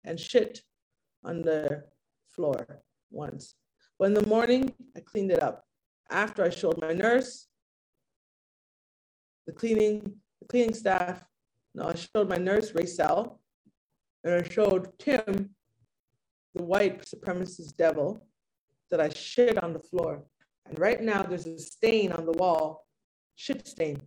and 0.04 0.20
shit 0.20 0.62
on 1.24 1.42
the 1.42 1.84
floor 2.30 2.82
once. 3.12 3.56
But 3.98 4.06
in 4.06 4.14
the 4.14 4.26
morning, 4.26 4.74
I 4.96 5.02
cleaned 5.02 5.32
it 5.32 5.44
up. 5.44 5.66
After 6.10 6.44
I 6.44 6.50
showed 6.50 6.82
my 6.82 6.94
nurse, 6.94 7.48
the 9.46 9.54
cleaning, 9.54 10.16
the 10.42 10.48
cleaning 10.48 10.74
staff, 10.74 11.24
no, 11.76 11.90
I 11.90 11.96
showed 11.96 12.30
my 12.30 12.38
nurse, 12.38 12.74
Rachel, 12.74 13.40
and 14.24 14.34
I 14.34 14.48
showed 14.48 14.98
Tim, 14.98 15.52
the 16.56 16.64
white 16.64 17.06
supremacist 17.06 17.76
devil, 17.78 18.26
that 18.92 19.00
I 19.00 19.10
shit 19.10 19.62
on 19.64 19.74
the 19.74 19.80
floor. 19.80 20.24
And 20.66 20.80
right 20.80 21.02
now 21.02 21.24
there's 21.24 21.46
a 21.46 21.60
stain 21.60 22.12
on 22.12 22.26
the 22.26 22.34
wall, 22.34 22.86
shit 23.36 23.68
stain 23.68 24.02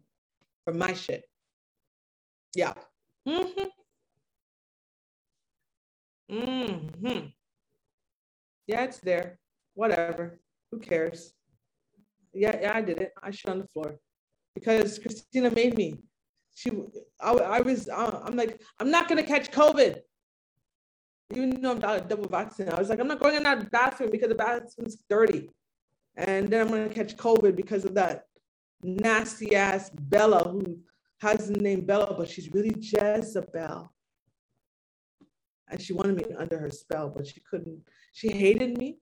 from 0.64 0.78
my 0.78 0.92
shit. 0.92 1.24
Yeah. 2.54 2.74
Mm-hmm. 3.26 3.66
Mm-hmm. 6.32 7.26
Yeah, 8.66 8.84
it's 8.84 8.98
there. 8.98 9.38
Whatever. 9.74 10.40
Who 10.70 10.78
cares? 10.78 11.32
Yeah, 12.32 12.58
yeah, 12.60 12.72
I 12.74 12.80
did 12.80 12.98
it. 12.98 13.12
I 13.22 13.30
shit 13.30 13.50
on 13.50 13.58
the 13.58 13.66
floor 13.68 13.98
because 14.54 14.98
Christina 14.98 15.50
made 15.50 15.76
me. 15.76 15.98
She, 16.54 16.70
I, 17.20 17.32
I 17.32 17.60
was, 17.60 17.88
I'm 17.88 18.36
like, 18.36 18.60
I'm 18.78 18.90
not 18.90 19.08
gonna 19.08 19.22
catch 19.22 19.50
COVID 19.50 20.00
even 21.36 21.60
though 21.60 21.72
I'm 21.72 22.08
double 22.08 22.28
vaccinated, 22.28 22.74
I 22.74 22.78
was 22.80 22.88
like, 22.88 23.00
I'm 23.00 23.08
not 23.08 23.20
going 23.20 23.36
in 23.36 23.42
that 23.44 23.70
bathroom 23.70 24.10
because 24.10 24.28
the 24.28 24.34
bathroom's 24.34 24.96
dirty. 25.08 25.50
And 26.16 26.50
then 26.50 26.62
I'm 26.62 26.68
going 26.68 26.88
to 26.88 26.94
catch 26.94 27.16
COVID 27.16 27.56
because 27.56 27.84
of 27.84 27.94
that 27.94 28.24
nasty 28.82 29.54
ass 29.54 29.90
Bella 29.90 30.48
who 30.48 30.78
has 31.20 31.48
the 31.48 31.58
name 31.58 31.82
Bella, 31.82 32.14
but 32.16 32.28
she's 32.28 32.52
really 32.52 32.74
Jezebel. 32.78 33.92
And 35.70 35.80
she 35.80 35.92
wanted 35.92 36.16
me 36.16 36.34
under 36.36 36.58
her 36.58 36.70
spell, 36.70 37.08
but 37.08 37.26
she 37.26 37.40
couldn't. 37.48 37.80
She 38.12 38.30
hated 38.32 38.76
me. 38.76 38.98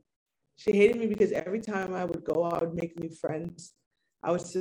She 0.56 0.72
hated 0.72 0.96
me 0.96 1.06
because 1.06 1.32
every 1.32 1.60
time 1.60 1.94
I 1.94 2.04
would 2.04 2.22
go, 2.24 2.44
I 2.44 2.58
would 2.58 2.74
make 2.74 2.98
new 3.00 3.10
friends. 3.10 3.72
I 4.22 4.30
was 4.30 4.54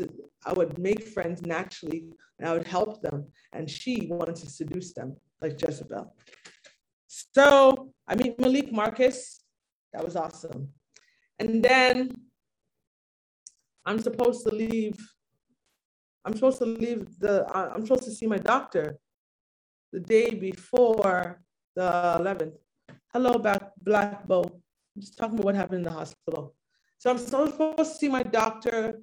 I 0.45 0.53
would 0.53 0.79
make 0.79 1.03
friends 1.03 1.41
naturally 1.41 2.05
and 2.39 2.47
I 2.47 2.53
would 2.53 2.65
help 2.65 3.01
them. 3.01 3.27
And 3.51 3.69
she 3.69 4.07
wanted 4.09 4.37
to 4.37 4.49
seduce 4.49 4.93
them 4.93 5.17
like 5.41 5.61
Jezebel. 5.61 6.15
So 7.09 7.91
I 8.07 8.13
meet 8.15 8.39
Malik 8.39 8.71
Marcus. 8.71 9.43
That 9.93 10.05
was 10.05 10.15
awesome. 10.15 10.69
And 11.39 11.63
then 11.63 12.11
I'm 13.83 13.97
supposed 13.97 14.45
to 14.47 14.53
leave. 14.53 14.95
I'm 16.23 16.33
supposed 16.35 16.59
to 16.59 16.65
leave 16.65 17.07
the, 17.17 17.47
uh, 17.47 17.71
I'm 17.73 17.81
supposed 17.81 18.03
to 18.03 18.11
see 18.11 18.27
my 18.27 18.37
doctor 18.37 18.99
the 19.91 19.99
day 19.99 20.35
before 20.35 21.41
the 21.75 21.89
11th. 22.21 22.57
Hello, 23.11 23.39
Black, 23.39 23.71
Black 23.81 24.27
Bow. 24.27 24.43
I'm 24.43 25.01
just 25.01 25.17
talking 25.17 25.33
about 25.33 25.45
what 25.45 25.55
happened 25.55 25.79
in 25.79 25.91
the 25.91 25.97
hospital. 25.97 26.53
So 26.99 27.09
I'm 27.09 27.17
supposed 27.17 27.77
to 27.77 27.85
see 27.85 28.09
my 28.09 28.21
doctor 28.21 29.01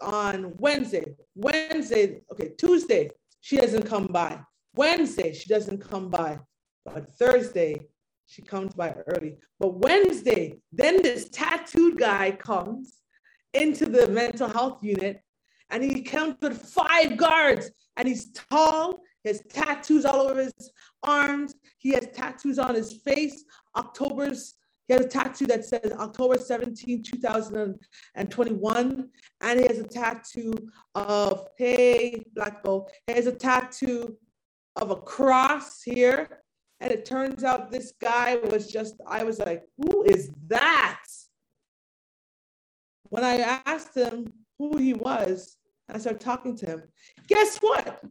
on 0.00 0.54
Wednesday. 0.58 1.16
Wednesday, 1.34 2.20
okay, 2.30 2.52
Tuesday, 2.56 3.10
she 3.40 3.56
doesn't 3.56 3.86
come 3.86 4.06
by. 4.06 4.38
Wednesday, 4.76 5.32
she 5.32 5.48
doesn't 5.48 5.78
come 5.78 6.10
by. 6.10 6.38
But 6.84 7.14
Thursday, 7.14 7.80
she 8.26 8.42
comes 8.42 8.74
by 8.74 8.94
early. 9.06 9.38
But 9.58 9.80
Wednesday, 9.80 10.58
then 10.72 11.02
this 11.02 11.28
tattooed 11.30 11.98
guy 11.98 12.32
comes 12.32 13.00
into 13.52 13.86
the 13.86 14.08
mental 14.08 14.48
health 14.48 14.78
unit 14.82 15.20
and 15.70 15.82
he 15.82 16.02
comes 16.02 16.36
with 16.40 16.60
five 16.60 17.16
guards 17.16 17.70
and 17.96 18.06
he's 18.08 18.32
tall, 18.32 19.00
he 19.22 19.30
has 19.30 19.40
tattoos 19.48 20.04
all 20.04 20.28
over 20.28 20.42
his 20.42 20.52
arms, 21.02 21.54
he 21.78 21.90
has 21.90 22.08
tattoos 22.12 22.58
on 22.58 22.74
his 22.74 23.00
face. 23.04 23.44
October's, 23.76 24.54
he 24.86 24.94
has 24.94 25.06
a 25.06 25.08
tattoo 25.08 25.46
that 25.46 25.64
says 25.64 25.92
October 25.98 26.36
17, 26.36 27.02
2021. 27.02 29.08
And 29.40 29.60
he 29.60 29.66
has 29.66 29.78
a 29.78 29.84
tattoo 29.84 30.52
of, 30.94 31.46
hey, 31.56 32.22
Black 32.34 32.62
Bow, 32.62 32.86
he 33.06 33.14
has 33.14 33.26
a 33.26 33.32
tattoo 33.32 34.18
of 34.76 34.90
a 34.90 34.96
cross 34.96 35.82
here 35.82 36.43
and 36.84 36.92
it 36.92 37.06
turns 37.06 37.44
out 37.44 37.70
this 37.70 37.94
guy 37.98 38.36
was 38.36 38.70
just, 38.70 38.96
I 39.06 39.24
was 39.24 39.38
like, 39.38 39.62
who 39.78 40.02
is 40.04 40.30
that? 40.48 41.00
When 43.08 43.24
I 43.24 43.62
asked 43.64 43.96
him 43.96 44.30
who 44.58 44.76
he 44.76 44.92
was, 44.92 45.56
I 45.88 45.96
started 45.96 46.20
talking 46.20 46.54
to 46.58 46.66
him. 46.66 46.82
Guess 47.26 47.56
what? 47.62 48.02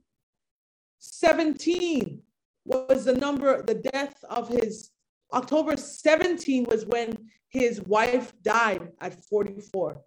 17 0.97 2.19
was 2.65 3.05
the 3.05 3.13
number, 3.13 3.61
the 3.61 3.75
death 3.75 4.15
of 4.27 4.49
his, 4.49 4.89
October 5.31 5.77
17 5.77 6.63
was 6.63 6.87
when 6.87 7.15
his 7.49 7.79
wife 7.79 8.33
died 8.41 8.89
at 8.99 9.23
44. 9.25 10.01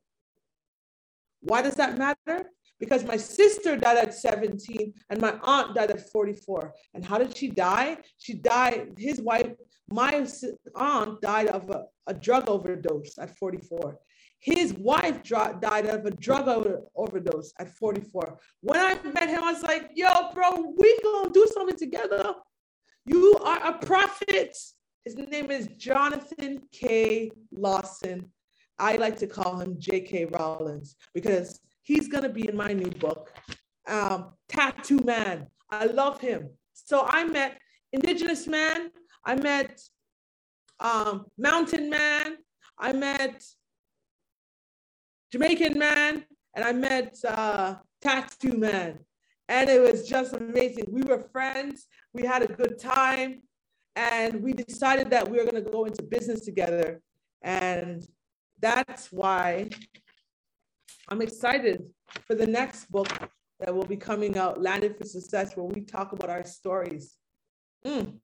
Why 1.42 1.62
does 1.62 1.76
that 1.76 1.98
matter? 1.98 2.50
Because 2.78 3.04
my 3.04 3.16
sister 3.16 3.76
died 3.76 3.96
at 3.98 4.14
17 4.14 4.92
and 5.10 5.20
my 5.20 5.38
aunt 5.42 5.74
died 5.74 5.90
at 5.90 6.10
44. 6.10 6.74
And 6.94 7.04
how 7.04 7.18
did 7.18 7.36
she 7.36 7.48
die? 7.48 7.98
She 8.18 8.34
died, 8.34 8.94
his 8.98 9.20
wife, 9.20 9.52
my 9.88 10.26
aunt 10.74 11.20
died 11.20 11.48
of 11.48 11.70
a, 11.70 11.84
a 12.06 12.14
drug 12.14 12.48
overdose 12.48 13.16
at 13.18 13.36
44. 13.36 13.98
His 14.38 14.74
wife 14.74 15.22
died 15.22 15.86
of 15.86 16.04
a 16.04 16.10
drug 16.10 16.48
over, 16.48 16.82
overdose 16.94 17.52
at 17.58 17.74
44. 17.74 18.38
When 18.60 18.78
I 18.78 18.94
met 19.10 19.28
him, 19.28 19.42
I 19.42 19.52
was 19.52 19.62
like, 19.62 19.90
yo, 19.94 20.30
bro, 20.34 20.74
we 20.76 20.98
gonna 21.02 21.30
do 21.30 21.46
something 21.52 21.76
together. 21.76 22.34
You 23.06 23.38
are 23.42 23.68
a 23.68 23.78
prophet. 23.78 24.56
His 25.04 25.16
name 25.16 25.50
is 25.50 25.68
Jonathan 25.78 26.60
K. 26.72 27.30
Lawson. 27.52 28.30
I 28.78 28.96
like 28.96 29.16
to 29.18 29.26
call 29.26 29.58
him 29.58 29.76
J.K. 29.78 30.26
Rowling 30.26 30.84
because 31.14 31.60
He's 31.86 32.08
going 32.08 32.24
to 32.24 32.28
be 32.28 32.48
in 32.48 32.56
my 32.56 32.72
new 32.72 32.90
book, 32.90 33.32
um, 33.86 34.32
Tattoo 34.48 34.98
Man. 35.04 35.46
I 35.70 35.84
love 35.84 36.20
him. 36.20 36.50
So 36.72 37.06
I 37.08 37.22
met 37.22 37.60
Indigenous 37.92 38.48
Man. 38.48 38.90
I 39.24 39.36
met 39.36 39.80
um, 40.80 41.26
Mountain 41.38 41.88
Man. 41.88 42.38
I 42.76 42.92
met 42.92 43.44
Jamaican 45.30 45.78
Man. 45.78 46.24
And 46.56 46.64
I 46.64 46.72
met 46.72 47.16
uh, 47.24 47.76
Tattoo 48.02 48.58
Man. 48.58 48.98
And 49.48 49.70
it 49.70 49.80
was 49.80 50.08
just 50.08 50.34
amazing. 50.34 50.86
We 50.88 51.02
were 51.02 51.20
friends. 51.30 51.86
We 52.12 52.26
had 52.26 52.42
a 52.42 52.52
good 52.52 52.80
time. 52.80 53.42
And 53.94 54.42
we 54.42 54.54
decided 54.54 55.10
that 55.10 55.28
we 55.30 55.36
were 55.38 55.44
going 55.44 55.64
to 55.64 55.70
go 55.70 55.84
into 55.84 56.02
business 56.02 56.44
together. 56.44 57.00
And 57.42 58.04
that's 58.60 59.12
why 59.12 59.70
I'm 61.08 61.22
excited 61.22 61.84
for 62.26 62.34
the 62.34 62.46
next 62.46 62.90
book 62.90 63.08
that 63.60 63.74
will 63.74 63.84
be 63.86 63.96
coming 63.96 64.36
out, 64.36 64.60
Landed 64.60 64.96
for 64.98 65.04
Success, 65.04 65.56
where 65.56 65.66
we 65.66 65.80
talk 65.80 66.12
about 66.12 66.30
our 66.30 66.44
stories. 66.44 67.14
Mm. 67.84 68.18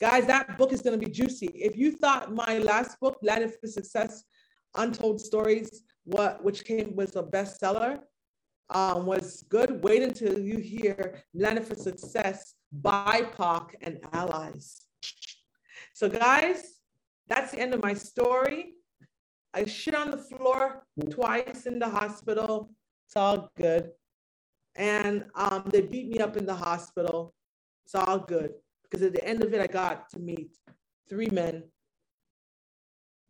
Guys, 0.00 0.26
that 0.26 0.58
book 0.58 0.72
is 0.72 0.82
going 0.82 0.98
to 0.98 1.04
be 1.04 1.12
juicy. 1.12 1.46
If 1.54 1.76
you 1.76 1.92
thought 1.92 2.34
my 2.34 2.58
last 2.58 2.98
book, 3.00 3.18
Landed 3.22 3.54
for 3.60 3.68
Success, 3.68 4.24
Untold 4.76 5.20
Stories, 5.20 5.82
what 6.04 6.42
which 6.44 6.64
came 6.64 6.96
was 6.96 7.16
a 7.16 7.22
bestseller, 7.22 8.00
um, 8.70 9.06
was 9.06 9.44
good. 9.48 9.82
Wait 9.82 10.02
until 10.02 10.38
you 10.38 10.58
hear 10.58 11.22
Landed 11.34 11.66
for 11.66 11.74
Success, 11.74 12.54
BIPOC 12.82 13.74
and 13.80 13.98
Allies. 14.12 14.80
So, 15.94 16.08
guys, 16.08 16.78
that's 17.28 17.52
the 17.52 17.60
end 17.60 17.74
of 17.74 17.82
my 17.82 17.94
story. 17.94 18.74
I 19.54 19.64
shit 19.64 19.94
on 19.94 20.10
the 20.10 20.18
floor 20.18 20.84
twice 21.10 21.66
in 21.66 21.78
the 21.78 21.88
hospital. 21.88 22.70
It's 23.06 23.16
all 23.16 23.50
good. 23.56 23.90
And 24.76 25.24
um, 25.34 25.64
they 25.72 25.80
beat 25.80 26.08
me 26.08 26.18
up 26.18 26.36
in 26.36 26.46
the 26.46 26.54
hospital. 26.54 27.34
It's 27.84 27.94
all 27.94 28.18
good 28.18 28.52
because 28.82 29.02
at 29.02 29.12
the 29.12 29.24
end 29.24 29.42
of 29.42 29.52
it, 29.54 29.60
I 29.60 29.66
got 29.66 30.10
to 30.10 30.18
meet 30.18 30.56
three 31.08 31.28
men 31.32 31.64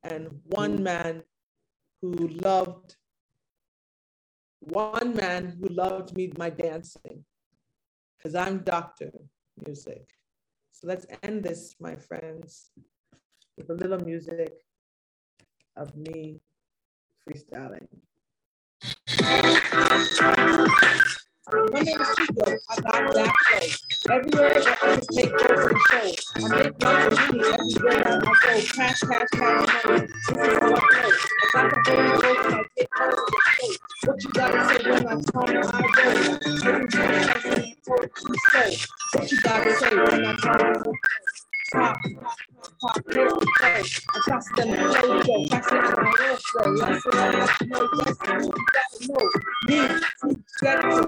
and 0.02 0.28
one 0.44 0.82
man 0.82 1.22
who 2.02 2.12
loved 2.28 2.96
one 4.60 5.14
man 5.14 5.56
who 5.60 5.68
loved 5.68 6.16
me 6.16 6.32
my 6.36 6.50
dancing 6.50 7.24
because 8.16 8.34
I'm 8.34 8.58
Dr. 8.58 9.12
Music. 9.64 10.08
So 10.72 10.88
let's 10.88 11.06
end 11.22 11.44
this, 11.44 11.76
my 11.80 11.96
friends, 11.96 12.72
with 13.56 13.70
a 13.70 13.74
little 13.74 14.00
music 14.00 14.54
of 15.78 15.96
me 15.96 16.40
freestyling. 17.26 17.86
My 21.50 21.80
name 21.80 22.00
is 22.00 22.08
Chico. 22.16 22.44
I 22.68 22.80
got 22.80 23.14
that. 23.14 23.32
Everywhere 24.10 24.62
I 24.66 25.00
take 25.12 25.30
show. 25.38 26.12
I 26.36 26.48
make 26.48 26.82
money 26.82 27.16
everywhere 27.54 28.02
I 28.06 28.20
go. 28.20 28.32
Cash, 28.42 28.72
cash, 28.72 29.00
cash, 29.00 29.28
money. 29.36 30.08
This 30.08 30.38
is 30.38 30.58
how 30.58 30.78
I 31.54 31.68
the 31.78 32.86
show. 32.98 33.74
What 34.04 34.24
you 34.24 34.30
gotta 34.32 34.60
say 34.68 34.90
when 34.90 35.06
I 35.06 35.22
come, 35.22 35.48
I 35.48 35.82
go. 35.94 36.68
Every 36.68 36.88
time 36.88 37.14
I. 37.14 38.76
What 39.14 39.32
you 39.32 39.40
gotta 39.40 39.72
say 39.74 39.94
when 39.96 40.26
I 40.26 40.36
come, 40.36 40.74
pop, 40.74 40.94
I 41.74 41.94
I 43.62 44.20
to 44.56 44.56
gotta 44.56 44.72
gotta 50.62 50.88
be 50.88 51.06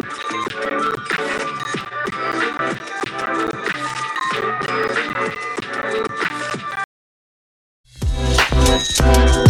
Música 8.74 9.43